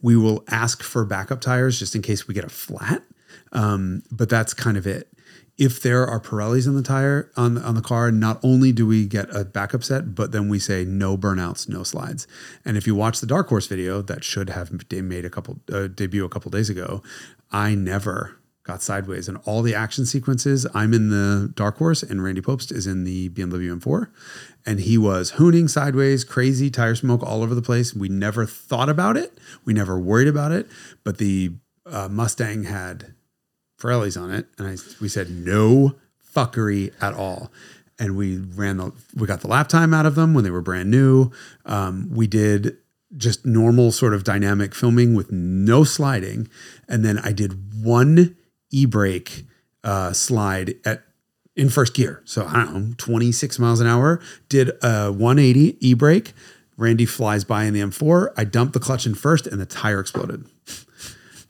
We 0.02 0.16
will 0.16 0.44
ask 0.48 0.82
for 0.82 1.04
backup 1.04 1.40
tires 1.40 1.78
just 1.78 1.94
in 1.94 2.02
case 2.02 2.28
we 2.28 2.34
get 2.34 2.44
a 2.44 2.50
flat, 2.50 3.02
um, 3.52 4.02
but 4.10 4.28
that's 4.28 4.52
kind 4.52 4.76
of 4.76 4.86
it. 4.86 5.08
If 5.58 5.80
there 5.80 6.06
are 6.06 6.18
Pirellis 6.18 6.66
on 6.66 6.74
the 6.74 6.82
tire 6.82 7.30
on 7.36 7.58
on 7.58 7.74
the 7.74 7.82
car, 7.82 8.10
not 8.10 8.40
only 8.42 8.72
do 8.72 8.86
we 8.86 9.06
get 9.06 9.34
a 9.34 9.44
backup 9.44 9.84
set, 9.84 10.14
but 10.14 10.32
then 10.32 10.48
we 10.48 10.58
say 10.58 10.84
no 10.84 11.16
burnouts, 11.16 11.68
no 11.68 11.82
slides. 11.82 12.26
And 12.64 12.76
if 12.76 12.86
you 12.86 12.94
watch 12.94 13.20
the 13.20 13.26
Dark 13.26 13.48
Horse 13.48 13.66
video 13.66 14.02
that 14.02 14.24
should 14.24 14.50
have 14.50 14.72
made 14.90 15.24
a 15.24 15.30
couple 15.30 15.60
uh, 15.72 15.88
debut 15.88 16.24
a 16.24 16.28
couple 16.28 16.50
days 16.50 16.70
ago, 16.70 17.02
I 17.50 17.74
never 17.74 18.38
got 18.64 18.82
sideways. 18.82 19.28
And 19.28 19.38
all 19.44 19.62
the 19.62 19.74
action 19.74 20.06
sequences 20.06 20.66
i'm 20.74 20.94
in 20.94 21.10
the 21.10 21.52
dark 21.54 21.78
horse 21.78 22.02
and 22.02 22.22
Randy 22.22 22.40
Pobst 22.40 22.72
is 22.72 22.86
in 22.86 23.04
the 23.04 23.28
bmw 23.30 23.80
m4 23.80 24.08
and 24.64 24.80
he 24.80 24.96
was 24.96 25.32
hooning 25.32 25.68
sideways 25.68 26.24
crazy 26.24 26.70
tire 26.70 26.94
smoke 26.94 27.22
all 27.22 27.42
over 27.42 27.54
the 27.54 27.62
place. 27.62 27.94
We 27.94 28.08
never 28.08 28.46
thought 28.46 28.88
about 28.88 29.16
it. 29.16 29.38
We 29.64 29.72
never 29.72 29.98
worried 29.98 30.28
about 30.28 30.52
it. 30.52 30.68
But 31.04 31.18
the 31.18 31.56
uh, 31.86 32.08
mustang 32.08 32.64
had 32.64 33.14
Pirellis 33.82 34.20
on 34.20 34.30
it, 34.30 34.46
and 34.58 34.68
I 34.68 34.76
we 35.00 35.08
said 35.08 35.30
no 35.30 35.96
fuckery 36.34 36.92
at 37.00 37.14
all. 37.14 37.50
And 37.98 38.16
we 38.16 38.38
ran 38.38 38.78
the 38.78 38.92
we 39.14 39.26
got 39.26 39.40
the 39.40 39.48
lap 39.48 39.68
time 39.68 39.92
out 39.92 40.06
of 40.06 40.14
them 40.14 40.34
when 40.34 40.44
they 40.44 40.50
were 40.50 40.62
brand 40.62 40.90
new. 40.90 41.30
Um, 41.66 42.08
we 42.10 42.26
did 42.26 42.76
just 43.16 43.44
normal 43.44 43.92
sort 43.92 44.14
of 44.14 44.24
dynamic 44.24 44.74
filming 44.74 45.14
with 45.14 45.30
no 45.30 45.84
sliding, 45.84 46.48
and 46.88 47.04
then 47.04 47.18
I 47.18 47.32
did 47.32 47.84
one 47.84 48.36
e 48.70 48.86
brake 48.86 49.44
uh, 49.84 50.12
slide 50.12 50.74
at 50.84 51.02
in 51.54 51.68
first 51.68 51.94
gear. 51.94 52.22
So 52.24 52.46
I 52.46 52.64
don't 52.64 52.74
know, 52.74 52.94
26 52.96 53.58
miles 53.58 53.80
an 53.80 53.86
hour. 53.86 54.20
Did 54.48 54.70
a 54.82 55.12
180 55.12 55.76
e 55.86 55.94
brake. 55.94 56.32
Randy 56.78 57.04
flies 57.04 57.44
by 57.44 57.64
in 57.64 57.74
the 57.74 57.80
M4. 57.80 58.32
I 58.36 58.44
dumped 58.44 58.72
the 58.72 58.80
clutch 58.80 59.06
in 59.06 59.14
first, 59.14 59.46
and 59.46 59.60
the 59.60 59.66
tire 59.66 60.00
exploded. 60.00 60.46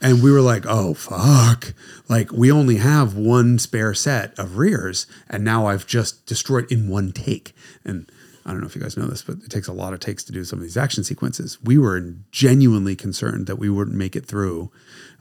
And 0.02 0.20
we 0.20 0.32
were 0.32 0.40
like, 0.40 0.64
oh, 0.66 0.94
fuck. 0.94 1.74
Like, 2.08 2.32
we 2.32 2.50
only 2.50 2.76
have 2.76 3.16
one 3.16 3.60
spare 3.60 3.94
set 3.94 4.36
of 4.36 4.56
rears, 4.58 5.06
and 5.30 5.44
now 5.44 5.66
I've 5.66 5.86
just 5.86 6.26
destroyed 6.26 6.70
in 6.72 6.88
one 6.88 7.12
take. 7.12 7.54
And 7.84 8.10
I 8.44 8.50
don't 8.50 8.60
know 8.60 8.66
if 8.66 8.74
you 8.74 8.82
guys 8.82 8.96
know 8.96 9.06
this, 9.06 9.22
but 9.22 9.36
it 9.44 9.50
takes 9.50 9.68
a 9.68 9.72
lot 9.72 9.92
of 9.92 10.00
takes 10.00 10.24
to 10.24 10.32
do 10.32 10.42
some 10.44 10.58
of 10.58 10.64
these 10.64 10.76
action 10.76 11.04
sequences. 11.04 11.62
We 11.62 11.78
were 11.78 12.00
genuinely 12.32 12.96
concerned 12.96 13.46
that 13.46 13.56
we 13.56 13.70
wouldn't 13.70 13.96
make 13.96 14.16
it 14.16 14.26
through. 14.26 14.72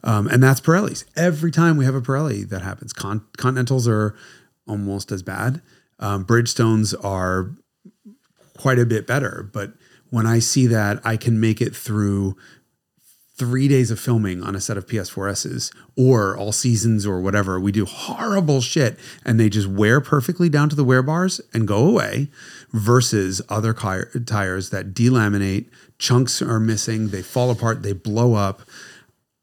Um, 0.02 0.26
and 0.26 0.42
that's 0.42 0.60
Pirellis. 0.60 1.04
Every 1.14 1.52
time 1.52 1.76
we 1.76 1.84
have 1.84 1.94
a 1.94 2.00
Pirelli, 2.00 2.48
that 2.48 2.62
happens. 2.62 2.92
Con- 2.92 3.24
Continentals 3.38 3.86
are 3.86 4.16
almost 4.66 5.12
as 5.12 5.22
bad. 5.22 5.62
Um, 6.00 6.24
Bridgestones 6.24 6.92
are 7.04 7.52
quite 8.58 8.80
a 8.80 8.86
bit 8.86 9.06
better. 9.06 9.48
But 9.52 9.74
when 10.10 10.26
I 10.26 10.40
see 10.40 10.66
that 10.66 11.00
I 11.04 11.16
can 11.16 11.38
make 11.38 11.60
it 11.60 11.76
through 11.76 12.36
three 13.42 13.66
days 13.66 13.90
of 13.90 13.98
filming 13.98 14.40
on 14.40 14.54
a 14.54 14.60
set 14.60 14.76
of 14.76 14.86
PS4Ss 14.86 15.74
or 15.96 16.36
all 16.36 16.52
seasons 16.52 17.04
or 17.04 17.20
whatever, 17.20 17.58
we 17.58 17.72
do 17.72 17.84
horrible 17.84 18.60
shit 18.60 18.96
and 19.24 19.40
they 19.40 19.48
just 19.48 19.66
wear 19.66 20.00
perfectly 20.00 20.48
down 20.48 20.68
to 20.68 20.76
the 20.76 20.84
wear 20.84 21.02
bars 21.02 21.40
and 21.52 21.66
go 21.66 21.88
away 21.88 22.28
versus 22.70 23.42
other 23.48 23.74
tires 23.74 24.70
that 24.70 24.94
delaminate, 24.94 25.66
chunks 25.98 26.40
are 26.40 26.60
missing, 26.60 27.08
they 27.08 27.20
fall 27.20 27.50
apart, 27.50 27.82
they 27.82 27.92
blow 27.92 28.34
up. 28.34 28.62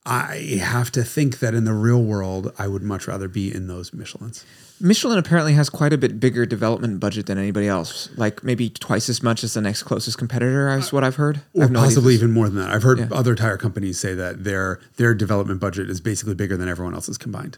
I 0.06 0.58
have 0.62 0.92
to 0.92 1.04
think 1.04 1.40
that 1.40 1.54
in 1.54 1.66
the 1.66 1.74
real 1.74 2.02
world, 2.02 2.54
I 2.58 2.70
would 2.70 2.84
much 2.84 3.06
rather 3.06 3.28
be 3.28 3.54
in 3.54 3.68
those 3.68 3.92
Michelins. 3.92 4.46
Michelin 4.82 5.18
apparently 5.18 5.54
has 5.54 5.70
quite 5.70 5.92
a 5.94 5.98
bit 5.98 6.20
bigger 6.20 6.46
development 6.46 7.00
budget 7.00 7.26
than 7.26 7.38
anybody 7.38 7.68
else, 7.68 8.10
like 8.18 8.44
maybe 8.44 8.70
twice 8.70 9.10
as 9.10 9.22
much 9.22 9.44
as 9.44 9.54
the 9.54 9.62
next 9.62 9.84
closest 9.84 10.18
competitor. 10.18 10.70
Is 10.78 10.94
what 10.94 11.04
I've 11.04 11.16
heard. 11.16 11.42
Or 11.54 11.68
no 11.68 11.80
possibly 11.80 12.14
even 12.14 12.32
more 12.32 12.48
than 12.50 12.58
that. 12.60 12.70
I've 12.72 12.84
heard 12.84 13.00
Yeah. 13.00 13.08
other 13.12 13.36
tire 13.36 13.58
companies 13.58 14.00
say 14.00 14.14
that 14.16 14.44
their 14.44 14.80
their 14.98 15.14
development 15.14 15.60
budget 15.60 15.90
is 15.90 16.00
basically 16.02 16.36
bigger 16.36 16.56
than 16.58 16.68
everyone 16.70 16.94
else's 16.94 17.18
combined. 17.18 17.58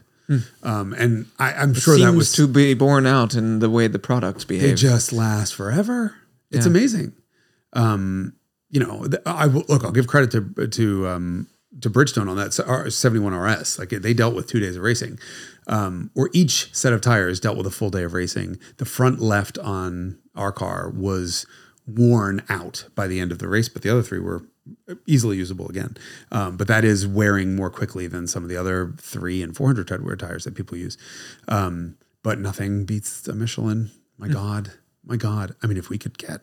Um, 0.62 0.94
and 0.94 1.26
I, 1.38 1.52
I'm 1.52 1.74
sure 1.74 1.96
seems 1.96 2.06
that 2.10 2.16
was 2.16 2.32
to 2.34 2.46
be 2.48 2.72
borne 2.72 3.06
out 3.06 3.34
in 3.34 3.58
the 3.58 3.68
way 3.68 3.86
the 3.86 3.98
products 3.98 4.44
behave. 4.46 4.70
they 4.70 4.74
just 4.74 5.12
last 5.12 5.54
forever. 5.54 6.14
It's 6.50 6.64
Yeah. 6.64 6.70
amazing. 6.70 7.12
Um, 7.74 8.32
you 8.70 8.80
know, 8.80 9.06
I 9.26 9.46
will 9.46 9.64
look. 9.68 9.84
I'll 9.84 9.92
give 9.92 10.06
credit 10.06 10.30
to 10.30 10.66
to 10.68 11.08
um, 11.08 11.46
to 11.82 11.90
Bridgestone 11.90 12.28
on 12.30 12.36
that 12.36 12.54
71 12.90 13.34
RS. 13.34 13.78
Like 13.78 13.90
they 13.90 14.14
dealt 14.14 14.34
with 14.34 14.46
two 14.46 14.60
days 14.60 14.76
of 14.76 14.82
racing, 14.82 15.18
um, 15.66 16.10
or 16.14 16.30
each 16.32 16.74
set 16.74 16.92
of 16.92 17.00
tires 17.00 17.40
dealt 17.40 17.56
with 17.56 17.66
a 17.66 17.70
full 17.70 17.90
day 17.90 18.02
of 18.02 18.14
racing. 18.14 18.58
The 18.78 18.84
front 18.84 19.20
left 19.20 19.58
on 19.58 20.18
our 20.34 20.52
car 20.52 20.90
was 20.90 21.46
worn 21.86 22.42
out 22.48 22.86
by 22.94 23.06
the 23.06 23.20
end 23.20 23.32
of 23.32 23.38
the 23.38 23.48
race, 23.48 23.68
but 23.68 23.82
the 23.82 23.90
other 23.90 24.02
three 24.02 24.20
were 24.20 24.44
easily 25.06 25.36
usable 25.36 25.68
again. 25.68 25.96
Um, 26.30 26.56
but 26.56 26.68
that 26.68 26.84
is 26.84 27.06
wearing 27.06 27.56
more 27.56 27.70
quickly 27.70 28.06
than 28.06 28.26
some 28.26 28.42
of 28.42 28.48
the 28.48 28.56
other 28.56 28.94
three 28.98 29.42
and 29.42 29.56
400 29.56 29.88
tread 29.88 30.04
wear 30.04 30.16
tires 30.16 30.44
that 30.44 30.54
people 30.54 30.78
use. 30.78 30.96
Um, 31.48 31.96
but 32.22 32.38
nothing 32.38 32.84
beats 32.84 33.26
a 33.26 33.34
Michelin. 33.34 33.90
My 34.18 34.28
God, 34.28 34.72
my 35.04 35.16
God. 35.16 35.56
I 35.62 35.66
mean, 35.66 35.76
if 35.76 35.88
we 35.88 35.98
could 35.98 36.16
get 36.16 36.42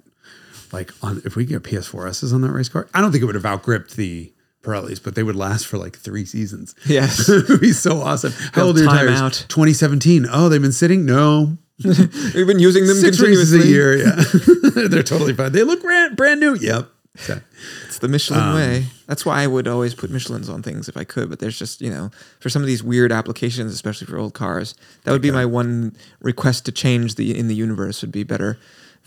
like 0.73 0.91
on, 1.01 1.21
if 1.23 1.35
we 1.35 1.45
could 1.45 1.63
get 1.63 1.71
PS4Ss 1.71 2.33
on 2.33 2.41
that 2.41 2.51
race 2.51 2.67
car, 2.67 2.89
I 2.93 2.99
don't 2.99 3.11
think 3.11 3.21
it 3.21 3.25
would 3.25 3.35
have 3.35 3.45
outgripped 3.45 3.95
the 3.95 4.33
Pirellis, 4.63 5.01
but 5.03 5.15
they 5.15 5.23
would 5.23 5.35
last 5.35 5.65
for 5.67 5.77
like 5.77 5.97
three 5.97 6.25
seasons. 6.25 6.75
Yes. 6.85 7.29
it 7.29 7.47
would 7.49 7.61
be 7.61 7.71
so 7.71 8.01
awesome. 8.01 8.33
How 8.53 8.63
old 8.63 8.77
are 8.77 8.81
your 8.83 8.89
tires? 8.91 9.19
out. 9.21 9.45
2017. 9.49 10.27
Oh, 10.31 10.49
they've 10.49 10.61
been 10.61 10.71
sitting? 10.71 11.05
No. 11.05 11.57
We've 11.83 12.45
been 12.47 12.59
using 12.59 12.85
them 12.87 12.97
Six 12.97 13.17
continuously. 13.17 13.61
a 13.61 13.65
year. 13.65 13.97
Yeah. 13.97 14.15
They're 14.89 15.03
totally 15.03 15.33
fine. 15.33 15.53
They 15.53 15.63
look 15.63 15.81
brand, 15.81 16.17
brand 16.17 16.39
new. 16.41 16.55
Yep. 16.55 16.89
Okay. 17.23 17.41
It's 17.85 17.99
the 17.99 18.07
Michelin 18.07 18.39
Um, 18.41 18.55
way. 18.55 18.85
That's 19.07 19.25
why 19.25 19.41
I 19.41 19.47
would 19.47 19.67
always 19.67 19.95
put 19.95 20.11
Michelins 20.11 20.53
on 20.53 20.61
things 20.61 20.87
if 20.89 20.95
I 20.97 21.03
could. 21.05 21.29
But 21.29 21.39
there's 21.39 21.57
just 21.57 21.81
you 21.81 21.89
know 21.89 22.11
for 22.39 22.49
some 22.49 22.61
of 22.61 22.67
these 22.67 22.83
weird 22.83 23.11
applications, 23.11 23.73
especially 23.73 24.07
for 24.07 24.17
old 24.17 24.33
cars, 24.33 24.75
that 25.03 25.11
would 25.11 25.21
be 25.21 25.31
my 25.31 25.45
one 25.45 25.95
request 26.21 26.65
to 26.65 26.71
change 26.71 27.15
the 27.15 27.37
in 27.37 27.47
the 27.47 27.55
universe 27.55 28.01
would 28.01 28.11
be 28.11 28.23
better 28.23 28.59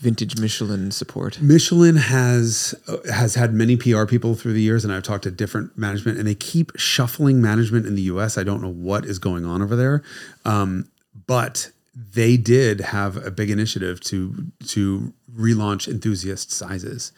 vintage 0.03 0.37
Michelin 0.37 0.91
support. 0.91 1.41
Michelin 1.41 1.95
has 1.95 2.75
uh, 2.87 2.97
has 3.11 3.35
had 3.35 3.53
many 3.53 3.77
PR 3.77 4.05
people 4.05 4.35
through 4.35 4.53
the 4.53 4.61
years, 4.61 4.83
and 4.83 4.93
I've 4.93 5.03
talked 5.03 5.23
to 5.23 5.31
different 5.31 5.77
management, 5.77 6.17
and 6.17 6.27
they 6.27 6.35
keep 6.35 6.73
shuffling 6.75 7.41
management 7.41 7.85
in 7.85 7.95
the 7.95 8.01
U.S. 8.03 8.37
I 8.37 8.43
don't 8.43 8.61
know 8.61 8.69
what 8.69 9.05
is 9.05 9.17
going 9.17 9.45
on 9.45 9.61
over 9.61 9.77
there, 9.77 10.03
um, 10.43 10.89
but 11.25 11.71
they 11.95 12.35
did 12.35 12.81
have 12.81 13.25
a 13.25 13.31
big 13.31 13.49
initiative 13.49 14.01
to 14.01 14.51
to 14.67 15.13
relaunch 15.33 15.87
enthusiast 15.87 16.51
sizes, 16.51 17.13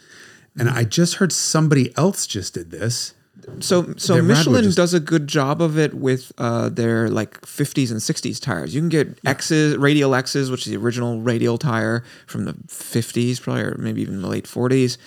and 0.55 0.69
I 0.69 0.83
just 0.83 1.15
heard 1.15 1.33
somebody 1.33 1.91
else 1.97 2.27
just 2.27 2.53
did 2.53 2.69
this. 2.69 3.14
So 3.59 3.93
so 3.97 4.21
Michelin 4.21 4.63
just- 4.63 4.77
does 4.77 4.93
a 4.93 4.99
good 4.99 5.27
job 5.27 5.61
of 5.61 5.77
it 5.77 5.93
with 5.93 6.31
uh, 6.37 6.69
their 6.69 7.09
like 7.09 7.39
50s 7.41 7.91
and 7.91 7.99
60s 7.99 8.39
tires. 8.41 8.73
You 8.73 8.81
can 8.81 8.89
get 8.89 9.19
X's, 9.25 9.77
radial 9.77 10.15
X's, 10.15 10.49
which 10.49 10.65
is 10.65 10.71
the 10.71 10.77
original 10.77 11.21
radial 11.21 11.57
tire 11.57 12.03
from 12.27 12.45
the 12.45 12.53
50s, 12.53 13.39
probably 13.41 13.63
or 13.63 13.75
maybe 13.77 14.01
even 14.01 14.21
the 14.21 14.27
late 14.27 14.45
40s. 14.45 14.97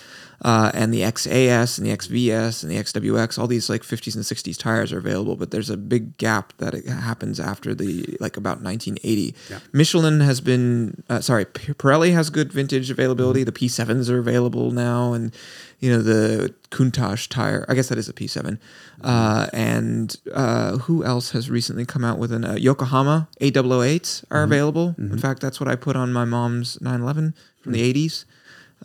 Uh, 0.42 0.70
and 0.72 0.94
the 0.94 1.00
XAS 1.00 1.78
and 1.78 1.86
the 1.86 1.96
XVS 1.96 2.62
and 2.62 2.70
the 2.70 2.76
XWX, 2.76 3.38
all 3.38 3.48
these 3.48 3.68
like 3.68 3.82
50s 3.82 4.14
and 4.14 4.24
60s 4.24 4.56
tires 4.56 4.92
are 4.92 4.98
available, 4.98 5.34
but 5.34 5.50
there's 5.50 5.68
a 5.68 5.76
big 5.76 6.16
gap 6.16 6.52
that 6.58 6.74
it 6.74 6.86
happens 6.86 7.40
after 7.40 7.74
the 7.74 8.16
like 8.20 8.36
about 8.36 8.62
1980. 8.62 9.34
Michelin 9.72 10.20
has 10.20 10.40
been, 10.40 11.02
uh, 11.08 11.20
sorry, 11.20 11.44
Pirelli 11.44 12.12
has 12.12 12.30
good 12.30 12.52
vintage 12.52 12.88
availability. 12.88 13.42
The 13.42 13.52
P7s 13.52 14.08
are 14.10 14.18
available 14.18 14.70
now, 14.70 15.12
and 15.12 15.34
you 15.80 15.90
know 15.90 16.02
the 16.02 16.54
Countach 16.70 17.28
tire. 17.28 17.64
I 17.68 17.74
guess 17.74 17.88
that 17.88 17.98
is 17.98 18.08
a 18.08 18.12
P7. 18.12 18.58
Uh, 19.02 19.46
and 19.52 20.16
uh, 20.32 20.78
who 20.78 21.04
else 21.04 21.30
has 21.32 21.50
recently 21.50 21.84
come 21.84 22.04
out 22.04 22.18
with 22.18 22.32
an 22.32 22.44
uh, 22.44 22.54
Yokohama 22.54 23.28
A008s 23.40 24.24
are 24.30 24.42
available. 24.42 24.94
In 24.98 25.18
fact, 25.18 25.40
that's 25.40 25.58
what 25.60 25.68
I 25.68 25.74
put 25.76 25.96
on 25.96 26.12
my 26.12 26.24
mom's 26.24 26.80
911 26.80 27.34
from 27.60 27.72
the 27.72 27.92
80s. 27.92 28.24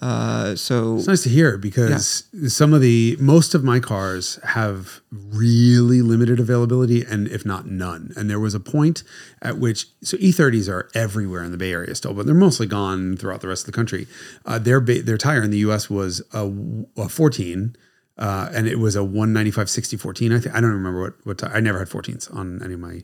Uh, 0.01 0.55
so 0.55 0.97
It's 0.97 1.07
nice 1.07 1.23
to 1.23 1.29
hear 1.29 1.57
because 1.57 2.23
some 2.53 2.73
of 2.73 2.81
the 2.81 3.15
most 3.19 3.53
of 3.53 3.63
my 3.63 3.79
cars 3.79 4.39
have 4.43 5.01
really 5.11 6.01
limited 6.01 6.39
availability 6.39 7.03
and 7.03 7.27
if 7.27 7.45
not 7.45 7.67
none. 7.67 8.11
And 8.17 8.29
there 8.29 8.39
was 8.39 8.53
a 8.55 8.59
point 8.59 9.03
at 9.41 9.59
which 9.59 9.85
so 10.01 10.17
E30s 10.17 10.67
are 10.67 10.89
everywhere 10.95 11.43
in 11.43 11.51
the 11.51 11.57
Bay 11.57 11.71
Area 11.71 11.93
still, 11.95 12.13
but 12.13 12.25
they're 12.25 12.33
mostly 12.35 12.65
gone 12.65 13.15
throughout 13.17 13.41
the 13.41 13.47
rest 13.47 13.63
of 13.63 13.65
the 13.67 13.75
country. 13.75 14.07
Uh, 14.45 14.57
their 14.59 14.79
their 14.81 15.17
tire 15.17 15.43
in 15.43 15.51
the 15.51 15.59
U.S. 15.59 15.89
was 15.89 16.21
a, 16.33 16.51
a 16.97 17.07
14. 17.07 17.75
Uh, 18.17 18.47
and 18.53 18.67
it 18.67 18.77
was 18.77 18.95
a 18.95 19.03
195 19.03 19.69
60 19.69 19.97
14. 19.97 20.31
I 20.33 20.39
think 20.39 20.55
I 20.55 20.61
don't 20.61 20.71
remember 20.71 21.01
what 21.01 21.13
what 21.25 21.37
ti- 21.39 21.47
I 21.47 21.59
never 21.59 21.79
had 21.79 21.87
14s 21.87 22.33
on 22.35 22.61
any 22.63 22.73
of 22.75 22.79
my 22.79 23.03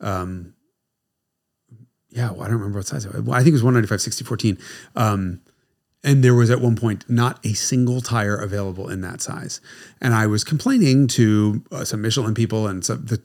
um 0.00 0.54
yeah, 2.08 2.30
well, 2.30 2.42
I 2.42 2.44
don't 2.44 2.54
remember 2.56 2.78
what 2.78 2.86
size 2.86 3.04
it 3.04 3.12
was. 3.12 3.28
I 3.34 3.38
think 3.38 3.48
it 3.48 3.52
was 3.52 3.62
195 3.62 4.00
60 4.00 4.24
14. 4.24 4.58
Um 4.94 5.40
and 6.04 6.22
there 6.22 6.34
was 6.34 6.50
at 6.50 6.60
one 6.60 6.76
point 6.76 7.04
not 7.08 7.44
a 7.44 7.52
single 7.54 8.00
tire 8.00 8.36
available 8.36 8.88
in 8.88 9.00
that 9.00 9.20
size. 9.20 9.60
And 10.00 10.14
I 10.14 10.26
was 10.26 10.44
complaining 10.44 11.06
to 11.08 11.62
uh, 11.72 11.84
some 11.84 12.02
Michelin 12.02 12.34
people 12.34 12.66
and 12.66 12.84
some 12.84 13.04
the, 13.06 13.20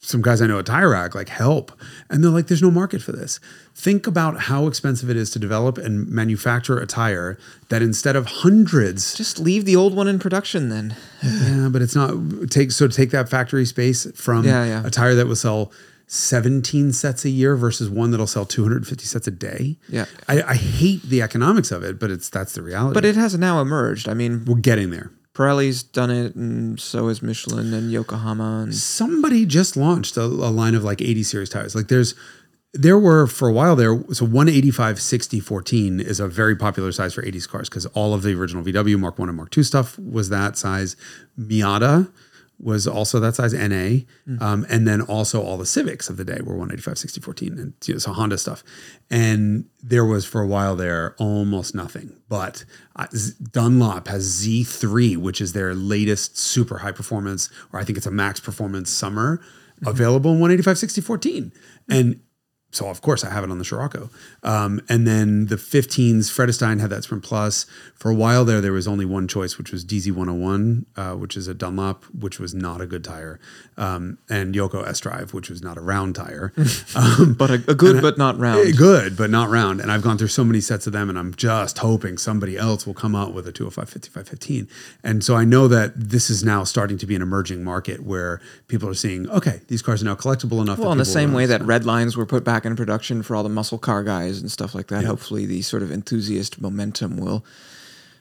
some 0.00 0.22
guys 0.22 0.40
I 0.40 0.46
know 0.46 0.60
at 0.60 0.66
Tire 0.66 0.90
Rack, 0.90 1.16
like 1.16 1.28
help. 1.28 1.72
And 2.08 2.22
they're 2.22 2.30
like, 2.30 2.46
there's 2.46 2.62
no 2.62 2.70
market 2.70 3.02
for 3.02 3.10
this. 3.10 3.40
Think 3.74 4.06
about 4.06 4.42
how 4.42 4.68
expensive 4.68 5.10
it 5.10 5.16
is 5.16 5.30
to 5.30 5.40
develop 5.40 5.78
and 5.78 6.06
manufacture 6.08 6.78
a 6.78 6.86
tire 6.86 7.38
that 7.70 7.82
instead 7.82 8.14
of 8.14 8.26
hundreds, 8.26 9.16
just 9.16 9.40
leave 9.40 9.64
the 9.64 9.74
old 9.74 9.96
one 9.96 10.06
in 10.06 10.20
production 10.20 10.68
then. 10.68 10.94
yeah, 11.24 11.68
but 11.72 11.82
it's 11.82 11.96
not 11.96 12.14
take 12.50 12.70
so 12.70 12.86
take 12.86 13.10
that 13.10 13.28
factory 13.28 13.64
space 13.64 14.06
from 14.14 14.44
Yeah, 14.44 14.64
yeah. 14.64 14.86
a 14.86 14.90
tire 14.90 15.14
that 15.16 15.26
will 15.26 15.34
sell 15.34 15.72
17 16.06 16.92
sets 16.92 17.24
a 17.24 17.30
year 17.30 17.56
versus 17.56 17.90
one 17.90 18.10
that'll 18.10 18.26
sell 18.26 18.46
250 18.46 19.04
sets 19.04 19.26
a 19.26 19.30
day. 19.30 19.76
Yeah. 19.88 20.06
I, 20.28 20.42
I 20.42 20.54
hate 20.54 21.02
the 21.02 21.22
economics 21.22 21.70
of 21.70 21.82
it, 21.82 21.98
but 21.98 22.10
it's 22.10 22.28
that's 22.28 22.54
the 22.54 22.62
reality. 22.62 22.94
But 22.94 23.04
it 23.04 23.16
has 23.16 23.36
now 23.36 23.60
emerged. 23.60 24.08
I 24.08 24.14
mean, 24.14 24.44
we're 24.44 24.60
getting 24.60 24.90
there. 24.90 25.10
Pirelli's 25.34 25.82
done 25.82 26.10
it, 26.10 26.34
and 26.34 26.80
so 26.80 27.08
has 27.08 27.20
Michelin 27.20 27.74
and 27.74 27.92
Yokohama. 27.92 28.62
And 28.62 28.74
somebody 28.74 29.44
just 29.44 29.76
launched 29.76 30.16
a, 30.16 30.22
a 30.22 30.50
line 30.50 30.74
of 30.74 30.82
like 30.82 31.02
80 31.02 31.22
series 31.24 31.50
tires. 31.50 31.74
Like 31.74 31.88
there's 31.88 32.14
there 32.72 32.98
were 32.98 33.26
for 33.26 33.48
a 33.48 33.52
while 33.52 33.74
there 33.74 33.98
so 34.12 34.24
185 34.24 35.00
60 35.00 35.40
14 35.40 36.00
is 36.00 36.20
a 36.20 36.28
very 36.28 36.54
popular 36.54 36.92
size 36.92 37.14
for 37.14 37.22
80s 37.22 37.48
cars 37.48 37.68
because 37.68 37.86
all 37.86 38.12
of 38.12 38.22
the 38.22 38.34
original 38.34 38.62
VW 38.62 38.98
Mark 38.98 39.18
1 39.18 39.28
and 39.28 39.36
Mark 39.36 39.50
2 39.50 39.62
stuff 39.62 39.98
was 39.98 40.28
that 40.28 40.56
size. 40.56 40.96
Miata 41.38 42.10
was 42.58 42.86
also 42.86 43.20
that 43.20 43.34
size 43.34 43.52
NA. 43.52 44.04
Um, 44.40 44.66
and 44.70 44.88
then 44.88 45.02
also 45.02 45.42
all 45.42 45.58
the 45.58 45.66
Civics 45.66 46.08
of 46.08 46.16
the 46.16 46.24
day 46.24 46.38
were 46.42 46.56
185 46.56 46.98
60 46.98 47.20
14 47.20 47.58
and 47.58 47.74
you 47.84 47.94
know, 47.94 47.98
so 47.98 48.12
Honda 48.12 48.38
stuff. 48.38 48.64
And 49.10 49.66
there 49.82 50.04
was 50.04 50.24
for 50.24 50.40
a 50.40 50.46
while 50.46 50.76
there 50.76 51.14
almost 51.18 51.74
nothing. 51.74 52.16
But 52.28 52.64
uh, 52.96 53.06
Dunlop 53.52 54.08
has 54.08 54.44
Z3, 54.44 55.16
which 55.16 55.40
is 55.40 55.52
their 55.52 55.74
latest 55.74 56.38
super 56.38 56.78
high 56.78 56.92
performance, 56.92 57.50
or 57.72 57.80
I 57.80 57.84
think 57.84 57.98
it's 57.98 58.06
a 58.06 58.10
max 58.10 58.40
performance 58.40 58.90
summer, 58.90 59.40
available 59.84 60.32
in 60.32 60.40
185 60.40 60.78
60 60.78 61.00
14. 61.02 61.52
And 61.88 62.20
so 62.72 62.88
of 62.88 63.00
course 63.00 63.24
I 63.24 63.30
have 63.30 63.42
it 63.44 63.50
on 63.50 63.58
the 63.58 63.64
Scirocco. 63.64 64.10
Um, 64.42 64.80
and 64.88 65.06
then 65.06 65.46
the 65.46 65.56
15s, 65.56 66.30
Vredestein 66.30 66.80
had 66.80 66.90
that 66.90 67.04
Sprint 67.04 67.22
Plus. 67.24 67.64
For 67.94 68.10
a 68.10 68.14
while 68.14 68.44
there, 68.44 68.60
there 68.60 68.72
was 68.72 68.86
only 68.86 69.04
one 69.06 69.26
choice, 69.28 69.56
which 69.56 69.72
was 69.72 69.84
DZ101, 69.84 70.84
uh, 70.96 71.14
which 71.14 71.36
is 71.36 71.48
a 71.48 71.54
Dunlop, 71.54 72.04
which 72.06 72.38
was 72.38 72.54
not 72.54 72.80
a 72.80 72.86
good 72.86 73.02
tire, 73.04 73.40
um, 73.78 74.18
and 74.28 74.54
Yoko 74.54 74.86
S 74.86 75.00
Drive, 75.00 75.32
which 75.32 75.48
was 75.48 75.62
not 75.62 75.78
a 75.78 75.80
round 75.80 76.14
tire. 76.16 76.52
um, 76.94 77.34
But 77.38 77.50
a, 77.50 77.54
a 77.68 77.74
good, 77.74 78.02
but 78.02 78.18
not 78.18 78.36
Eh, 78.36 78.38
round. 78.38 78.76
Good, 78.76 79.16
but 79.16 79.30
not 79.30 79.48
round. 79.48 79.80
And 79.80 79.90
I've 79.90 80.02
gone 80.02 80.18
through 80.18 80.28
so 80.28 80.44
many 80.44 80.60
sets 80.60 80.86
of 80.86 80.92
them, 80.92 81.08
and 81.08 81.18
I'm 81.18 81.32
just 81.34 81.78
hoping 81.78 82.18
somebody 82.18 82.58
else 82.58 82.86
will 82.86 82.94
come 82.94 83.14
out 83.14 83.32
with 83.32 83.46
a 83.46 83.52
205 83.52 83.88
55 83.88 84.28
15. 84.28 84.68
And 85.02 85.24
so 85.24 85.34
I 85.36 85.44
know 85.44 85.68
that 85.68 85.92
this 85.96 86.28
is 86.28 86.44
now 86.44 86.64
starting 86.64 86.98
to 86.98 87.06
be 87.06 87.14
an 87.14 87.22
emerging 87.22 87.64
market 87.64 88.00
where 88.04 88.40
people 88.68 88.88
are 88.88 88.94
seeing, 88.94 89.28
okay, 89.30 89.60
these 89.68 89.80
cars 89.80 90.02
are 90.02 90.04
now 90.04 90.14
collectible 90.16 90.60
enough. 90.60 90.78
Well, 90.78 90.92
in 90.92 90.98
the 90.98 91.04
same 91.06 91.32
way 91.32 91.46
that 91.46 91.62
red 91.62 91.84
lines 91.86 92.16
were 92.16 92.26
put 92.26 92.44
back 92.44 92.65
in 92.66 92.76
production 92.76 93.22
for 93.22 93.36
all 93.36 93.42
the 93.42 93.48
muscle 93.48 93.78
car 93.78 94.02
guys 94.02 94.40
and 94.40 94.50
stuff 94.50 94.74
like 94.74 94.88
that. 94.88 95.04
Hopefully, 95.04 95.46
the 95.46 95.62
sort 95.62 95.82
of 95.82 95.90
enthusiast 95.90 96.60
momentum 96.60 97.16
will. 97.16 97.44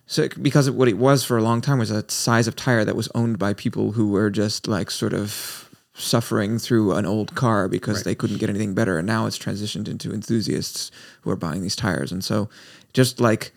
So, 0.08 0.30
because 0.42 0.70
what 0.70 0.88
it 0.88 0.98
was 0.98 1.24
for 1.24 1.38
a 1.38 1.42
long 1.42 1.62
time 1.62 1.80
was 1.80 1.92
a 1.92 2.10
size 2.10 2.48
of 2.48 2.56
tire 2.56 2.86
that 2.86 2.96
was 2.96 3.10
owned 3.16 3.40
by 3.40 3.54
people 3.54 3.94
who 3.94 4.10
were 4.10 4.30
just 4.30 4.68
like 4.68 4.92
sort 4.92 5.14
of 5.14 5.70
suffering 5.96 6.60
through 6.60 6.94
an 6.94 7.06
old 7.06 7.34
car 7.36 7.68
because 7.68 8.04
they 8.04 8.14
couldn't 8.14 8.38
get 8.38 8.50
anything 8.50 8.74
better, 8.74 8.98
and 8.98 9.08
now 9.08 9.26
it's 9.26 9.40
transitioned 9.40 9.88
into 9.88 10.14
enthusiasts 10.14 10.92
who 11.22 11.32
are 11.32 11.36
buying 11.36 11.62
these 11.62 11.76
tires. 11.76 12.12
And 12.12 12.24
so, 12.24 12.50
just 12.94 13.20
like 13.20 13.52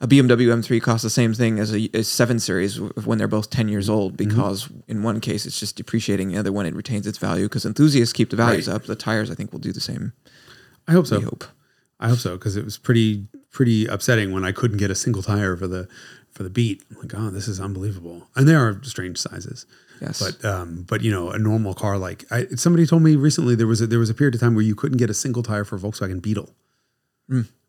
a 0.00 0.06
BMW 0.06 0.48
M3 0.52 0.82
costs 0.82 1.02
the 1.02 1.10
same 1.10 1.32
thing 1.32 1.58
as 1.58 1.72
a, 1.74 1.88
a 1.94 2.02
7 2.04 2.38
Series 2.38 2.78
when 2.80 3.16
they're 3.18 3.26
both 3.28 3.48
10 3.50 3.68
years 3.68 3.88
old 3.88 4.16
Mm-hmm. 4.16 4.28
because 4.28 4.68
in 4.88 5.02
one 5.02 5.20
case 5.20 5.46
it's 5.46 5.58
just 5.58 5.76
depreciating, 5.76 6.28
the 6.28 6.36
other 6.38 6.52
one 6.52 6.66
it 6.66 6.74
retains 6.74 7.06
its 7.06 7.18
value 7.18 7.46
because 7.46 7.64
enthusiasts 7.64 8.12
keep 8.12 8.30
the 8.30 8.36
values 8.36 8.68
Right. 8.68 8.74
up. 8.74 8.84
The 8.84 8.94
tires, 8.96 9.30
I 9.30 9.34
think, 9.34 9.52
will 9.52 9.58
do 9.60 9.72
the 9.72 9.80
same. 9.80 10.12
I 10.86 10.92
hope 10.92 11.06
so. 11.06 11.18
We 11.18 11.24
hope. 11.24 11.44
I 11.98 12.08
hope 12.10 12.18
so 12.18 12.36
because 12.36 12.56
it 12.56 12.64
was 12.64 12.76
pretty 12.78 13.26
pretty 13.50 13.86
upsetting 13.86 14.32
when 14.32 14.44
I 14.44 14.52
couldn't 14.52 14.76
get 14.76 14.90
a 14.90 14.94
single 14.94 15.22
tire 15.22 15.56
for 15.56 15.66
the 15.66 15.88
for 16.30 16.42
the 16.42 16.50
beat. 16.50 16.82
I'm 16.90 16.98
like, 16.98 17.14
oh, 17.16 17.30
this 17.30 17.48
is 17.48 17.58
unbelievable. 17.58 18.28
And 18.36 18.46
there 18.46 18.60
are 18.60 18.78
strange 18.82 19.16
sizes. 19.16 19.64
Yes. 20.02 20.20
But 20.22 20.44
um, 20.44 20.84
but 20.86 21.00
you 21.00 21.10
know, 21.10 21.30
a 21.30 21.38
normal 21.38 21.72
car 21.72 21.96
like 21.96 22.26
I, 22.30 22.48
somebody 22.56 22.84
told 22.86 23.00
me 23.02 23.16
recently 23.16 23.54
there 23.54 23.66
was 23.66 23.80
a, 23.80 23.86
there 23.86 23.98
was 23.98 24.10
a 24.10 24.14
period 24.14 24.34
of 24.34 24.42
time 24.42 24.54
where 24.54 24.62
you 24.64 24.74
couldn't 24.74 24.98
get 24.98 25.08
a 25.08 25.14
single 25.14 25.42
tire 25.42 25.64
for 25.64 25.76
a 25.76 25.78
Volkswagen 25.78 26.20
Beetle, 26.20 26.50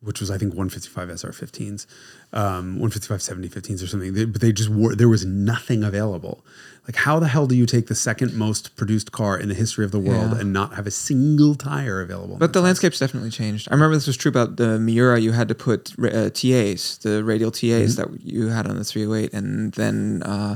which 0.02 0.20
was 0.20 0.30
I 0.30 0.38
think 0.38 0.54
155 0.54 1.10
SR15s, 1.10 1.86
um, 2.34 2.80
155 2.80 3.22
70 3.22 3.50
15s 3.50 3.84
or 3.84 3.88
something. 3.88 4.14
They, 4.14 4.26
but 4.26 4.42
they 4.42 4.52
just 4.52 4.70
were 4.70 4.96
there 4.96 5.10
was 5.10 5.26
nothing 5.26 5.84
available. 5.84 6.46
Like 6.88 6.96
how 6.98 7.20
the 7.20 7.28
hell 7.28 7.48
do 7.48 7.56
you 7.56 7.66
take 7.66 7.88
the 7.88 7.96
second 7.96 8.34
most 8.34 8.76
produced 8.78 9.12
car 9.12 9.38
in 9.38 9.50
the 9.50 9.56
history 9.56 9.84
of 9.84 9.92
the 9.92 10.00
world 10.00 10.32
Yeah. 10.34 10.40
and 10.40 10.54
not 10.54 10.76
have 10.76 10.88
a 10.88 10.92
single 10.92 11.56
tire 11.56 12.00
available? 12.00 12.38
But 12.38 12.54
the 12.54 12.62
landscape's 12.62 13.00
definitely 13.00 13.30
changed. 13.32 13.68
I 13.70 13.74
remember 13.74 13.96
this 13.96 14.08
was 14.08 14.16
true 14.16 14.30
about 14.30 14.56
the 14.56 14.80
Miura. 14.80 15.20
You 15.20 15.34
had 15.34 15.48
to 15.50 15.56
put 15.56 15.94
uh, 16.00 16.30
T/As, 16.30 17.00
the 17.00 17.24
radial 17.26 17.52
T/As 17.52 17.98
Mm-hmm. 17.98 18.14
that 18.14 18.22
you 18.24 18.48
had 18.48 18.68
on 18.68 18.78
the 18.78 18.86
308, 18.86 19.34
and 19.34 19.74
then 19.74 20.24
uh, 20.24 20.56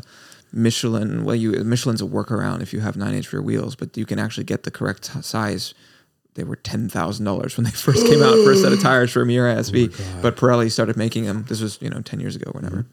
Michelin. 0.53 1.23
Well, 1.25 1.35
you 1.35 1.51
Michelin's 1.63 2.01
a 2.01 2.05
workaround 2.05 2.61
if 2.61 2.73
you 2.73 2.79
have 2.81 2.95
nine 2.95 3.13
inch 3.13 3.31
rear 3.33 3.41
wheels, 3.41 3.75
but 3.75 3.97
you 3.97 4.05
can 4.05 4.19
actually 4.19 4.43
get 4.45 4.63
the 4.63 4.71
correct 4.71 5.05
size. 5.25 5.73
They 6.35 6.43
were 6.43 6.55
ten 6.55 6.89
thousand 6.89 7.25
dollars 7.25 7.57
when 7.57 7.65
they 7.65 7.71
first 7.71 8.05
came 8.07 8.21
out 8.23 8.35
for 8.43 8.51
a 8.51 8.57
set 8.57 8.71
of 8.71 8.81
tires 8.81 9.11
for 9.11 9.21
a 9.21 9.25
Miura 9.25 9.55
SV, 9.55 10.21
but 10.21 10.37
Pirelli 10.37 10.71
started 10.71 10.97
making 10.97 11.25
them. 11.25 11.45
This 11.49 11.61
was 11.61 11.79
you 11.81 11.89
know 11.89 12.01
ten 12.01 12.19
years 12.19 12.35
ago, 12.35 12.51
or 12.51 12.61
whatever. 12.61 12.85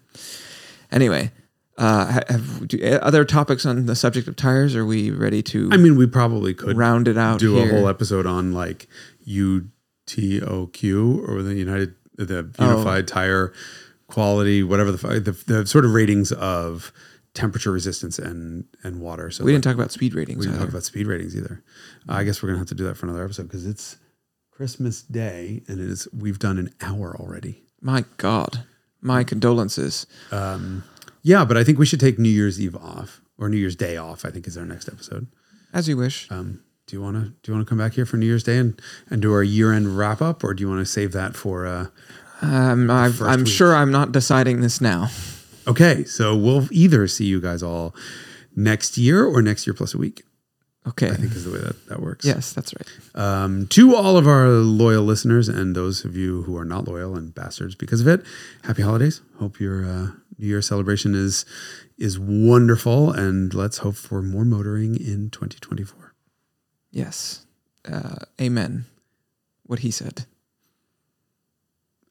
Anyway. 0.92 1.30
Uh, 1.76 2.20
have 2.28 2.66
do, 2.66 2.76
uh, 2.84 2.98
other 3.02 3.24
topics 3.24 3.64
on 3.64 3.86
the 3.86 3.94
subject 3.94 4.26
of 4.26 4.34
tires? 4.34 4.74
Are 4.74 4.84
we 4.84 5.12
ready 5.12 5.44
to 5.44 5.68
I 5.70 5.76
mean, 5.76 5.96
we 5.96 6.08
probably 6.08 6.52
could 6.52 6.76
round 6.76 7.06
it 7.06 7.16
out? 7.16 7.38
do 7.38 7.54
here? 7.54 7.66
a 7.66 7.70
whole 7.70 7.88
episode 7.88 8.26
on 8.26 8.52
like 8.52 8.88
UTOQ 9.28 11.28
or 11.28 11.42
the 11.42 11.54
United 11.54 11.94
the 12.16 12.50
Oh. 12.58 12.70
Unified 12.70 13.06
Tire 13.06 13.52
Quality, 14.08 14.64
whatever 14.64 14.90
the, 14.90 15.20
the 15.20 15.30
the 15.46 15.66
sort 15.66 15.84
of 15.84 15.92
ratings 15.92 16.32
of 16.32 16.92
temperature 17.34 17.70
resistance 17.72 18.18
and 18.18 18.64
and 18.82 19.00
water. 19.00 19.30
So 19.30 19.44
We 19.44 19.52
didn't 19.52 19.64
talk 19.64 19.74
about 19.74 19.92
speed 19.92 20.14
ratings. 20.14 20.38
we 20.38 20.44
didn't 20.44 20.56
either. 20.56 20.64
talk 20.66 20.70
about 20.72 20.84
speed 20.84 21.06
ratings 21.06 21.36
either. 21.36 21.62
I 22.08 22.24
guess 22.24 22.42
we're 22.42 22.48
gonna 22.48 22.58
have 22.58 22.68
to 22.68 22.74
do 22.74 22.84
that 22.84 22.96
for 22.96 23.06
another 23.06 23.24
episode 23.24 23.44
because 23.44 23.66
it's 23.66 23.96
Christmas 24.50 25.02
Day 25.02 25.62
and 25.68 25.78
it 25.80 25.88
is 25.88 26.08
we've 26.12 26.38
done 26.38 26.58
an 26.58 26.70
hour 26.80 27.16
already. 27.18 27.62
My 27.80 28.04
God, 28.16 28.64
my 29.00 29.22
condolences. 29.24 30.06
Yeah, 31.22 31.44
but 31.44 31.56
I 31.56 31.64
think 31.64 31.78
we 31.78 31.86
should 31.86 32.00
take 32.00 32.18
New 32.18 32.28
Year's 32.30 32.60
Eve 32.60 32.76
off 32.76 33.20
or 33.38 33.48
New 33.48 33.56
Year's 33.58 33.76
Day 33.76 33.96
off. 33.96 34.24
I 34.24 34.30
think 34.30 34.46
is 34.46 34.56
our 34.56 34.64
next 34.64 34.88
episode. 34.88 35.26
As 35.72 35.88
you 35.88 35.96
wish. 35.96 36.30
Um, 36.30 36.62
do 36.86 36.96
you 36.96 37.02
want 37.02 37.16
to 37.16 37.28
do 37.30 37.36
you 37.46 37.54
want 37.54 37.66
to 37.66 37.68
come 37.68 37.78
back 37.78 37.92
here 37.92 38.06
for 38.06 38.16
New 38.16 38.24
Year's 38.26 38.42
Day 38.44 38.56
and, 38.56 38.80
and 39.10 39.20
do 39.20 39.32
our 39.32 39.42
year 39.42 39.72
end 39.72 39.98
wrap 39.98 40.22
up, 40.22 40.42
or 40.42 40.54
do 40.54 40.62
you 40.62 40.68
want 40.68 40.80
to 40.80 40.86
save 40.86 41.12
that 41.12 41.36
for? 41.36 41.66
Uh, 41.66 41.86
Um, 42.40 42.88
I've, 42.90 43.20
I'm 43.20 43.40
week. 43.40 43.48
sure 43.48 43.74
I'm 43.76 43.90
not 43.92 44.12
deciding 44.12 44.60
this 44.60 44.80
now. 44.80 45.08
Okay, 45.68 46.04
so 46.04 46.36
we'll 46.36 46.66
either 46.72 47.06
see 47.06 47.26
you 47.26 47.40
guys 47.40 47.62
all 47.62 47.94
next 48.56 48.98
year 48.98 49.24
or 49.24 49.42
next 49.42 49.66
year 49.66 49.74
plus 49.74 49.94
a 49.94 49.98
week. 49.98 50.22
Okay. 50.86 51.10
I 51.10 51.14
think 51.14 51.32
is 51.34 51.44
the 51.44 51.50
way 51.50 51.58
that 51.58 51.86
that 51.88 52.00
works. 52.00 52.24
Yes, 52.24 52.52
that's 52.54 52.72
right. 52.74 52.88
Um, 53.14 53.66
to 53.68 53.94
all 53.94 54.16
of 54.16 54.26
our 54.26 54.48
loyal 54.48 55.04
listeners 55.04 55.48
and 55.48 55.76
those 55.76 56.04
of 56.04 56.16
you 56.16 56.42
who 56.42 56.56
are 56.56 56.64
not 56.64 56.88
loyal 56.88 57.14
and 57.14 57.34
bastards 57.34 57.74
because 57.74 58.00
of 58.00 58.06
it, 58.06 58.24
happy 58.64 58.82
holidays. 58.82 59.20
Hope 59.38 59.60
your 59.60 59.84
uh, 59.84 60.06
New 60.38 60.46
Year 60.46 60.62
celebration 60.62 61.14
is 61.14 61.44
is 61.98 62.18
wonderful, 62.18 63.12
and 63.12 63.52
let's 63.52 63.78
hope 63.78 63.96
for 63.96 64.22
more 64.22 64.44
motoring 64.44 64.94
in 64.94 65.30
2024. 65.30 66.14
Yes. 66.90 67.44
Uh, 67.84 68.24
amen. 68.40 68.86
What 69.64 69.80
he 69.80 69.90
said. 69.90 70.24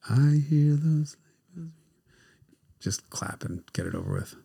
I 0.10 0.43
hear 0.47 0.76
those. 0.76 1.18
Just 2.80 3.09
clap 3.09 3.43
and 3.43 3.63
get 3.73 3.86
it 3.86 3.95
over 3.95 4.13
with. 4.13 4.36